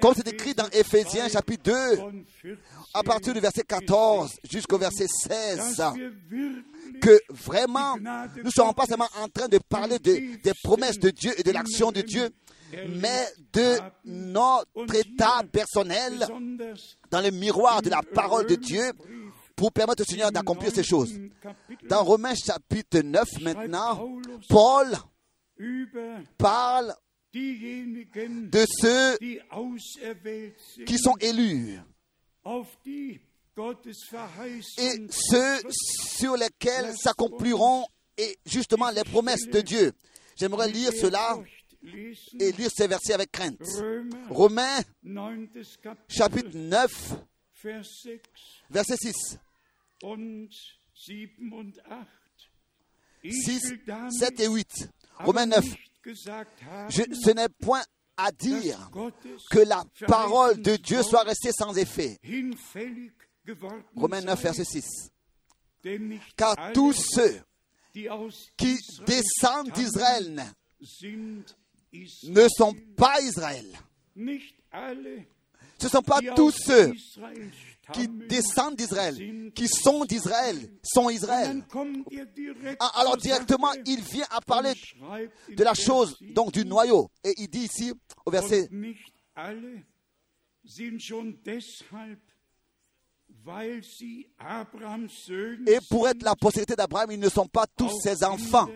Comme 0.00 0.14
c'est 0.14 0.28
écrit 0.28 0.54
dans 0.54 0.68
Éphésiens 0.68 1.28
chapitre 1.28 1.62
2, 1.64 2.56
à 2.94 3.02
partir 3.02 3.32
du 3.34 3.40
verset 3.40 3.62
14 3.62 4.30
jusqu'au 4.50 4.78
verset 4.78 5.06
16, 5.08 5.82
que 7.00 7.18
vraiment, 7.30 7.96
nous 7.96 8.44
ne 8.44 8.50
sommes 8.50 8.74
pas 8.74 8.86
seulement 8.86 9.08
en 9.20 9.28
train 9.28 9.48
de 9.48 9.58
parler 9.58 9.98
des 9.98 10.52
promesses 10.62 10.98
de 10.98 11.10
Dieu 11.10 11.32
et 11.38 11.42
de 11.42 11.50
l'action 11.52 11.92
de 11.92 12.00
Dieu, 12.00 12.30
mais 12.88 13.26
de 13.52 13.78
notre 14.04 14.94
état 14.94 15.42
personnel 15.50 16.26
dans 17.10 17.20
le 17.20 17.30
miroir 17.30 17.82
de 17.82 17.90
la 17.90 18.02
parole 18.02 18.46
de 18.46 18.54
Dieu 18.54 18.92
pour 19.54 19.72
permettre 19.72 20.02
au 20.02 20.06
Seigneur 20.06 20.32
d'accomplir 20.32 20.72
ces 20.72 20.82
choses. 20.82 21.12
Dans 21.88 22.02
Romains 22.02 22.34
chapitre 22.34 23.00
9 23.00 23.40
maintenant, 23.42 24.08
Paul 24.48 24.88
parle 26.38 26.94
de 27.34 28.66
ceux 28.80 29.18
qui 30.84 30.98
sont 30.98 31.16
élus 31.20 31.78
et 34.78 35.06
ceux 35.10 35.62
sur 35.70 36.36
lesquels 36.36 36.94
s'accompliront 36.96 37.86
et 38.18 38.36
justement 38.44 38.90
les 38.90 39.04
promesses 39.04 39.46
de 39.46 39.60
Dieu. 39.60 39.92
J'aimerais 40.36 40.68
lire 40.68 40.92
cela 40.92 41.38
et 42.38 42.52
lire 42.52 42.70
ces 42.74 42.86
versets 42.86 43.14
avec 43.14 43.30
crainte. 43.32 43.60
Romains 44.28 44.82
chapitre 46.08 46.50
9, 46.56 46.90
verset 48.70 48.96
6. 48.96 49.38
6, 53.24 53.74
7 54.18 54.40
et 54.40 54.48
8. 54.48 54.68
Romains 55.20 55.46
9. 55.46 55.64
Ce 56.04 57.30
n'est 57.30 57.48
point 57.48 57.82
à 58.16 58.30
dire 58.32 58.90
que 59.50 59.60
la 59.60 59.84
parole 60.06 60.60
de 60.60 60.76
Dieu 60.76 61.02
soit 61.02 61.22
restée 61.22 61.52
sans 61.52 61.76
effet. 61.76 62.18
Romains 63.96 64.20
9, 64.20 64.42
verset 64.42 64.64
6. 64.64 65.10
Car 66.36 66.72
tous 66.72 66.92
ceux 66.92 67.40
qui 68.56 68.78
descendent 69.06 69.70
d'Israël 69.72 70.44
ne 72.24 72.48
sont 72.48 72.74
pas 72.96 73.20
Israël. 73.20 73.66
Ce 75.82 75.88
ne 75.88 75.90
sont 75.90 76.02
pas 76.02 76.20
tous 76.36 76.52
ceux 76.52 76.92
qui 77.92 78.06
descendent 78.06 78.76
d'Israël, 78.76 79.50
qui 79.52 79.66
sont 79.66 80.04
d'Israël, 80.04 80.56
sont 80.80 81.10
Israël. 81.10 81.60
Ah, 82.78 83.00
alors 83.00 83.16
directement, 83.16 83.72
il 83.84 84.00
vient 84.00 84.26
à 84.30 84.40
parler 84.40 84.74
de 85.48 85.64
la 85.64 85.74
chose, 85.74 86.16
donc 86.20 86.52
du 86.52 86.64
noyau. 86.64 87.10
Et 87.24 87.34
il 87.36 87.48
dit 87.48 87.64
ici, 87.64 87.92
au 88.24 88.30
verset... 88.30 88.68
Et 95.66 95.78
pour 95.90 96.08
être 96.08 96.22
la 96.22 96.36
postérité 96.36 96.76
d'Abraham, 96.76 97.10
ils 97.10 97.18
ne 97.18 97.28
sont 97.28 97.48
pas 97.48 97.66
tous 97.66 97.90
ses 98.04 98.22
enfants. 98.22 98.68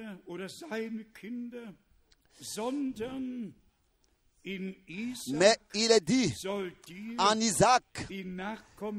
Mais 4.46 5.56
il 5.74 5.90
est 5.90 6.04
dit, 6.04 6.32
en 7.18 7.38
Isaac 7.40 8.06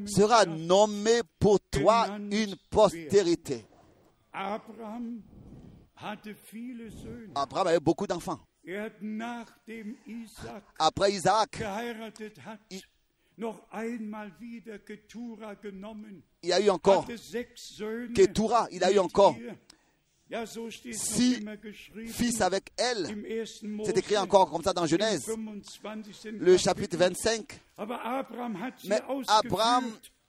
sera 0.06 0.46
nommé 0.46 1.22
pour 1.40 1.60
toi 1.62 2.18
une 2.32 2.56
postérité. 2.70 3.66
Abraham 4.34 5.22
avait 7.66 7.80
beaucoup 7.80 8.06
d'enfants. 8.06 8.42
Après 10.78 11.14
Isaac, 11.14 11.64
il, 12.70 12.82
il 16.44 16.50
y 16.50 16.54
a 16.54 16.60
eu 16.60 16.70
encore 16.70 17.08
Ketura, 18.14 18.68
il 18.72 18.84
a 18.84 18.92
eu 18.92 19.00
encore 19.00 19.36
six 20.94 21.46
fils 22.08 22.42
avec 22.42 22.72
elle. 22.78 23.08
C'est 23.86 23.98
écrit 23.98 24.18
encore 24.18 24.50
comme 24.50 24.64
ça 24.64 24.74
dans 24.74 24.86
Genèse, 24.86 25.30
le 26.26 26.58
chapitre 26.58 26.98
25. 26.98 27.62
Mais 28.86 29.02
Abraham 29.28 29.86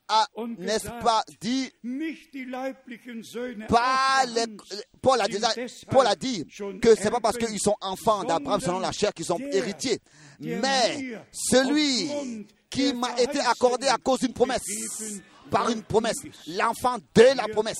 a, 0.08 0.26
n'est-ce 0.58 0.88
pas, 1.02 1.22
dit, 1.40 1.70
pas 3.68 4.24
les, 4.26 4.46
Paul, 5.02 5.20
a 5.20 5.26
Paul 5.90 6.06
a 6.06 6.16
dit 6.16 6.46
que 6.80 6.94
c'est 6.94 7.10
pas 7.10 7.20
parce 7.20 7.36
qu'ils 7.36 7.60
sont 7.60 7.76
enfants 7.80 8.24
d'Abraham 8.24 8.60
selon 8.60 8.78
la 8.78 8.92
chair 8.92 9.12
qu'ils 9.12 9.26
sont 9.26 9.40
héritiers, 9.52 9.98
mais 10.40 11.20
celui 11.32 12.46
qui 12.70 12.92
m'a 12.94 13.20
été 13.20 13.38
accordé 13.40 13.88
à 13.88 13.96
cause 13.98 14.20
d'une 14.20 14.32
promesse, 14.32 14.62
par 15.50 15.68
une 15.70 15.82
promesse, 15.82 16.18
l'enfant 16.46 16.96
de 17.14 17.36
la 17.36 17.48
promesse. 17.48 17.78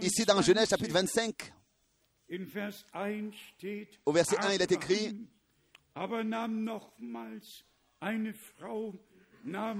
Ici 0.00 0.24
dans 0.24 0.40
Genèse 0.42 0.68
chapitre 0.68 0.92
25, 0.92 1.52
au 4.04 4.12
verset 4.12 4.36
1, 4.38 4.52
il 4.54 4.62
est 4.62 4.72
écrit, 4.72 5.16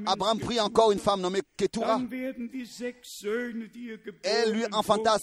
Abraham 0.06 0.38
prit 0.38 0.60
encore 0.60 0.92
une 0.92 0.98
femme 0.98 1.20
nommée 1.20 1.42
Ketura. 1.56 2.00
Elle 4.22 4.52
lui 4.52 4.64
enfanta. 4.72 5.16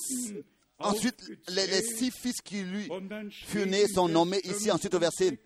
Ensuite, 0.80 1.32
les, 1.50 1.68
les, 1.68 1.82
six 1.82 2.12
fils 2.12 2.42
qui 2.42 2.62
lui 2.62 2.90
furent 3.46 3.68
nés 3.68 3.88
sont 3.88 4.10
nommés 4.10 4.42
ici, 4.44 4.70
ensuite 4.70 4.94
au 4.94 5.00
verset 5.00 5.40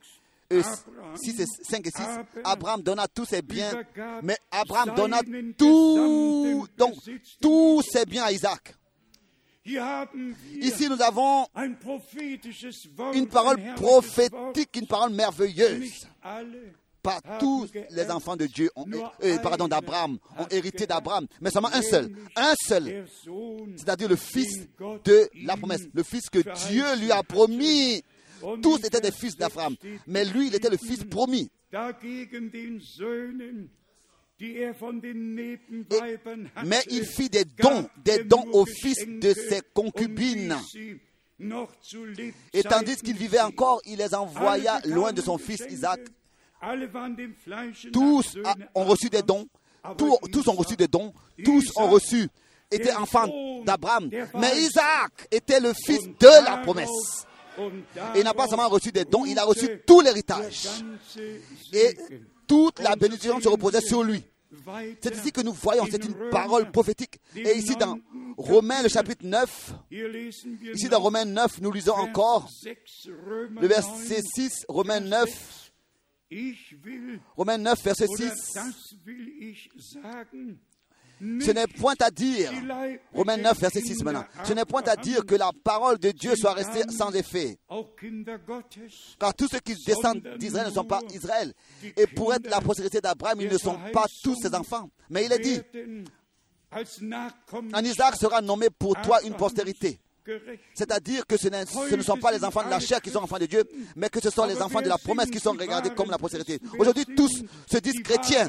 6 0.49 1.41
et 1.41 1.45
5 1.45 1.85
et 1.85 1.91
6, 1.91 2.01
Abraham 2.43 2.81
donna 2.81 3.07
tous 3.07 3.25
ses 3.25 3.41
biens, 3.41 3.83
mais 4.23 4.37
Abraham 4.49 4.95
donna 4.95 5.19
tout, 5.57 6.65
donc 6.77 6.95
tous 7.41 7.81
ses 7.83 8.05
biens 8.05 8.23
à 8.23 8.31
Isaac. 8.31 8.73
Ici, 10.61 10.89
nous 10.89 11.01
avons 11.01 11.45
une 13.13 13.27
parole 13.27 13.57
prophétique, 13.75 14.75
une 14.75 14.87
parole 14.87 15.11
merveilleuse. 15.13 16.07
Pas 17.03 17.21
tous 17.39 17.67
les 17.91 18.11
enfants 18.11 18.35
de 18.35 18.47
Dieu, 18.47 18.69
ont, 18.75 18.85
euh, 19.23 19.37
pardon, 19.39 19.67
d'Abraham, 19.69 20.17
ont 20.37 20.47
hérité 20.51 20.85
d'Abraham, 20.85 21.25
mais 21.39 21.49
seulement 21.51 21.71
un 21.73 21.81
seul. 21.81 22.13
Un 22.35 22.53
seul. 22.65 23.05
C'est-à-dire 23.77 24.09
le 24.09 24.15
fils 24.17 24.67
de 25.05 25.29
la 25.45 25.55
promesse. 25.55 25.83
Le 25.93 26.03
fils 26.03 26.29
que 26.29 26.39
Dieu 26.69 26.83
lui 26.99 27.11
a 27.11 27.23
promis. 27.23 28.03
Tous 28.61 28.77
étaient 28.83 28.99
des 29.01 29.11
fils 29.11 29.35
d'Abraham. 29.37 29.75
Mais 30.05 30.25
lui, 30.25 30.47
il 30.47 30.55
était 30.55 30.69
le 30.69 30.77
fils 30.77 31.03
promis. 31.05 31.49
Er 34.39 34.73
Mais 36.65 36.83
il 36.89 37.05
fit 37.05 37.29
des 37.29 37.45
dons, 37.45 37.89
des 38.03 38.23
dons 38.23 38.45
aux 38.53 38.65
fils 38.65 39.05
de 39.07 39.33
ses 39.33 39.61
concubines. 39.73 40.55
Et 42.53 42.63
tandis 42.63 42.97
qu'il 42.97 43.15
vivait 43.15 43.39
encore, 43.39 43.81
il 43.85 43.97
les 43.97 44.13
envoya 44.13 44.79
loin 44.85 45.11
de 45.13 45.21
son 45.21 45.37
fils 45.37 45.63
Isaac. 45.69 45.99
Tous 47.93 48.37
a- 48.43 48.55
ont 48.73 48.83
reçu 48.85 49.09
des 49.09 49.21
dons. 49.21 49.47
Tous, 49.97 50.17
tous 50.31 50.47
ont 50.47 50.53
reçu 50.55 50.75
des 50.75 50.87
dons. 50.87 51.13
Tous 51.43 51.71
ont 51.75 51.87
reçu, 51.89 52.27
étaient 52.71 52.93
enfants 52.93 53.27
d'Abraham. 53.63 54.09
Mais. 54.35 54.59
Isaac 54.59 55.27
était 55.31 55.59
le 55.59 55.73
fils 55.73 56.07
de 56.19 56.43
la 56.45 56.57
promesse. 56.57 57.25
Et 58.15 58.19
il 58.19 58.23
n'a 58.23 58.33
pas 58.33 58.47
seulement 58.47 58.69
reçu 58.69 58.91
des 58.91 59.05
dons, 59.05 59.25
il 59.25 59.37
a 59.39 59.43
reçu 59.43 59.67
tout 59.85 60.01
l'héritage. 60.01 60.67
Et. 61.73 61.97
Toute 62.47 62.79
la 62.79 62.95
bénédiction 62.95 63.39
se 63.39 63.47
reposait 63.47 63.81
sur 63.81 64.03
lui. 64.03 64.23
C'est 65.01 65.15
ici 65.15 65.31
que 65.31 65.41
nous 65.41 65.53
voyons, 65.53 65.85
c'est 65.89 66.03
une 66.03 66.29
parole 66.29 66.71
prophétique. 66.71 67.19
Et 67.35 67.57
ici 67.57 67.75
dans 67.75 67.99
Romains, 68.37 68.81
le 68.81 68.89
chapitre 68.89 69.25
9, 69.25 69.73
Hier 69.91 70.07
lesen 70.07 70.57
wir 70.59 70.73
ici 70.73 70.87
dans 70.89 70.99
Romains 70.99 71.25
9, 71.25 71.61
nous 71.61 71.71
lisons 71.71 71.95
encore 71.95 72.49
6, 72.49 73.09
Römer 73.27 73.61
le 73.61 73.67
verset 73.67 74.21
9, 74.21 74.23
6, 74.35 74.65
Romains 74.69 74.99
Vers 75.01 75.25
9, 75.25 75.29
6. 75.29 75.73
Ich 76.29 76.75
will, 76.83 77.19
Romains 77.35 77.57
9, 77.57 77.79
verset 77.81 78.07
oder 78.07 78.31
6. 78.31 78.57
Ce 81.19 81.51
n'est 81.51 81.67
point 81.67 81.95
à 81.99 82.11
dire, 82.11 82.51
Romains 83.13 83.37
9, 83.37 83.59
verset 83.59 83.81
6 83.81 84.03
maintenant, 84.03 84.25
ce 84.43 84.53
n'est 84.53 84.65
point 84.65 84.83
à 84.83 84.95
dire 84.95 85.25
que 85.25 85.35
la 85.35 85.51
parole 85.63 85.97
de 85.97 86.11
Dieu 86.11 86.35
soit 86.35 86.53
restée 86.53 86.83
sans 86.89 87.11
effet. 87.11 87.57
Car 89.19 89.33
tous 89.33 89.47
ceux 89.47 89.59
qui 89.59 89.73
descendent 89.83 90.21
d'Israël 90.37 90.67
ne 90.67 90.73
sont 90.73 90.83
pas 90.83 91.01
Israël. 91.13 91.53
Et 91.95 92.05
pour 92.07 92.33
être 92.33 92.47
la 92.49 92.61
postérité 92.61 93.01
d'Abraham, 93.01 93.41
ils 93.41 93.51
ne 93.51 93.57
sont 93.57 93.77
pas 93.91 94.05
tous 94.23 94.35
ses 94.35 94.53
enfants. 94.53 94.89
Mais 95.09 95.25
il 95.25 95.33
est 95.33 95.39
dit, 95.39 95.59
en 97.73 97.83
Isaac 97.83 98.15
sera 98.15 98.41
nommé 98.41 98.67
pour 98.69 98.99
toi 99.01 99.21
une 99.23 99.35
postérité. 99.35 99.99
C'est-à-dire 100.73 101.25
que 101.25 101.37
ce 101.37 101.47
ne 101.47 102.01
sont 102.01 102.17
pas 102.17 102.31
les 102.31 102.43
enfants 102.43 102.63
de 102.63 102.69
la 102.69 102.79
chair 102.79 103.01
qui 103.01 103.09
sont 103.09 103.19
enfants 103.19 103.39
de 103.39 103.45
Dieu, 103.45 103.63
mais 103.95 104.09
que 104.09 104.19
ce 104.21 104.29
sont 104.29 104.45
les 104.45 104.61
enfants 104.61 104.81
de 104.81 104.87
la 104.87 104.97
promesse 104.97 105.29
qui 105.29 105.39
sont 105.39 105.51
regardés 105.51 105.89
comme 105.91 106.09
la 106.09 106.17
postérité. 106.17 106.59
Aujourd'hui, 106.77 107.05
tous 107.15 107.43
se 107.71 107.77
disent 107.77 108.01
chrétiens, 108.03 108.47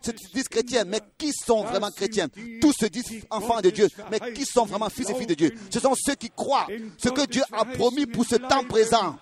se 0.00 0.10
disent 0.32 0.48
chrétiens, 0.48 0.84
mais 0.84 1.00
qui 1.16 1.32
sont 1.32 1.64
vraiment 1.64 1.90
chrétiens? 1.90 2.28
Tous 2.60 2.72
se 2.72 2.86
disent 2.86 3.24
enfants 3.30 3.60
de 3.60 3.70
Dieu, 3.70 3.88
mais 4.10 4.32
qui 4.32 4.44
sont 4.44 4.64
vraiment 4.64 4.88
fils 4.90 5.08
et 5.10 5.14
filles 5.14 5.26
de 5.26 5.34
Dieu? 5.34 5.52
Ce 5.70 5.80
sont 5.80 5.94
ceux 5.94 6.14
qui 6.14 6.30
croient 6.30 6.66
ce 6.98 7.08
que 7.08 7.26
Dieu 7.26 7.42
a 7.52 7.64
promis 7.64 8.06
pour 8.06 8.24
ce 8.24 8.36
temps 8.36 8.64
présent. 8.64 9.16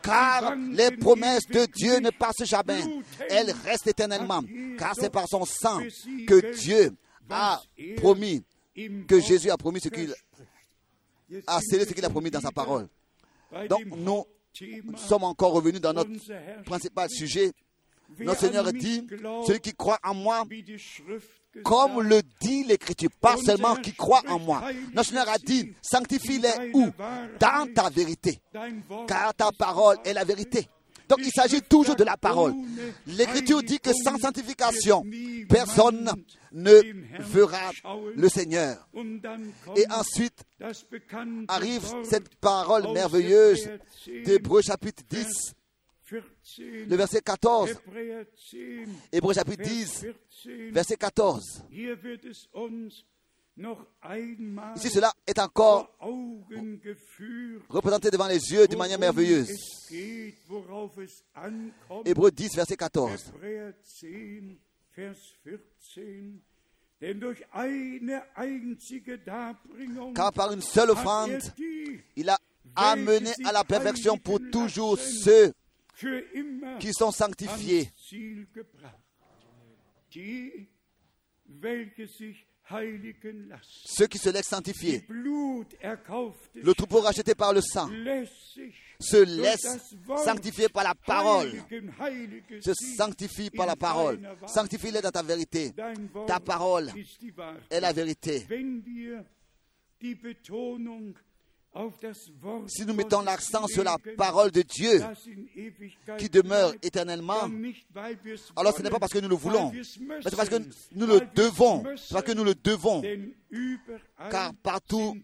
Car 0.00 0.54
les 0.54 0.92
promesses 0.92 1.46
de 1.48 1.66
Dieu 1.66 1.98
ne 1.98 2.10
passent 2.10 2.44
jamais, 2.44 2.80
elles 3.28 3.52
restent 3.64 3.88
éternellement, 3.88 4.42
car 4.78 4.94
c'est 4.94 5.10
par 5.10 5.28
son 5.28 5.44
sang 5.44 5.80
que 6.26 6.56
Dieu 6.56 6.92
a 7.28 7.60
promis, 7.96 8.44
que 9.08 9.20
Jésus 9.20 9.50
a 9.50 9.56
promis 9.56 9.80
ce 9.80 9.88
qu'il 9.88 10.14
a 11.46 11.60
scellé 11.60 11.84
ce 11.84 11.92
qu'il 11.92 12.04
a 12.04 12.10
promis 12.10 12.30
dans 12.30 12.40
sa 12.40 12.50
parole. 12.50 12.88
Donc 13.68 13.84
nous 13.86 14.24
sommes 14.96 15.24
encore 15.24 15.52
revenus 15.52 15.80
dans 15.80 15.92
notre 15.92 16.10
principal 16.64 17.08
sujet. 17.10 17.52
Notre 18.18 18.40
Seigneur 18.40 18.72
dit, 18.72 19.06
celui 19.46 19.60
qui 19.60 19.74
croit 19.74 19.98
en 20.02 20.14
moi, 20.14 20.44
comme 21.62 22.00
le 22.00 22.22
dit 22.40 22.64
l'Écriture, 22.64 23.10
pas 23.20 23.36
seulement 23.36 23.76
qui 23.76 23.92
croit 23.92 24.22
en 24.28 24.38
moi. 24.38 24.62
Notre 24.94 25.08
Seigneur 25.10 25.28
a 25.28 25.36
dit, 25.38 25.74
sanctifie-les 25.82 26.72
où? 26.72 26.88
Dans 27.38 27.72
ta 27.74 27.90
vérité, 27.90 28.40
car 29.06 29.34
ta 29.34 29.52
parole 29.52 29.98
est 30.04 30.14
la 30.14 30.24
vérité. 30.24 30.66
Donc 31.08 31.20
il 31.20 31.30
s'agit 31.30 31.62
toujours 31.62 31.96
de 31.96 32.04
la 32.04 32.16
parole. 32.16 32.54
L'Écriture 33.06 33.62
dit 33.62 33.80
que 33.80 33.90
sans 33.92 34.18
sanctification, 34.18 35.04
personne 35.48 36.10
ne 36.52 36.80
verra 37.20 37.70
le 38.14 38.28
Seigneur. 38.28 38.88
Et 39.76 39.84
ensuite 39.90 40.44
arrive 41.48 41.82
cette 42.04 42.34
parole 42.36 42.92
merveilleuse 42.92 43.70
d'Hébreu 44.24 44.60
chapitre 44.62 45.02
10, 45.08 45.54
le 46.10 46.96
verset 46.96 47.20
14. 47.20 47.70
Hébreu 49.12 49.34
chapitre 49.34 49.62
10, 49.62 50.06
verset 50.72 50.96
14. 50.96 51.64
Ici, 54.76 54.90
cela 54.90 55.12
est 55.26 55.38
encore 55.38 55.90
représenté 57.68 58.10
devant 58.10 58.28
les 58.28 58.38
yeux 58.52 58.68
d'une 58.68 58.78
manière 58.78 58.98
merveilleuse. 58.98 59.50
Hébreu 62.04 62.30
10, 62.30 62.54
verset 62.54 62.76
14. 62.76 63.32
Car 70.14 70.32
par 70.32 70.52
une 70.52 70.62
seule 70.62 70.90
offrande, 70.90 71.40
il 72.16 72.28
a 72.28 72.38
amené 72.76 73.30
à 73.44 73.52
la 73.52 73.64
perfection 73.64 74.16
pour 74.18 74.40
toujours 74.52 74.98
ceux 74.98 75.52
qui 76.78 76.92
sont 76.92 77.10
sanctifiés. 77.10 77.90
Ceux 83.62 84.06
qui 84.06 84.18
se 84.18 84.28
laissent 84.28 84.48
sanctifier. 84.48 85.06
Le 85.08 86.72
troupeau 86.74 87.00
racheté 87.00 87.34
par 87.34 87.52
le 87.52 87.60
sang 87.60 87.88
se 89.00 89.16
laisse 89.16 89.66
sanctifier 90.24 90.68
par 90.68 90.84
la 90.84 90.94
parole. 90.94 91.52
Se 92.60 92.72
sanctifie 92.74 93.50
par 93.50 93.66
la 93.66 93.76
parole. 93.76 94.20
Sanctifie-les 94.46 95.00
dans 95.00 95.10
ta 95.10 95.22
vérité. 95.22 95.72
Ta 96.26 96.40
parole 96.40 96.92
est 97.70 97.80
la 97.80 97.92
vérité. 97.92 98.46
Si 102.66 102.84
nous 102.84 102.94
mettons 102.94 103.22
l'accent 103.22 103.66
sur 103.68 103.84
la 103.84 103.96
parole 104.16 104.50
de 104.50 104.62
Dieu 104.62 105.00
qui 106.18 106.28
demeure 106.28 106.74
éternellement, 106.82 107.48
alors 108.56 108.76
ce 108.76 108.82
n'est 108.82 108.90
pas 108.90 108.98
parce 108.98 109.12
que 109.12 109.18
nous 109.20 109.28
le 109.28 109.36
voulons, 109.36 109.70
mais 109.72 109.82
c'est 110.22 110.36
parce 110.36 110.48
que 110.48 110.62
nous 110.92 111.06
le 111.06 111.20
devons, 111.34 111.84
parce 112.10 112.24
que 112.24 112.32
nous 112.32 112.44
le 112.44 112.54
devons, 112.54 113.02
car 114.30 114.52
partout, 114.54 115.16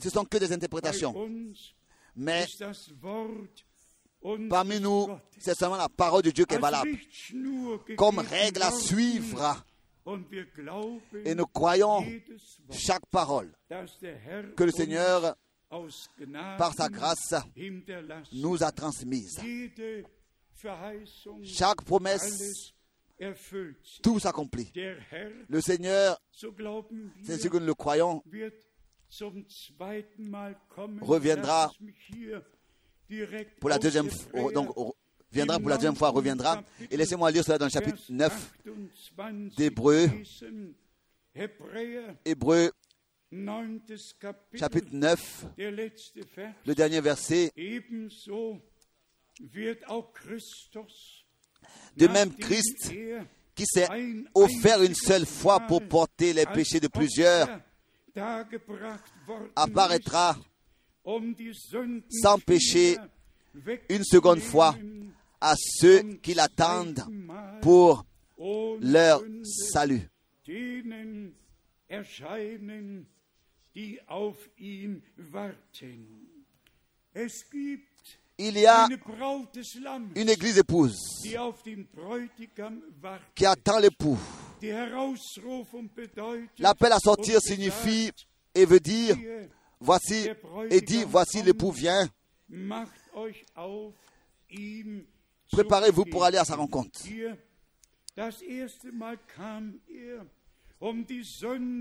ce 0.00 0.10
sont 0.10 0.24
que 0.24 0.38
des 0.38 0.52
interprétations. 0.52 1.14
Mais 2.14 2.46
parmi 4.48 4.80
nous, 4.80 5.08
c'est 5.38 5.56
seulement 5.56 5.76
la 5.76 5.88
parole 5.88 6.22
de 6.22 6.30
Dieu 6.30 6.44
qui 6.44 6.54
est 6.54 6.58
valable, 6.58 6.96
comme 7.96 8.18
règle 8.18 8.62
à 8.62 8.70
suivre. 8.70 9.64
Et 11.24 11.34
nous 11.34 11.46
croyons 11.46 12.04
chaque 12.72 13.06
parole. 13.06 13.52
que 14.56 14.64
le 14.64 14.72
Seigneur, 14.72 15.36
par 16.58 16.74
sa 16.74 16.88
grâce, 16.88 17.34
nous 18.32 18.62
a 18.62 18.70
transmise. 18.72 19.40
Chaque 21.44 21.82
promesse, 21.82 22.72
tout 24.02 24.18
s'accomplit. 24.18 24.72
Le 25.48 25.60
Seigneur, 25.60 26.20
c'est 26.30 27.38
ce 27.38 27.48
que 27.48 27.56
nous 27.56 27.66
le 27.66 27.74
croyons, 27.74 28.22
reviendra 31.00 31.72
pour 33.60 33.70
la 33.70 33.78
deuxième 33.78 34.10
fois, 34.10 34.52
donc 34.52 34.94
viendra 35.30 35.58
pour 35.58 35.68
la 35.68 35.76
deuxième 35.76 35.96
fois, 35.96 36.10
reviendra. 36.10 36.62
Et 36.90 36.96
laissez-moi 36.96 37.30
lire 37.30 37.44
cela 37.44 37.58
dans 37.58 37.66
le 37.66 37.70
chapitre 37.70 38.00
9 38.08 38.52
d'Hébreu. 39.56 40.08
Hébreu, 42.24 42.70
chapitre 44.54 44.90
9, 44.92 45.46
le 46.66 46.74
dernier 46.74 47.00
verset. 47.00 47.50
De 51.96 52.06
même, 52.08 52.34
Christ, 52.36 52.92
qui 53.54 53.64
s'est 53.66 53.88
offert 54.34 54.82
une 54.82 54.94
seule 54.94 55.24
fois 55.24 55.60
pour 55.60 55.82
porter 55.88 56.32
les 56.34 56.44
péchés 56.46 56.80
de 56.80 56.88
plusieurs, 56.88 57.48
apparaîtra 59.56 60.36
sans 61.04 62.38
péché 62.38 62.98
une 63.88 64.04
seconde 64.04 64.40
fois 64.40 64.76
à 65.40 65.54
ceux 65.56 66.02
qui 66.22 66.34
l'attendent 66.34 67.04
pour 67.62 68.04
leur 68.80 69.22
salut. 69.72 70.08
Il 78.38 78.58
y 78.58 78.66
a 78.66 78.88
une 80.14 80.28
église 80.28 80.58
épouse 80.58 80.98
qui 83.34 83.46
attend 83.46 83.78
l'époux. 83.78 84.18
L'appel 86.58 86.92
à 86.92 86.98
sortir 86.98 87.40
signifie 87.40 88.10
et 88.54 88.64
veut 88.64 88.80
dire 88.80 89.16
voici 89.80 90.28
et 90.70 90.80
dit 90.80 91.04
voici 91.04 91.42
l'époux 91.42 91.70
vient. 91.72 92.08
Préparez-vous 95.50 96.04
pour 96.06 96.24
aller 96.24 96.38
à 96.38 96.44
sa 96.44 96.56
rencontre. 96.56 97.00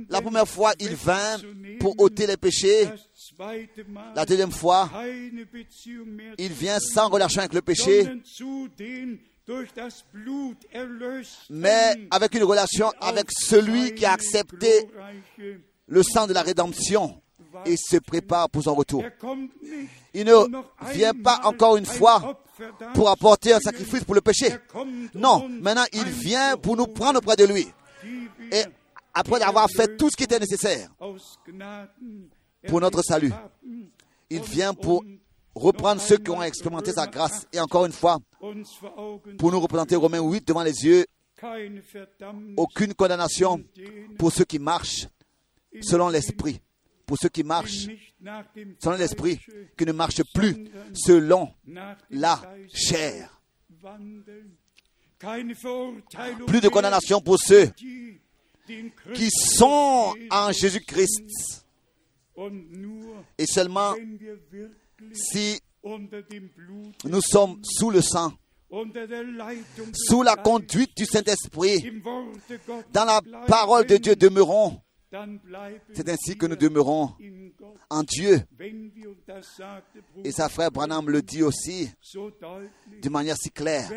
La 0.10 0.22
première 0.22 0.48
fois, 0.48 0.74
il 0.80 0.96
vint 0.96 1.38
pour 1.80 2.00
ôter 2.00 2.28
les 2.28 2.38
péchés. 2.38 2.88
La 4.16 4.26
deuxième 4.26 4.52
fois, 4.52 4.90
il 6.38 6.52
vient 6.54 6.80
sans 6.80 7.10
relation 7.10 7.40
avec 7.40 7.54
le 7.54 7.62
péché, 7.62 8.08
mais 11.50 12.08
avec 12.12 12.36
une 12.36 12.44
relation 12.44 12.92
avec 13.00 13.32
celui 13.32 13.96
qui 13.96 14.06
a 14.06 14.14
accepté 14.14 14.88
le 15.88 16.04
sang 16.04 16.28
de 16.28 16.34
la 16.34 16.44
rédemption 16.44 17.22
et 17.66 17.76
se 17.78 17.98
prépare 17.98 18.50
pour 18.50 18.64
son 18.64 18.76
retour. 18.76 19.04
Il 20.14 20.26
ne 20.26 20.94
vient 20.94 21.14
pas 21.14 21.42
encore 21.44 21.78
une 21.78 21.86
fois 21.86 22.40
pour 22.94 23.10
apporter 23.10 23.54
un 23.54 23.60
sacrifice 23.60 24.04
pour 24.04 24.16
le 24.16 24.22
péché. 24.22 24.54
Non, 25.16 25.50
maintenant 25.50 25.86
il 25.92 26.04
vient 26.04 26.56
pour 26.58 26.78
nous 26.78 26.88
prendre 26.88 27.18
auprès 27.18 27.36
de 27.36 27.46
lui. 27.46 27.68
Et 28.52 28.64
après 29.14 29.42
avoir 29.42 29.70
fait 29.70 29.98
tout 29.98 30.10
ce 30.10 30.16
qui 30.16 30.24
était 30.24 30.40
nécessaire 30.40 30.90
pour 32.68 32.82
notre 32.82 33.02
salut, 33.02 33.32
il 34.30 34.42
vient 34.42 34.74
pour 34.74 35.04
reprendre 35.56 36.02
ceux 36.02 36.18
qui 36.18 36.30
ont 36.32 36.42
expérimenté 36.42 36.92
sa 36.92 37.08
grâce. 37.08 37.48
Et 37.52 37.60
encore 37.60 37.86
une 37.86 37.92
fois, 37.92 38.20
pour 39.38 39.52
nous 39.52 39.60
représenter 39.60 39.96
Romains 39.96 40.22
8 40.22 40.48
devant 40.48 40.64
les 40.64 40.86
yeux, 40.86 41.06
aucune 42.58 42.94
condamnation 42.94 43.64
pour 44.18 44.32
ceux 44.32 44.46
qui 44.46 44.60
marchent 44.60 45.08
selon 45.82 46.10
l'esprit. 46.10 46.62
Pour 47.06 47.18
ceux 47.18 47.30
qui 47.30 47.44
marchent 47.44 47.88
selon 48.80 48.96
l'esprit, 48.96 49.40
qui 49.78 49.86
ne 49.86 49.92
marchent 49.92 50.24
plus 50.34 50.72
selon 50.94 51.50
la 52.10 52.42
chair. 52.74 53.42
Plus 56.48 56.62
de 56.62 56.70
condamnation 56.70 57.20
pour 57.22 57.38
ceux 57.38 57.70
qui 59.14 59.30
sont 59.30 60.14
en 60.30 60.52
Jésus-Christ. 60.52 61.66
Et 63.38 63.46
seulement 63.46 63.94
si 65.14 65.60
nous 65.84 67.22
sommes 67.22 67.60
sous 67.64 67.90
le 67.90 68.02
sang, 68.02 68.34
sous 69.94 70.24
la 70.24 70.36
conduite 70.36 70.96
du 70.96 71.06
Saint-Esprit, 71.06 72.02
dans 72.94 73.06
la 73.06 73.22
parole 73.48 73.86
de 73.86 73.98
Dieu 73.98 74.16
demeurons, 74.16 74.82
c'est 75.94 76.08
ainsi 76.08 76.38
que 76.38 76.46
nous 76.46 76.56
demeurons 76.56 77.14
en 77.90 78.04
Dieu. 78.04 78.42
Et 80.24 80.32
sa 80.32 80.48
frère 80.48 80.72
Branham 80.72 81.10
le 81.10 81.22
dit 81.22 81.44
aussi 81.44 81.90
de 83.02 83.10
manière 83.10 83.36
si 83.36 83.52
claire. 83.52 83.92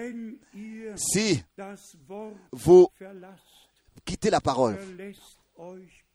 Si 0.97 1.41
vous 2.53 2.89
quittez 4.05 4.31
la 4.31 4.41
parole, 4.41 4.79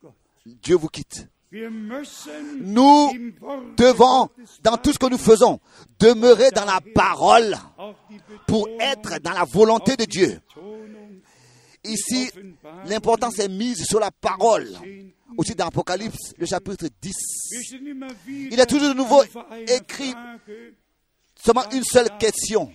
Gott. 0.02 0.14
Dieu 0.46 0.76
vous 0.76 0.88
quitte. 0.88 1.28
Nous 1.52 3.12
devons, 3.76 4.30
dans 4.62 4.78
tout 4.78 4.94
ce 4.94 5.00
que 5.00 5.08
nous 5.08 5.18
faisons, 5.18 5.60
demeurer 6.00 6.52
dans 6.52 6.66
la 6.66 6.80
parole 6.94 7.56
pour 8.48 8.68
être 8.80 9.20
dans 9.20 9.32
la 9.32 9.46
volonté 9.46 9.96
de 9.96 10.06
Dieu. 10.06 10.40
Ici, 11.84 12.30
l'importance 12.86 13.40
est 13.40 13.48
mise 13.48 13.84
sur 13.86 14.00
la 14.00 14.12
parole. 14.12 14.70
Aussi 15.38 15.56
dans 15.56 15.68
Apocalypse, 15.68 16.34
le 16.38 16.46
chapitre 16.46 16.88
10. 17.02 17.14
Wir 17.52 17.62
sind 17.64 17.88
immer 17.88 18.08
wieder 18.26 18.54
Il 18.54 18.60
est 18.60 18.66
toujours 18.66 18.90
de 18.90 18.98
nouveau 18.98 19.24
écrit 19.68 20.14
seulement 21.36 21.70
une 21.72 21.84
seule 21.84 22.10
question. 22.18 22.72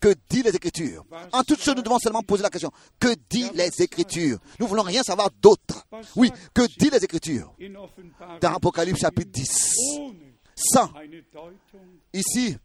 Que 0.00 0.14
dit 0.28 0.42
les 0.42 0.54
Écritures 0.54 1.04
En 1.32 1.42
toutes 1.42 1.62
choses, 1.62 1.76
nous 1.76 1.82
devons 1.82 1.98
seulement 1.98 2.22
poser 2.22 2.42
la 2.42 2.50
question. 2.50 2.70
Que 2.98 3.14
dit 3.30 3.48
les 3.54 3.70
Écritures 3.82 4.38
Nous 4.58 4.66
voulons 4.66 4.82
rien 4.82 5.02
savoir 5.02 5.30
d'autre. 5.40 5.86
Oui, 6.16 6.30
que 6.54 6.62
dit 6.78 6.90
les 6.90 7.02
Écritures 7.04 7.54
Dans 8.40 8.54
Apocalypse 8.54 9.00
chapitre 9.00 9.30
10. 9.30 9.74
ohne 9.98 10.16
Sans, 10.54 10.90
ici, 12.12 12.56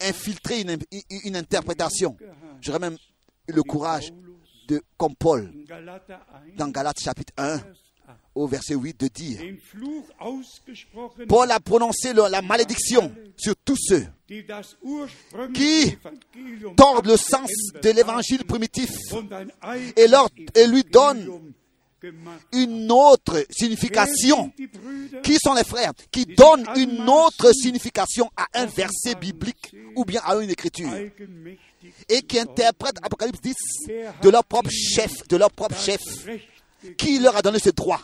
infiltrer 0.00 0.60
une, 0.60 0.78
une 1.24 1.36
interprétation. 1.36 2.16
J'aurais 2.60 2.78
même 2.78 2.96
eu 3.48 3.52
le 3.52 3.62
courage 3.62 4.12
de, 4.68 4.82
comme 4.96 5.14
Paul, 5.16 5.52
in 5.54 5.64
Galater 5.64 6.14
1, 6.52 6.56
dans 6.56 6.68
Galates 6.68 7.00
chapitre 7.00 7.32
1, 7.36 7.56
Vers 7.56 7.64
8, 7.66 7.76
au 8.34 8.46
verset 8.46 8.74
8, 8.74 9.00
de 9.00 9.08
dire 9.08 9.40
Paul 11.28 11.50
a 11.50 11.60
prononcé 11.60 12.12
la 12.12 12.42
malédiction 12.42 13.12
sur 13.36 13.54
tous 13.64 13.76
ceux 13.76 14.06
qui 15.54 15.96
tordent 16.76 17.06
le 17.06 17.16
sens 17.16 17.50
de 17.82 17.90
l'évangile 17.90 18.44
primitif 18.44 18.90
et, 19.96 20.06
leur, 20.06 20.28
et 20.54 20.66
lui 20.66 20.84
donnent 20.84 21.52
une 22.52 22.92
autre 22.92 23.44
signification. 23.50 24.52
Qui 25.22 25.36
sont 25.42 25.54
les 25.54 25.64
frères? 25.64 25.92
Qui 26.10 26.26
donnent 26.26 26.66
une 26.76 27.08
autre 27.08 27.52
signification 27.52 28.30
à 28.36 28.46
un 28.54 28.66
verset 28.66 29.14
biblique 29.14 29.74
ou 29.96 30.04
bien 30.04 30.20
à 30.24 30.36
une 30.36 30.50
écriture? 30.50 30.90
et 32.08 32.22
qui 32.22 32.38
interprètent 32.38 32.98
Apocalypse 33.02 33.40
10 33.40 33.54
de 34.22 34.28
leur 34.30 34.44
propre 34.44 34.70
chef, 34.70 35.26
de 35.28 35.36
leur 35.36 35.50
propre 35.50 35.76
chef? 35.76 36.00
Qui 36.96 37.18
leur 37.18 37.36
a 37.36 37.42
donné 37.42 37.58
ce 37.58 37.70
droit? 37.70 38.00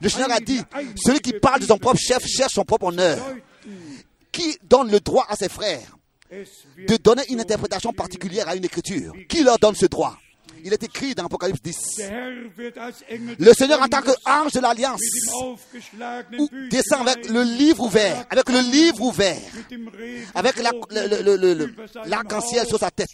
Le 0.00 0.08
Seigneur 0.08 0.32
a 0.32 0.40
dit, 0.40 0.60
celui 0.96 1.20
qui 1.20 1.32
parle 1.34 1.60
de 1.60 1.66
son 1.66 1.78
propre 1.78 1.98
chef 1.98 2.24
cherche 2.26 2.52
son 2.54 2.64
propre 2.64 2.86
honneur. 2.86 3.18
Qui 4.32 4.56
donne 4.62 4.90
le 4.90 5.00
droit 5.00 5.26
à 5.28 5.36
ses 5.36 5.48
frères 5.48 5.96
Es 6.30 6.44
de 6.86 6.96
donner 6.98 7.22
une 7.30 7.40
interprétation 7.40 7.92
particulière 7.92 8.48
à 8.48 8.54
une 8.56 8.64
écriture 8.64 9.12
Qui 9.28 9.42
leur 9.42 9.58
donne 9.58 9.74
ce 9.74 9.86
droit 9.86 10.16
Il 10.64 10.72
est 10.72 10.82
écrit 10.82 11.14
dans 11.14 11.24
Apocalypse 11.26 11.62
10. 11.62 11.76
der 11.96 12.10
Herr 12.10 12.56
wird 12.56 12.76
als 12.78 13.02
Engel 13.08 13.36
Le 13.38 13.52
Seigneur 13.54 13.80
en 13.80 13.88
tant 13.88 14.02
qu'ange 14.02 14.52
de 14.52 14.60
l'alliance 14.60 15.00
descend 16.70 17.06
avec 17.08 17.28
le 17.28 17.42
livre 17.42 17.84
ouvert, 17.84 18.26
avec 18.30 18.48
le 18.48 18.60
livre 18.60 19.00
ouvert, 19.02 19.40
avec 20.34 20.56
la- 20.58 20.72
l'arc-en-ciel 22.06 22.66
sur 22.66 22.78
sa 22.78 22.90
tête. 22.90 23.08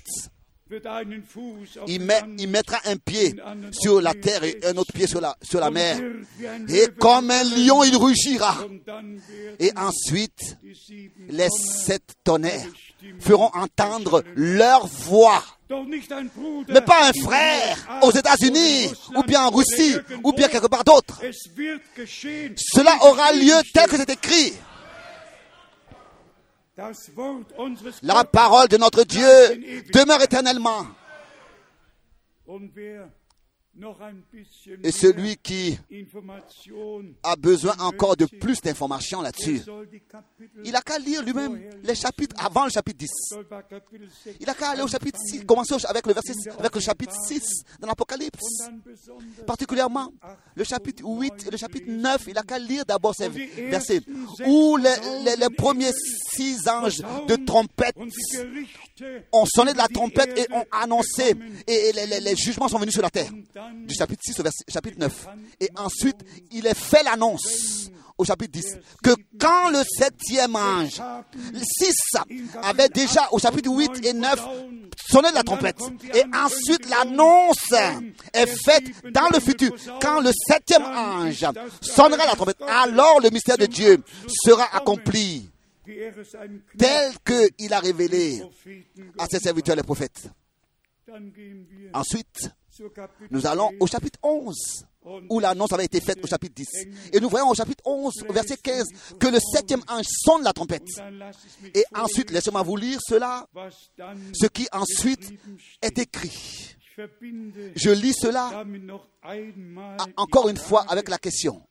Il, 1.86 2.48
mettra 2.48 2.78
un 2.86 2.96
pied 2.96 3.36
sur 3.70 4.00
la 4.00 4.14
terre 4.14 4.44
et 4.44 4.58
un 4.64 4.76
autre 4.76 4.92
pied 4.94 5.06
sur 5.06 5.20
la, 5.20 5.36
sur 5.42 5.60
la 5.60 5.70
mer. 5.70 6.00
Et 6.68 6.86
comme 6.98 7.30
un 7.30 7.44
lion, 7.44 7.84
il 7.84 7.96
rugira. 7.96 8.56
Et 9.58 9.72
ensuite, 9.76 10.56
les 11.28 11.48
sept 11.50 12.14
tonnerres 12.24 12.66
feront 13.20 13.50
entendre 13.52 14.24
leur 14.34 14.86
voix. 14.86 15.42
Mais 16.68 16.80
pas 16.80 17.08
un 17.08 17.12
frère 17.22 18.00
aux 18.02 18.12
États-Unis, 18.12 18.90
ou 19.16 19.22
bien 19.22 19.42
en 19.42 19.50
Russie, 19.50 19.96
ou 20.22 20.32
bien 20.32 20.48
quelque 20.48 20.66
part 20.66 20.84
d'autre. 20.84 21.20
Cela 22.56 22.96
aura 23.02 23.32
lieu 23.32 23.54
tel 23.72 23.86
que 23.88 23.96
c'est 23.96 24.10
écrit. 24.10 24.54
La 26.76 28.24
parole 28.24 28.68
de 28.68 28.76
notre 28.76 29.04
Dieu 29.04 29.22
demeure 29.92 30.22
éternellement. 30.22 30.86
Et 34.84 34.92
celui 34.92 35.36
qui 35.36 35.76
a 37.22 37.36
besoin 37.36 37.74
encore 37.80 38.16
de 38.16 38.26
plus 38.26 38.60
d'informations 38.60 39.20
là-dessus, 39.20 39.62
il 40.64 40.76
a 40.76 40.80
qu'à 40.80 40.98
lire 40.98 41.22
lui-même 41.24 41.60
les 41.82 41.94
chapitres 41.94 42.36
avant 42.38 42.64
le 42.66 42.70
chapitre 42.70 42.98
10. 42.98 43.08
soll 43.30 43.44
bei 43.50 43.62
Kapitel 43.68 44.08
6 44.24 44.36
Il 44.40 44.48
a 44.48 44.54
qu'à 44.54 44.70
aller 44.70 44.82
au 44.82 44.86
chapitre 44.88 45.18
6, 45.26 45.44
commencer 45.44 45.74
avec 45.88 46.06
le 46.06 46.12
verset, 46.12 46.32
avec 46.58 46.74
le 46.74 46.80
chapitre 46.80 47.14
6 47.26 47.42
dans 47.80 47.88
l'Apocalypse. 47.88 48.40
Particulièrement 49.46 50.12
le 50.54 50.64
chapitre 50.64 51.02
8 51.04 51.46
et 51.46 51.50
le 51.50 51.56
chapitre 51.56 51.90
9, 51.90 52.24
il 52.28 52.38
a 52.38 52.42
qu'à 52.42 52.58
lire 52.58 52.84
d'abord 52.84 53.14
ces 53.16 53.28
versets 53.28 54.00
où 54.46 54.76
les, 54.76 54.94
les- 55.24 55.36
les 55.36 55.50
premiers 55.50 55.90
six 56.32 56.68
anges 56.68 56.98
de 57.26 57.36
trompette 57.44 57.96
ont 59.32 59.46
sonné 59.46 59.72
de 59.72 59.78
la 59.78 59.88
trompette 59.88 60.38
et 60.38 60.46
ont 60.52 60.64
annoncé, 60.70 61.34
et, 61.66 61.92
les 62.20 62.36
jugements 62.36 62.68
sont 62.68 62.78
venus 62.78 62.94
sur 62.94 63.02
la 63.02 63.10
terre. 63.10 63.30
Du 63.86 63.94
chapitre 63.94 64.22
6 64.24 64.40
au 64.40 64.44
chapitre 64.70 64.98
9. 64.98 65.26
Et 65.60 65.70
ensuite, 65.76 66.16
il 66.50 66.66
est 66.66 66.78
fait 66.78 67.02
l'annonce 67.02 67.90
au 68.16 68.24
chapitre 68.24 68.52
10 68.52 68.78
que 69.02 69.10
quand 69.38 69.70
le 69.70 69.82
septième 69.98 70.54
ange, 70.56 71.00
6 71.80 71.94
avait 72.62 72.88
déjà 72.88 73.28
au 73.32 73.38
chapitre 73.38 73.70
8 73.70 74.06
et 74.06 74.12
9 74.12 74.40
sonné 75.10 75.28
la 75.34 75.42
trompette. 75.42 75.80
Et 76.14 76.22
ensuite 76.34 76.88
l'annonce 76.88 77.72
est 78.32 78.46
faite 78.46 79.12
dans 79.12 79.28
le 79.32 79.40
futur. 79.40 79.72
Quand 80.00 80.20
le 80.20 80.30
septième 80.46 80.84
ange 80.84 81.44
sonnera 81.80 82.26
la 82.26 82.34
trompette, 82.34 82.62
alors 82.62 83.20
le 83.20 83.30
mystère 83.30 83.58
de 83.58 83.66
Dieu 83.66 84.02
sera 84.28 84.74
accompli 84.76 85.50
tel 86.78 87.12
qu'il 87.24 87.72
a 87.72 87.80
révélé 87.80 88.42
à 89.18 89.26
ses 89.26 89.38
serviteurs 89.38 89.76
les 89.76 89.82
prophètes. 89.82 90.28
Ensuite, 91.92 92.50
nous 93.30 93.46
allons 93.46 93.70
au 93.80 93.86
chapitre 93.86 94.18
11, 94.22 94.86
où 95.28 95.40
l'annonce 95.40 95.72
avait 95.72 95.84
été 95.84 96.00
faite 96.00 96.18
au 96.22 96.26
chapitre 96.26 96.54
10. 96.54 96.66
Et 97.12 97.20
nous 97.20 97.28
voyons 97.28 97.48
au 97.48 97.54
chapitre 97.54 97.82
11, 97.84 98.24
au 98.28 98.32
verset 98.32 98.56
15, 98.56 98.88
que 99.18 99.26
le 99.28 99.38
septième 99.40 99.82
ange 99.88 100.06
sonne 100.08 100.42
la 100.42 100.52
trompette. 100.52 100.88
Et 101.74 101.84
ensuite, 101.94 102.30
laissez-moi 102.30 102.62
vous 102.62 102.76
lire 102.76 102.98
cela, 103.06 103.46
ce 104.32 104.46
qui 104.46 104.66
ensuite 104.72 105.32
est 105.82 105.98
écrit. 105.98 106.76
Je 106.96 107.90
lis 107.90 108.14
cela 108.14 108.64
encore 110.16 110.48
une 110.48 110.56
fois 110.56 110.84
avec 110.88 111.08
la 111.08 111.18
question. 111.18 111.62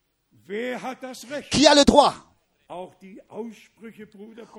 Qui 1.51 1.67
a 1.67 1.75
le 1.75 1.85
droit 1.85 2.32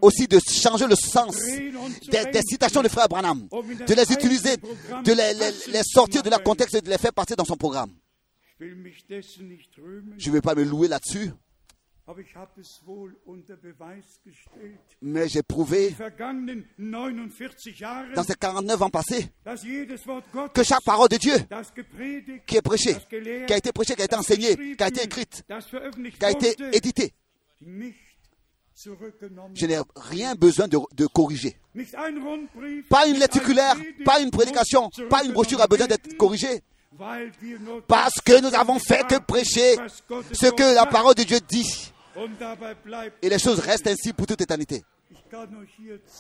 aussi 0.03 0.27
de 0.27 0.39
changer 0.39 0.87
le 0.87 0.95
sens 0.95 1.37
des, 1.37 2.43
citations 2.43 2.83
de 2.83 2.89
frère 2.89 3.09
Branham, 3.09 3.49
de 3.51 3.95
les 3.95 4.13
utiliser, 4.13 4.57
de 4.57 5.73
les, 5.73 5.83
sortir 5.83 6.23
de 6.23 6.31
leur 6.31 6.43
contexte 6.43 6.75
et 6.75 6.81
de 6.81 6.91
les 6.91 6.99
faire 6.99 7.13
passer 7.13 7.35
dans 7.37 7.45
son 7.45 7.57
programme. 7.57 7.95
Je 8.59 8.67
ne 10.29 10.33
vais 10.33 10.41
pas 10.41 10.55
me 10.55 10.65
louer 10.65 10.89
là-dessus. 10.89 11.31
Mais 15.01 15.29
j'ai 15.29 15.43
prouvé 15.43 15.97
dans 18.15 18.23
ces 18.23 18.35
49 18.35 18.83
ans 18.83 18.91
passés 18.91 19.31
que 20.53 20.63
chaque 20.63 20.85
parole 20.85 21.09
de 21.09 21.17
Dieu 21.17 21.35
qui 22.47 22.57
est 22.57 22.63
prêchée, 22.63 22.97
qui 23.47 23.53
a 23.53 23.57
été 23.57 23.73
prêchée, 23.73 23.95
qui 23.95 24.03
a 24.03 24.05
été 24.05 24.17
enseignée, 24.17 24.77
qui 24.77 24.83
a 24.83 24.89
été 24.89 25.03
écrite, 25.05 25.45
qui 26.19 26.25
a 26.25 26.31
été 26.31 26.57
éditée, 26.73 27.15
je 29.55 29.67
n'ai 29.67 29.79
rien 29.97 30.35
besoin 30.35 30.67
de, 30.69 31.07
corriger. 31.07 31.57
Pas 32.89 33.07
une 33.07 33.19
lettre 33.19 33.39
pas 34.05 34.21
une 34.21 34.31
prédication, 34.31 34.91
pas 35.09 35.25
une 35.25 35.33
brochure 35.33 35.61
a 35.61 35.67
besoin 35.67 35.87
d'être 35.87 36.17
corrigée. 36.17 36.63
Parce 37.87 38.21
que 38.21 38.41
nous 38.41 38.55
avons 38.55 38.79
fait 38.79 39.07
que 39.07 39.19
prêcher 39.19 39.77
ce 40.33 40.51
que 40.51 40.75
la 40.75 40.87
parole 40.87 41.15
de 41.15 41.23
Dieu 41.23 41.39
dit. 41.49 41.93
Et 43.23 43.29
les 43.29 43.39
choses 43.39 43.59
restent 43.59 43.89
ainsi 43.89 44.13
pour 44.13 44.27
toute 44.27 44.41
éternité. 44.41 44.85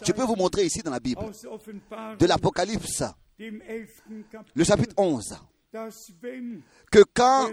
Je 0.02 0.12
peux 0.12 0.24
vous 0.24 0.36
montrer 0.36 0.64
ici 0.64 0.82
dans 0.82 0.90
la 0.90 1.00
Bible, 1.00 1.22
de 2.18 2.26
l'Apocalypse, 2.26 3.04
le 3.38 4.64
chapitre 4.64 4.94
11, 4.96 5.36
que 6.90 7.02
quand 7.14 7.50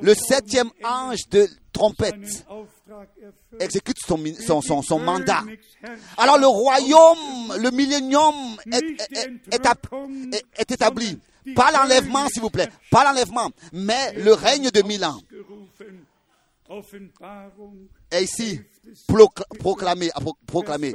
le 0.00 0.14
septième 0.14 0.70
ange 0.84 1.28
de 1.30 1.48
trompette 1.72 2.46
exécute 3.58 3.98
son, 4.06 4.62
son, 4.62 4.82
son, 4.82 4.98
mandat, 4.98 5.42
alors 6.16 6.38
le 6.38 6.46
royaume, 6.46 7.56
le 7.60 7.70
millénium 7.70 8.34
est, 8.70 9.58
est, 10.58 10.70
établi. 10.70 11.18
Pas 11.54 11.72
l'enlèvement, 11.72 12.28
s'il 12.28 12.40
vous 12.40 12.50
plaît, 12.50 12.68
pas 12.90 13.04
l'enlèvement, 13.04 13.50
mais 13.72 14.12
le 14.14 14.32
règne 14.32 14.70
de 14.70 14.82
mille 14.82 15.04
ans. 15.04 15.18
est 18.10 18.22
ici 18.22 18.60
proclamé, 19.58 20.10
proclamé. 20.46 20.94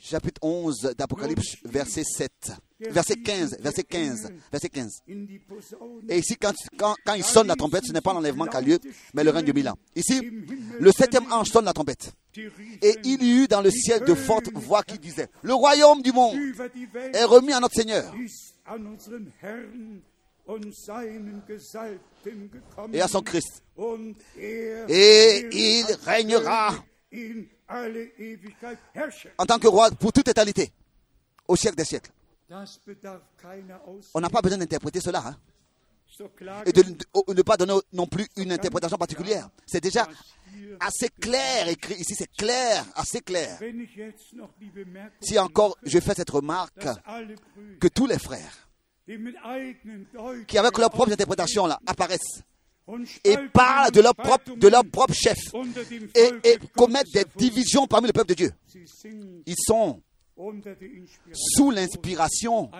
Chapitre 0.00 0.40
11 0.42 0.94
d'Apocalypse, 0.96 1.56
verset 1.64 2.04
7. 2.04 2.52
Verset 2.80 3.16
15, 3.16 3.58
verset 3.60 3.84
15, 3.84 4.32
verset 4.50 4.68
15. 4.68 5.02
Et 6.08 6.18
ici, 6.18 6.36
quand, 6.40 6.52
quand, 6.76 6.96
quand 7.04 7.14
il 7.14 7.22
sonne 7.22 7.46
la 7.46 7.54
trompette, 7.54 7.84
ce 7.84 7.92
n'est 7.92 8.00
pas 8.00 8.12
l'enlèvement 8.12 8.46
qui 8.46 8.56
a 8.56 8.60
lieu, 8.60 8.78
mais 9.14 9.22
le 9.22 9.30
règne 9.30 9.44
de 9.44 9.52
Milan. 9.52 9.76
Ici, 9.94 10.20
le 10.80 10.90
septième 10.90 11.30
ange 11.32 11.50
sonne 11.50 11.64
la 11.64 11.72
trompette. 11.72 12.12
Et 12.36 12.96
il 13.04 13.22
y 13.22 13.42
eut 13.42 13.48
dans 13.48 13.60
le 13.60 13.70
ciel 13.70 14.00
de 14.04 14.14
fortes 14.14 14.50
voix 14.52 14.82
qui 14.82 14.98
disaient, 14.98 15.28
le 15.42 15.54
royaume 15.54 16.02
du 16.02 16.12
monde 16.12 16.36
est 17.12 17.24
remis 17.24 17.52
à 17.52 17.60
notre 17.60 17.74
Seigneur 17.74 18.12
et 22.92 23.00
à 23.00 23.08
son 23.08 23.22
Christ. 23.22 23.62
Et 24.88 25.48
il 25.52 25.86
régnera 26.04 26.74
en 29.38 29.46
tant 29.46 29.58
que 29.58 29.68
roi 29.68 29.90
pour 29.90 30.12
toute 30.12 30.28
éternité, 30.28 30.72
au 31.48 31.56
siècle 31.56 31.76
des 31.76 31.84
siècles. 31.84 32.10
On 34.14 34.20
n'a 34.20 34.30
pas 34.30 34.42
besoin 34.42 34.58
d'interpréter 34.58 35.00
cela. 35.00 35.22
Hein. 35.26 35.36
Et 36.66 36.72
de, 36.72 36.82
ne 37.28 37.42
pas 37.42 37.56
donner 37.56 37.74
non 37.92 38.06
plus 38.06 38.26
une 38.36 38.52
interprétation 38.52 38.98
particulière. 38.98 39.48
C'est 39.66 39.80
déjà 39.80 40.06
assez 40.80 41.08
clair 41.08 41.68
écrit 41.68 41.94
ici, 41.94 42.14
c'est 42.14 42.30
clair, 42.30 42.84
assez 42.94 43.20
clair. 43.20 43.58
Si 45.20 45.38
encore 45.38 45.76
je 45.82 45.98
fais 46.00 46.14
cette 46.14 46.30
remarque, 46.30 46.86
que 47.80 47.88
tous 47.88 48.06
les 48.06 48.18
frères 48.18 48.68
qui 50.46 50.58
avec 50.58 50.78
leur 50.78 50.90
propre 50.90 51.12
interprétation 51.12 51.66
là 51.66 51.80
apparaissent 51.86 52.42
et 53.24 53.36
parlent 53.52 53.90
de 53.92 54.00
leur 54.00 54.14
propre, 54.14 55.14
chef 55.14 55.38
et, 56.14 56.30
et 56.44 56.58
commettent 56.76 57.12
des 57.12 57.24
divisions 57.36 57.86
parmi 57.86 58.08
le 58.08 58.12
peuple 58.12 58.30
de 58.30 58.34
Dieu. 58.34 58.50
Ils 59.46 59.56
sont 59.56 60.00
sous 61.32 61.70
l'inspiration 61.70 62.70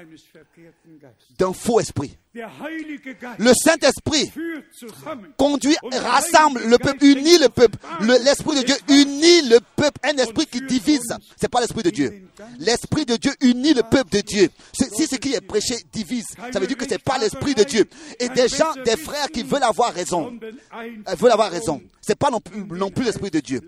d'un 1.38 1.52
faux 1.52 1.80
esprit. 1.80 2.16
Le 2.34 3.52
Saint-Esprit 3.52 4.32
conduit, 5.36 5.76
rassemble 5.92 6.62
le 6.64 6.78
peuple, 6.78 7.04
unit 7.04 7.38
le 7.38 7.48
peuple. 7.48 7.76
L'Esprit 8.00 8.56
de 8.56 8.62
Dieu 8.62 8.76
unit 8.88 9.48
le 9.48 9.58
peuple. 9.76 10.00
Un 10.04 10.16
esprit 10.16 10.46
qui 10.46 10.62
divise, 10.62 11.14
c'est 11.36 11.50
pas 11.50 11.60
l'Esprit 11.60 11.82
de 11.82 11.90
Dieu. 11.90 12.26
L'Esprit 12.58 13.04
de 13.04 13.16
Dieu 13.16 13.32
unit 13.42 13.74
le 13.74 13.82
peuple 13.82 14.10
de 14.12 14.20
Dieu. 14.20 14.48
Si 14.72 15.06
ce 15.06 15.16
qui 15.16 15.34
est 15.34 15.42
prêché 15.42 15.76
divise, 15.92 16.26
ça 16.52 16.58
veut 16.58 16.66
dire 16.66 16.76
que 16.78 16.88
c'est 16.88 17.02
pas 17.02 17.18
l'Esprit 17.18 17.54
de 17.54 17.64
Dieu. 17.64 17.88
Et 18.18 18.30
des 18.30 18.48
gens, 18.48 18.72
des 18.84 18.96
frères 18.96 19.28
qui 19.28 19.42
veulent 19.42 19.62
avoir 19.62 19.92
raison, 19.92 20.32
euh, 20.42 21.14
veulent 21.14 21.32
avoir 21.32 21.50
raison. 21.50 21.82
C'est 22.00 22.18
pas 22.18 22.30
non 22.30 22.40
plus, 22.40 22.62
non 22.62 22.90
plus 22.90 23.04
l'Esprit 23.04 23.30
de 23.30 23.40
Dieu. 23.40 23.60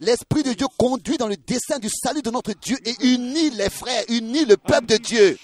L'Esprit 0.00 0.42
de 0.42 0.52
Dieu 0.52 0.66
conduit 0.76 1.18
dans 1.18 1.28
le 1.28 1.36
dessein 1.36 1.78
du 1.78 1.88
salut 1.88 2.22
de 2.22 2.30
notre 2.30 2.52
Dieu 2.52 2.76
et 2.84 2.94
unit 3.06 3.50
les 3.50 3.70
frères, 3.70 4.04
unit 4.08 4.44
le 4.44 4.56
peuple 4.56 4.86
de 4.86 4.96
Dieu. 4.96 5.38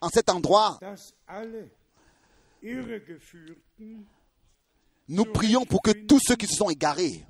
En 0.00 0.08
cet 0.08 0.30
endroit, 0.30 0.78
nous 5.08 5.24
prions 5.24 5.64
pour 5.64 5.82
que 5.82 5.90
tous 5.90 6.20
ceux 6.26 6.36
qui 6.36 6.46
se 6.46 6.56
sont 6.56 6.70
égarés 6.70 7.24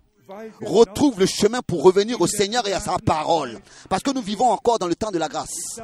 retrouvent 0.60 1.18
le 1.18 1.26
chemin 1.26 1.60
pour 1.62 1.82
revenir 1.82 2.20
au 2.20 2.26
Seigneur 2.26 2.66
et 2.68 2.72
à 2.72 2.80
sa 2.80 2.98
parole. 2.98 3.58
Parce 3.88 4.02
que 4.02 4.10
nous 4.10 4.22
vivons 4.22 4.50
encore 4.50 4.78
dans 4.78 4.86
le 4.86 4.94
temps 4.94 5.10
de 5.10 5.18
la 5.18 5.28
grâce. 5.28 5.80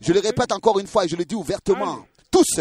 Je 0.00 0.12
le 0.12 0.20
répète 0.20 0.52
encore 0.52 0.78
une 0.78 0.86
fois 0.86 1.04
et 1.04 1.08
je 1.08 1.16
le 1.16 1.24
dis 1.24 1.34
ouvertement. 1.34 2.06
Tous, 2.30 2.60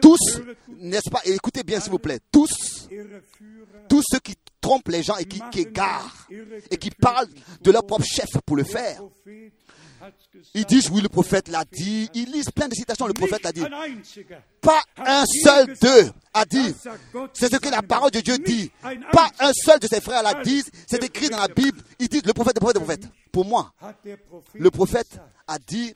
tous, 0.00 0.40
n'est-ce 0.68 1.10
pas, 1.10 1.20
écoutez 1.24 1.62
bien 1.62 1.80
s'il 1.80 1.92
vous 1.92 1.98
plaît, 1.98 2.18
tous, 2.32 2.88
tous 3.88 4.02
ceux 4.10 4.18
qui 4.18 4.34
trompent 4.60 4.88
les 4.88 5.02
gens 5.02 5.16
et 5.16 5.24
qui, 5.24 5.40
qui 5.52 5.60
égarent 5.60 6.26
et 6.70 6.76
qui 6.76 6.90
parlent 6.90 7.28
de 7.60 7.70
leur 7.70 7.86
propre 7.86 8.04
chef 8.04 8.28
pour 8.44 8.56
le 8.56 8.64
faire, 8.64 9.00
ils 10.54 10.64
disent, 10.64 10.90
oui, 10.90 11.00
le 11.00 11.08
prophète 11.08 11.48
l'a 11.48 11.64
dit. 11.64 12.08
Ils 12.14 12.30
lisent 12.30 12.50
plein 12.50 12.68
de 12.68 12.74
citations, 12.74 13.06
le 13.06 13.14
prophète 13.14 13.42
l'a 13.42 13.52
dit. 13.52 13.62
Pas 14.60 14.82
un 14.98 15.24
seul 15.26 15.74
d'eux 15.80 16.10
a 16.34 16.44
dit. 16.44 16.74
C'est 17.32 17.52
ce 17.52 17.56
que 17.56 17.68
la 17.68 17.82
parole 17.82 18.10
de 18.10 18.20
Dieu 18.20 18.38
dit. 18.38 18.70
Pas 19.12 19.30
un 19.40 19.52
seul 19.52 19.80
de 19.80 19.86
ses 19.86 20.00
frères 20.00 20.22
l'a 20.22 20.42
dit. 20.42 20.62
C'est 20.86 21.02
écrit 21.02 21.28
dans 21.28 21.38
la 21.38 21.48
Bible. 21.48 21.80
Ils 21.98 22.08
disent, 22.08 22.26
le 22.26 22.32
prophète, 22.32 22.56
le 22.56 22.60
prophète, 22.60 22.76
le 22.76 22.84
prophète. 22.84 23.08
Pour 23.32 23.44
moi, 23.44 23.72
le 24.54 24.70
prophète 24.70 25.18
a 25.46 25.58
dit 25.58 25.94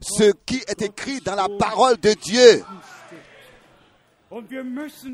ce 0.00 0.32
qui 0.44 0.62
est 0.66 0.82
écrit 0.82 1.20
dans 1.20 1.34
la 1.34 1.48
parole 1.58 1.96
de 1.98 2.12
Dieu. 2.14 2.64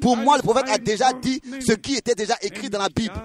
Pour 0.01 0.17
moi, 0.17 0.37
le 0.37 0.43
prophète 0.43 0.69
a 0.69 0.79
déjà 0.79 1.13
dit 1.13 1.41
ce 1.61 1.73
qui 1.73 1.97
était 1.97 2.15
déjà 2.15 2.35
écrit 2.41 2.71
dans 2.71 2.79
la 2.79 2.89
Bible. 2.89 3.21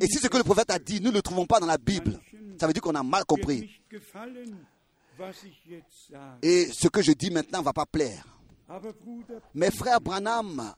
Et 0.00 0.06
si 0.06 0.18
ce 0.18 0.28
que 0.28 0.36
le 0.36 0.44
prophète 0.44 0.70
a 0.70 0.78
dit, 0.78 1.00
nous 1.00 1.10
ne 1.10 1.16
le 1.16 1.22
trouvons 1.22 1.46
pas 1.46 1.60
dans 1.60 1.66
la 1.66 1.78
Bible, 1.78 2.18
ça 2.58 2.66
veut 2.66 2.72
dire 2.72 2.82
qu'on 2.82 2.94
a 2.94 3.02
mal 3.02 3.24
compris. 3.24 3.80
Et 6.42 6.66
ce 6.72 6.88
que 6.88 7.02
je 7.02 7.12
dis 7.12 7.30
maintenant 7.30 7.60
ne 7.60 7.64
va 7.64 7.72
pas 7.72 7.86
plaire. 7.86 8.24
Mais 9.54 9.70
frère 9.70 10.00
Branham, 10.00 10.74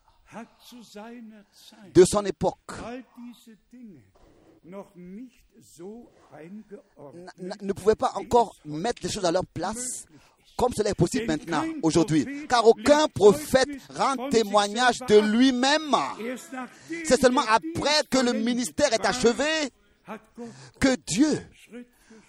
de 1.93 2.05
son 2.05 2.25
époque, 2.25 2.73
ne 7.61 7.73
pouvait 7.73 7.95
pas 7.95 8.13
encore 8.15 8.55
mettre 8.65 9.03
les 9.03 9.11
choses 9.11 9.25
à 9.25 9.33
leur 9.33 9.47
place 9.47 10.07
comme 10.61 10.75
cela 10.75 10.91
est 10.91 10.95
possible 10.95 11.27
maintenant, 11.27 11.65
aujourd'hui. 11.83 12.27
Car 12.47 12.67
aucun 12.67 13.09
prophète 13.09 13.69
rend 13.95 14.29
témoignage 14.29 14.99
de 15.09 15.19
lui-même. 15.19 15.97
C'est 17.07 17.19
seulement 17.19 17.45
après 17.49 18.05
que 18.11 18.19
le 18.19 18.35
ministère 18.35 18.93
est 18.93 19.07
achevé 19.07 19.45
que 20.79 20.97
Dieu 21.07 21.41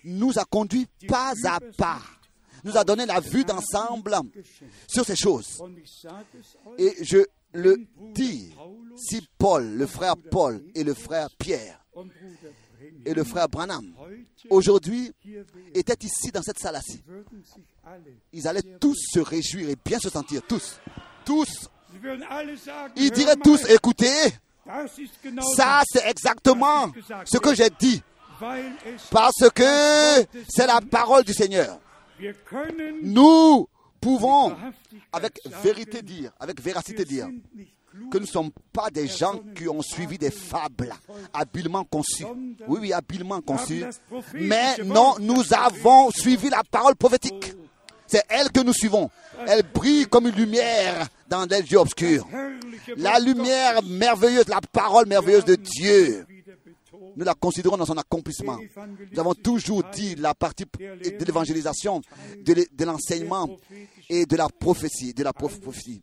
nous 0.06 0.40
a 0.40 0.46
conduits 0.46 0.88
pas 1.10 1.34
à 1.46 1.60
pas, 1.78 2.00
nous 2.64 2.78
a 2.78 2.86
donné 2.86 3.06
la 3.06 3.20
vue 3.20 3.44
d'ensemble 3.44 4.16
sur 4.88 5.06
ces 5.06 5.18
choses. 5.18 5.62
Et 6.78 7.04
je 7.04 7.26
le 7.54 7.86
dis, 8.14 8.56
si 8.96 9.28
Paul, 9.38 9.74
le 9.74 9.88
frère 9.88 10.16
Paul 10.16 10.64
et 10.74 10.86
le 10.86 10.94
frère 10.94 11.28
Pierre 11.38 11.81
et 13.06 13.14
le 13.14 13.24
frère 13.24 13.48
Branham, 13.50 13.94
aujourd'hui, 14.50 15.12
étaient 15.74 16.06
ici 16.06 16.32
dans 16.32 16.42
cette 16.42 16.60
salle-ci, 16.60 17.04
ils 18.32 18.48
allaient 18.48 18.78
tous 18.80 18.98
se 19.14 19.20
réjouir 19.20 19.70
et 19.70 19.76
bien 19.84 20.00
se 20.00 20.10
sentir, 20.10 20.42
tous, 20.48 20.80
tous. 21.26 21.70
Ils 22.96 23.12
diraient 23.12 23.36
tous, 23.36 23.70
écoutez, 23.70 24.08
ça 25.56 25.82
c'est 25.86 26.08
exactement 26.10 26.92
ce 27.26 27.38
que 27.38 27.54
j'ai 27.54 27.70
dit, 27.80 28.02
parce 29.10 29.50
que 29.54 30.26
c'est 30.50 30.68
la 30.68 30.80
parole 30.82 31.24
du 31.24 31.34
Seigneur. 31.34 31.80
Nous 33.02 33.68
pouvons 34.00 34.56
avec 35.12 35.40
vérité 35.64 36.02
dire, 36.02 36.32
avec 36.40 36.62
véracité 36.62 37.04
dire, 37.06 37.28
que 38.12 38.18
nous 38.18 38.26
ne 38.26 38.30
sommes 38.30 38.52
pas 38.72 38.90
des 38.90 39.08
gens 39.08 39.40
qui 39.56 39.68
ont 39.68 39.82
suivi 39.82 40.18
des 40.18 40.32
fables 40.32 40.94
habilement 41.34 41.84
conçues. 41.84 42.26
Oui, 42.68 42.80
oui, 42.82 42.94
habilement 42.94 43.42
conçues. 43.42 43.84
Mais 44.34 44.78
non, 44.86 45.16
nous 45.20 45.54
avons 45.54 46.12
suivi 46.12 46.50
la 46.50 46.64
parole 46.70 46.96
prophétique. 46.96 47.54
C'est 48.08 48.24
elle 48.30 48.52
que 48.52 48.62
nous 48.62 48.74
suivons. 48.74 49.10
Elle 49.48 49.64
brille 49.64 50.06
comme 50.06 50.28
une 50.28 50.36
lumière 50.36 51.08
dans 51.30 51.46
les 51.46 51.62
yeux 51.62 51.80
obscurs. 51.80 52.28
La 52.98 53.20
lumière 53.20 53.82
merveilleuse, 53.84 54.48
la 54.48 54.60
parole 54.62 55.08
merveilleuse 55.08 55.46
de 55.46 55.56
Dieu. 55.56 56.26
Nous 57.16 57.26
la 57.26 57.34
considérons 57.34 57.78
dans 57.78 57.86
son 57.86 57.98
accomplissement. 57.98 58.58
Nous 59.12 59.20
avons 59.20 59.34
toujours 59.34 59.84
dit 59.94 60.16
la 60.16 60.34
partie 60.34 60.66
de 60.66 61.26
l'évangélisation, 61.26 62.02
de 62.46 62.86
l'enseignement 62.86 63.50
et 64.10 64.26
de 64.26 64.36
la 64.36 64.48
prophétie, 64.48 65.14
de 65.14 65.24
la 65.24 65.34
prophétie. 65.34 66.02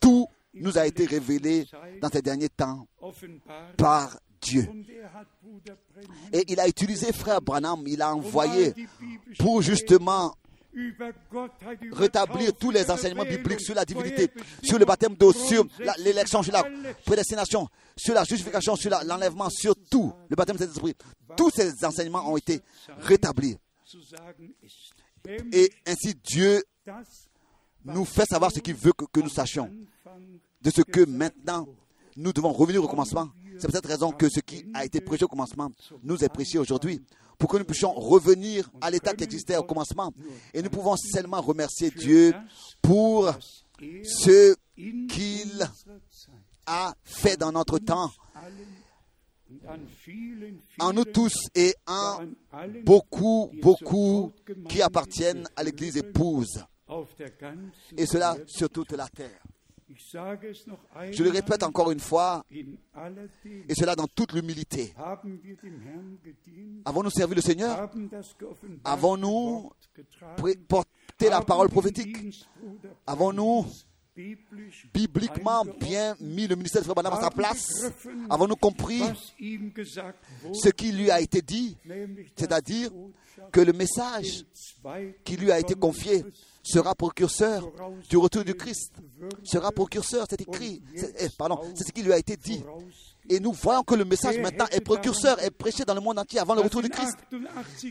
Tout 0.00 0.28
nous 0.54 0.78
a 0.78 0.86
été 0.86 1.06
révélé 1.06 1.66
dans 2.00 2.08
ces 2.08 2.22
derniers 2.22 2.48
temps 2.48 2.86
par 3.76 4.18
Dieu. 4.40 4.68
Et 6.32 6.44
il 6.48 6.60
a 6.60 6.68
utilisé 6.68 7.12
frère 7.12 7.40
Branham, 7.40 7.82
il 7.86 8.02
a 8.02 8.14
envoyé 8.14 8.74
pour 9.38 9.62
justement 9.62 10.34
rétablir 11.92 12.52
tous 12.54 12.70
les 12.70 12.90
enseignements 12.90 13.24
bibliques 13.24 13.60
sur 13.60 13.74
la 13.74 13.84
divinité, 13.84 14.30
sur 14.62 14.78
le 14.78 14.84
baptême 14.84 15.14
d'eau, 15.14 15.32
sur 15.32 15.64
l'élection, 15.98 16.42
sur 16.42 16.52
la 16.52 16.64
prédestination, 17.04 17.68
sur 17.96 18.14
la 18.14 18.24
justification, 18.24 18.76
sur 18.76 18.90
l'enlèvement, 19.04 19.48
sur 19.50 19.74
tout, 19.90 20.12
le 20.28 20.36
baptême 20.36 20.56
de 20.56 20.64
l'Esprit. 20.64 20.94
Tous 21.36 21.50
ces 21.50 21.84
enseignements 21.84 22.30
ont 22.30 22.36
été 22.36 22.60
rétablis. 22.98 23.56
Et 25.52 25.70
ainsi 25.86 26.14
Dieu 26.22 26.62
nous 27.84 28.04
fait 28.04 28.26
savoir 28.26 28.50
ce 28.50 28.60
qu'il 28.60 28.74
veut 28.74 28.92
que, 28.92 29.20
nous 29.20 29.28
sachions. 29.28 29.70
De 30.62 30.70
ce 30.70 30.82
que 30.82 31.04
maintenant 31.04 31.66
nous 32.16 32.32
devons 32.32 32.52
revenir 32.52 32.82
au 32.82 32.88
commencement. 32.88 33.28
C'est 33.58 33.66
pour 33.66 33.74
cette 33.74 33.86
raison 33.86 34.12
que 34.12 34.28
ce 34.28 34.40
qui 34.40 34.64
a 34.74 34.84
été 34.84 35.00
prêché 35.00 35.24
au 35.24 35.28
commencement 35.28 35.70
nous 36.02 36.22
est 36.24 36.28
prêché 36.28 36.58
aujourd'hui. 36.58 37.00
Pour 37.38 37.50
que 37.50 37.56
nous 37.56 37.64
puissions 37.64 37.92
revenir 37.92 38.70
à 38.80 38.90
l'état 38.90 39.14
qui 39.14 39.24
existait 39.24 39.56
au 39.56 39.64
commencement. 39.64 40.12
Et 40.52 40.62
nous 40.62 40.70
pouvons 40.70 40.96
seulement 40.96 41.40
remercier 41.40 41.90
Dieu 41.90 42.32
pour 42.80 43.32
ce 43.80 44.54
qu'il 45.08 45.68
a 46.66 46.94
fait 47.02 47.36
dans 47.36 47.52
notre 47.52 47.78
temps 47.78 48.10
en 50.78 50.92
nous 50.92 51.04
tous 51.04 51.34
et 51.54 51.74
en 51.86 52.20
beaucoup, 52.84 53.50
beaucoup 53.62 54.32
qui 54.68 54.82
appartiennent 54.82 55.48
à 55.56 55.62
l'Église 55.62 55.96
épouse 55.96 56.64
et 57.96 58.06
cela 58.06 58.36
sur 58.46 58.68
toute 58.70 58.92
la 58.92 59.08
terre. 59.08 59.40
Je 59.88 61.22
le 61.22 61.30
répète 61.30 61.62
encore 61.62 61.90
une 61.90 62.00
fois, 62.00 62.44
et 62.50 63.74
cela 63.74 63.94
dans 63.94 64.06
toute 64.06 64.32
l'humilité. 64.32 64.94
Avons-nous 66.84 67.10
servi 67.10 67.34
le 67.34 67.40
Seigneur? 67.40 67.90
Avons-nous 68.84 69.70
porté 70.68 71.28
la 71.28 71.42
parole 71.42 71.68
prophétique? 71.68 72.46
Avons-nous 73.06 73.66
bibliquement 74.92 75.64
bien 75.64 76.16
mis 76.20 76.46
le 76.46 76.54
ministère 76.54 76.82
de 76.82 76.86
Frère 76.86 77.12
à 77.12 77.20
sa 77.20 77.30
place? 77.30 77.92
Avons-nous 78.30 78.56
compris 78.56 79.02
ce 80.52 80.68
qui 80.70 80.92
lui 80.92 81.10
a 81.10 81.20
été 81.20 81.42
dit? 81.42 81.76
C'est-à-dire 82.36 82.90
que 83.52 83.60
le 83.60 83.72
message 83.72 84.44
qui 85.24 85.36
lui 85.36 85.50
a 85.50 85.58
été 85.58 85.74
confié 85.74 86.24
sera 86.64 86.94
précurseur 86.94 87.70
du 88.08 88.16
retour 88.16 88.42
du 88.42 88.54
Christ. 88.54 88.92
Sera 89.44 89.70
précurseur, 89.70 90.26
c'est 90.28 90.40
écrit. 90.40 90.82
Eh, 90.94 91.28
pardon, 91.36 91.60
c'est 91.74 91.84
ce 91.84 91.92
qui 91.92 92.02
lui 92.02 92.12
a 92.12 92.18
été 92.18 92.36
dit. 92.36 92.64
Et 93.28 93.38
nous 93.40 93.52
voyons 93.52 93.82
que 93.82 93.94
le 93.94 94.04
message 94.04 94.38
maintenant 94.38 94.66
est 94.70 94.80
précurseur, 94.80 95.42
est 95.42 95.50
prêché 95.50 95.84
dans 95.84 95.94
le 95.94 96.00
monde 96.00 96.18
entier 96.18 96.40
avant 96.40 96.54
le 96.54 96.62
retour 96.62 96.82
du 96.82 96.88
Christ. 96.88 97.16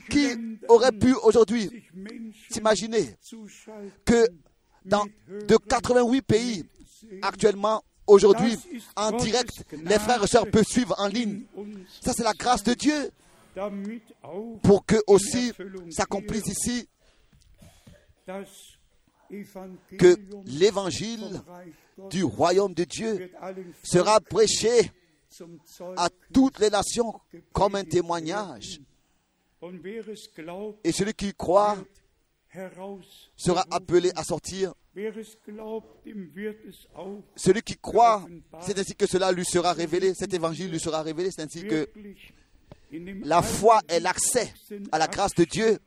Qui 0.10 0.60
aurait 0.68 0.92
pu 0.92 1.14
aujourd'hui 1.24 1.84
s'imaginer 2.50 3.16
que 4.06 4.28
dans 4.86 5.06
de 5.28 5.56
88 5.56 6.22
pays 6.22 6.66
actuellement, 7.22 7.84
aujourd'hui, 8.08 8.58
en 8.96 9.12
direct, 9.12 9.66
les 9.72 10.00
frères 10.00 10.24
et 10.24 10.28
sœurs 10.28 10.50
peuvent 10.50 10.66
suivre 10.66 10.96
en 10.98 11.08
ligne. 11.08 11.44
Ça, 12.02 12.12
c'est 12.14 12.24
la 12.24 12.34
grâce 12.34 12.64
de 12.64 12.74
Dieu 12.74 13.12
pour 14.64 14.86
que 14.86 14.96
aussi 15.08 15.54
s'accomplisse 15.92 16.48
ici 16.48 16.88
que 19.98 20.16
l'évangile 20.46 21.42
du 22.10 22.24
royaume 22.24 22.74
de 22.74 22.84
Dieu 22.84 23.32
sera 23.84 24.20
prêché 24.20 24.92
à 25.98 26.10
toutes 26.32 26.60
les 26.60 26.70
nations 26.70 27.20
comme 27.52 27.76
un 27.76 27.84
témoignage. 27.84 28.80
Et 30.84 30.92
celui 30.92 31.14
qui 31.14 31.34
croit 31.34 31.78
sera 33.36 33.66
appelé 33.72 34.12
à 34.16 34.24
sortir. 34.24 34.74
Celui 37.36 37.62
qui 37.64 37.78
croit, 37.78 38.26
c'est 38.62 38.78
ainsi 38.78 38.96
que 38.96 39.08
cela 39.08 39.32
lui 39.32 39.46
sera 39.46 39.74
révélé, 39.74 40.14
cet 40.14 40.34
évangile 40.34 40.70
lui 40.70 40.80
sera 40.80 41.02
révélé, 41.02 41.32
c'est 41.32 41.42
ainsi 41.42 41.66
que 41.66 41.90
la 43.24 43.42
foi 43.42 43.82
est 43.88 44.00
l'accès 44.00 44.54
à 44.92 45.00
la 45.00 45.08
grâce 45.08 45.34
de 45.34 45.46
Dieu. 45.46 45.80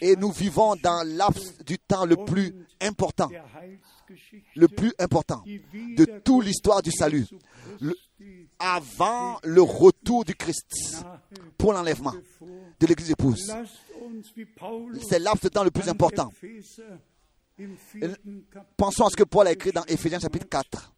Et 0.00 0.16
nous 0.16 0.30
vivons 0.32 0.76
dans 0.76 1.06
laps 1.06 1.58
du 1.64 1.78
temps 1.78 2.04
le 2.04 2.16
plus 2.16 2.54
important, 2.80 3.30
le 4.54 4.68
plus 4.68 4.92
important 4.98 5.42
de 5.46 6.04
toute 6.24 6.44
l'histoire 6.44 6.82
du 6.82 6.90
salut, 6.90 7.26
avant 8.58 9.38
le 9.42 9.62
retour 9.62 10.24
du 10.24 10.34
Christ 10.34 11.04
pour 11.58 11.72
l'enlèvement 11.72 12.14
de 12.80 12.86
l'Église 12.86 13.10
épouse. 13.10 13.52
C'est 15.08 15.18
laps 15.18 15.42
de 15.42 15.48
temps 15.48 15.64
le 15.64 15.70
plus 15.70 15.88
important. 15.88 16.30
Pensons 18.76 19.06
à 19.06 19.10
ce 19.10 19.16
que 19.16 19.24
Paul 19.24 19.46
a 19.46 19.52
écrit 19.52 19.72
dans 19.72 19.84
Éphésiens 19.84 20.18
chapitre 20.18 20.48
4. 20.48 20.92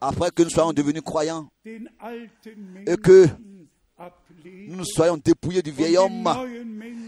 Après 0.00 0.30
que 0.30 0.42
nous 0.42 0.50
soyons 0.50 0.72
devenus 0.72 1.02
croyants 1.02 1.48
et 1.64 2.96
que 2.96 3.26
nous 4.68 4.76
nous 4.76 4.84
soyons 4.84 5.16
dépouillés 5.16 5.62
du 5.62 5.70
vieil 5.70 5.96
homme 5.96 6.28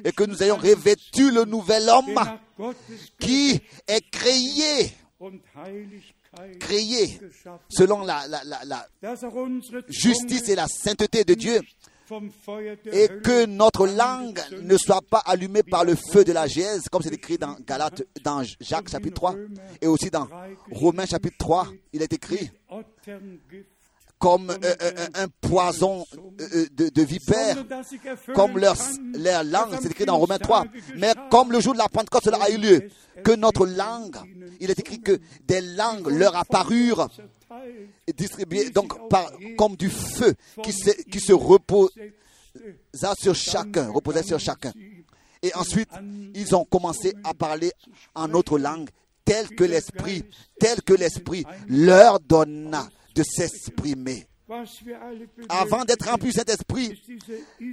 et 0.05 0.13
que 0.13 0.25
nous 0.25 0.43
ayons 0.43 0.57
revêtu 0.57 1.31
le 1.31 1.45
nouvel 1.45 1.89
homme 1.89 2.21
qui 3.19 3.61
est 3.87 4.11
créé, 4.11 4.93
créé 6.61 7.21
selon 7.69 8.05
la, 8.05 8.27
la 8.29 8.89
justice 9.89 10.49
et 10.49 10.55
la 10.55 10.67
sainteté 10.69 11.25
de 11.25 11.35
Dieu. 11.35 11.61
Et 12.93 13.09
que 13.23 13.47
notre 13.47 13.87
langue 13.87 14.41
ne 14.61 14.77
soit 14.77 15.01
pas 15.09 15.23
allumée 15.25 15.63
par 15.63 15.85
le 15.85 15.95
feu 15.95 16.25
de 16.25 16.33
la 16.33 16.47
gèse, 16.47 16.89
comme 16.91 17.01
c'est 17.01 17.15
écrit 17.15 17.39
dans, 17.39 17.57
Galate, 17.67 18.03
dans 18.23 18.43
Jacques 18.61 18.91
chapitre 18.91 19.15
3 19.15 19.35
et 19.81 19.87
aussi 19.87 20.11
dans 20.11 20.29
Romains 20.71 21.07
chapitre 21.07 21.37
3, 21.39 21.69
il 21.95 22.03
est 22.03 22.13
écrit 22.13 22.51
comme 24.23 24.51
euh, 24.51 24.75
euh, 24.81 25.07
un 25.15 25.27
poison 25.41 26.07
euh, 26.41 26.67
de, 26.77 26.91
de 26.91 27.03
vipère, 27.03 27.57
comme 28.37 28.57
leur, 28.57 28.77
leur 29.15 29.43
langue, 29.43 29.77
c'est 29.83 29.91
écrit 29.91 30.05
dans 30.07 30.17
Romains 30.17 30.39
3. 30.39 30.67
Mais 30.97 31.13
comme 31.29 31.51
le 31.51 31.59
jour 31.59 31.73
de 31.73 31.79
la 31.79 31.89
Pentecôte, 31.89 32.23
cela 32.27 32.39
a 32.41 32.49
eu 32.51 32.57
lieu, 32.57 32.89
que 33.25 33.33
notre 33.33 33.67
langue, 33.67 34.15
il 34.61 34.71
est 34.71 34.79
écrit 34.79 35.01
que 35.01 35.19
des 35.45 35.61
langues 35.61 36.07
leur 36.07 36.37
apparurent, 36.37 37.09
distribuées 38.17 38.71
donc 38.71 39.09
par, 39.09 39.29
comme 39.59 39.75
du 39.75 39.91
feu 39.91 40.35
qui 40.63 40.73
se, 40.73 40.91
qui 41.11 41.19
se 41.19 41.33
reposa 41.33 41.91
sur 43.21 43.35
chacun, 43.35 43.91
reposait 43.91 44.23
sur 44.23 44.39
chacun. 44.39 44.73
Et 45.43 45.53
ensuite, 45.57 45.91
ils 46.37 46.55
ont 46.55 46.65
commencé 46.65 47.13
à 47.25 47.35
parler 47.35 47.73
en 48.15 48.33
autre 48.35 48.57
langue, 48.57 48.89
telle 49.25 49.49
que 49.49 49.65
l'Esprit, 49.65 50.23
tel 50.61 50.81
que 50.83 50.95
l'Esprit 50.95 51.45
leur 51.67 52.21
donna 52.21 52.89
de 53.15 53.23
s'exprimer. 53.23 54.27
Avant 55.49 55.85
d'être 55.85 56.09
rempli 56.09 56.29
du 56.29 56.35
Saint-Esprit, 56.35 57.01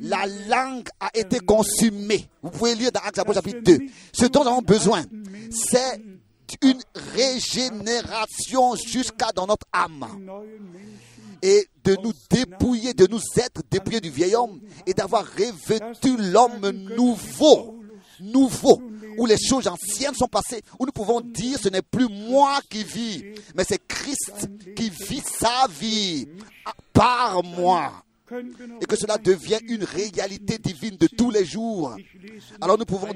la 0.02 0.26
langue 0.48 0.88
a 1.00 1.10
été 1.14 1.40
consumée. 1.40 2.30
Vous 2.42 2.52
pouvez 2.52 2.76
lire 2.76 2.92
dans 2.92 3.02
Actes 3.02 3.22
chapitre 3.34 3.60
2. 3.60 3.80
Ce 4.14 4.26
dont 4.28 4.44
nous 4.44 4.50
avons 4.50 4.62
besoin, 4.62 5.04
c'est 5.52 6.02
une 6.62 6.82
régénération 7.14 8.76
jusqu'à 8.76 9.32
dans 9.36 9.48
notre 9.48 9.68
âme. 9.74 10.06
Et 11.42 11.68
de 11.84 11.96
nous 12.04 12.14
dépouiller, 12.30 12.94
de 12.94 13.08
nous 13.08 13.22
être 13.38 13.62
dépouillés 13.70 14.02
du 14.02 14.10
vieil 14.10 14.36
homme 14.36 14.60
et 14.86 14.94
d'avoir 14.94 15.26
revêtu 15.26 16.18
l'homme 16.18 16.70
nouveau. 16.96 17.79
Nouveau 18.22 18.82
où 19.18 19.26
les 19.26 19.38
choses 19.38 19.68
anciennes 19.68 20.16
sont 20.16 20.28
passées, 20.28 20.62
où 20.80 20.86
nous 20.86 20.92
pouvons 20.92 21.22
dire 21.22 21.60
ce 21.60 21.70
n'est 21.70 21.82
plus 21.82 22.08
moi 22.08 22.60
qui 22.70 22.84
vis, 22.84 23.24
mais 23.56 23.64
c'est 23.64 23.86
Christ 23.86 24.50
qui 24.76 24.90
vit 24.90 25.22
sa 25.22 25.68
vie 25.68 26.28
par 26.94 27.44
moi. 27.44 28.04
Et 28.82 28.86
que 28.86 28.96
cela 28.96 29.18
devienne 29.18 29.62
une 29.68 29.84
réalité 29.84 30.58
divine 30.58 30.98
de 30.98 31.08
tous 31.08 31.32
les 31.32 31.44
jours. 31.44 31.96
Alors 32.62 32.78
nous 32.78 32.86
pouvons 32.86 33.12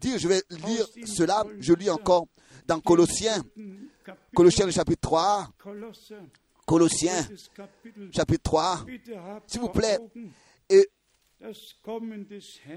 dire, 0.00 0.18
je 0.18 0.26
vais 0.26 0.42
lire 0.66 0.86
cela, 1.04 1.44
je 1.60 1.74
lis 1.74 1.90
encore 1.90 2.26
dans 2.66 2.80
Colossiens, 2.80 3.42
Colossiens 4.34 4.70
chapitre 4.70 5.00
3, 5.02 5.48
Colossiens 6.66 7.28
chapitre 8.10 8.42
3, 8.42 8.86
s'il 9.46 9.60
vous 9.60 9.68
plaît, 9.68 9.98
et 10.70 10.88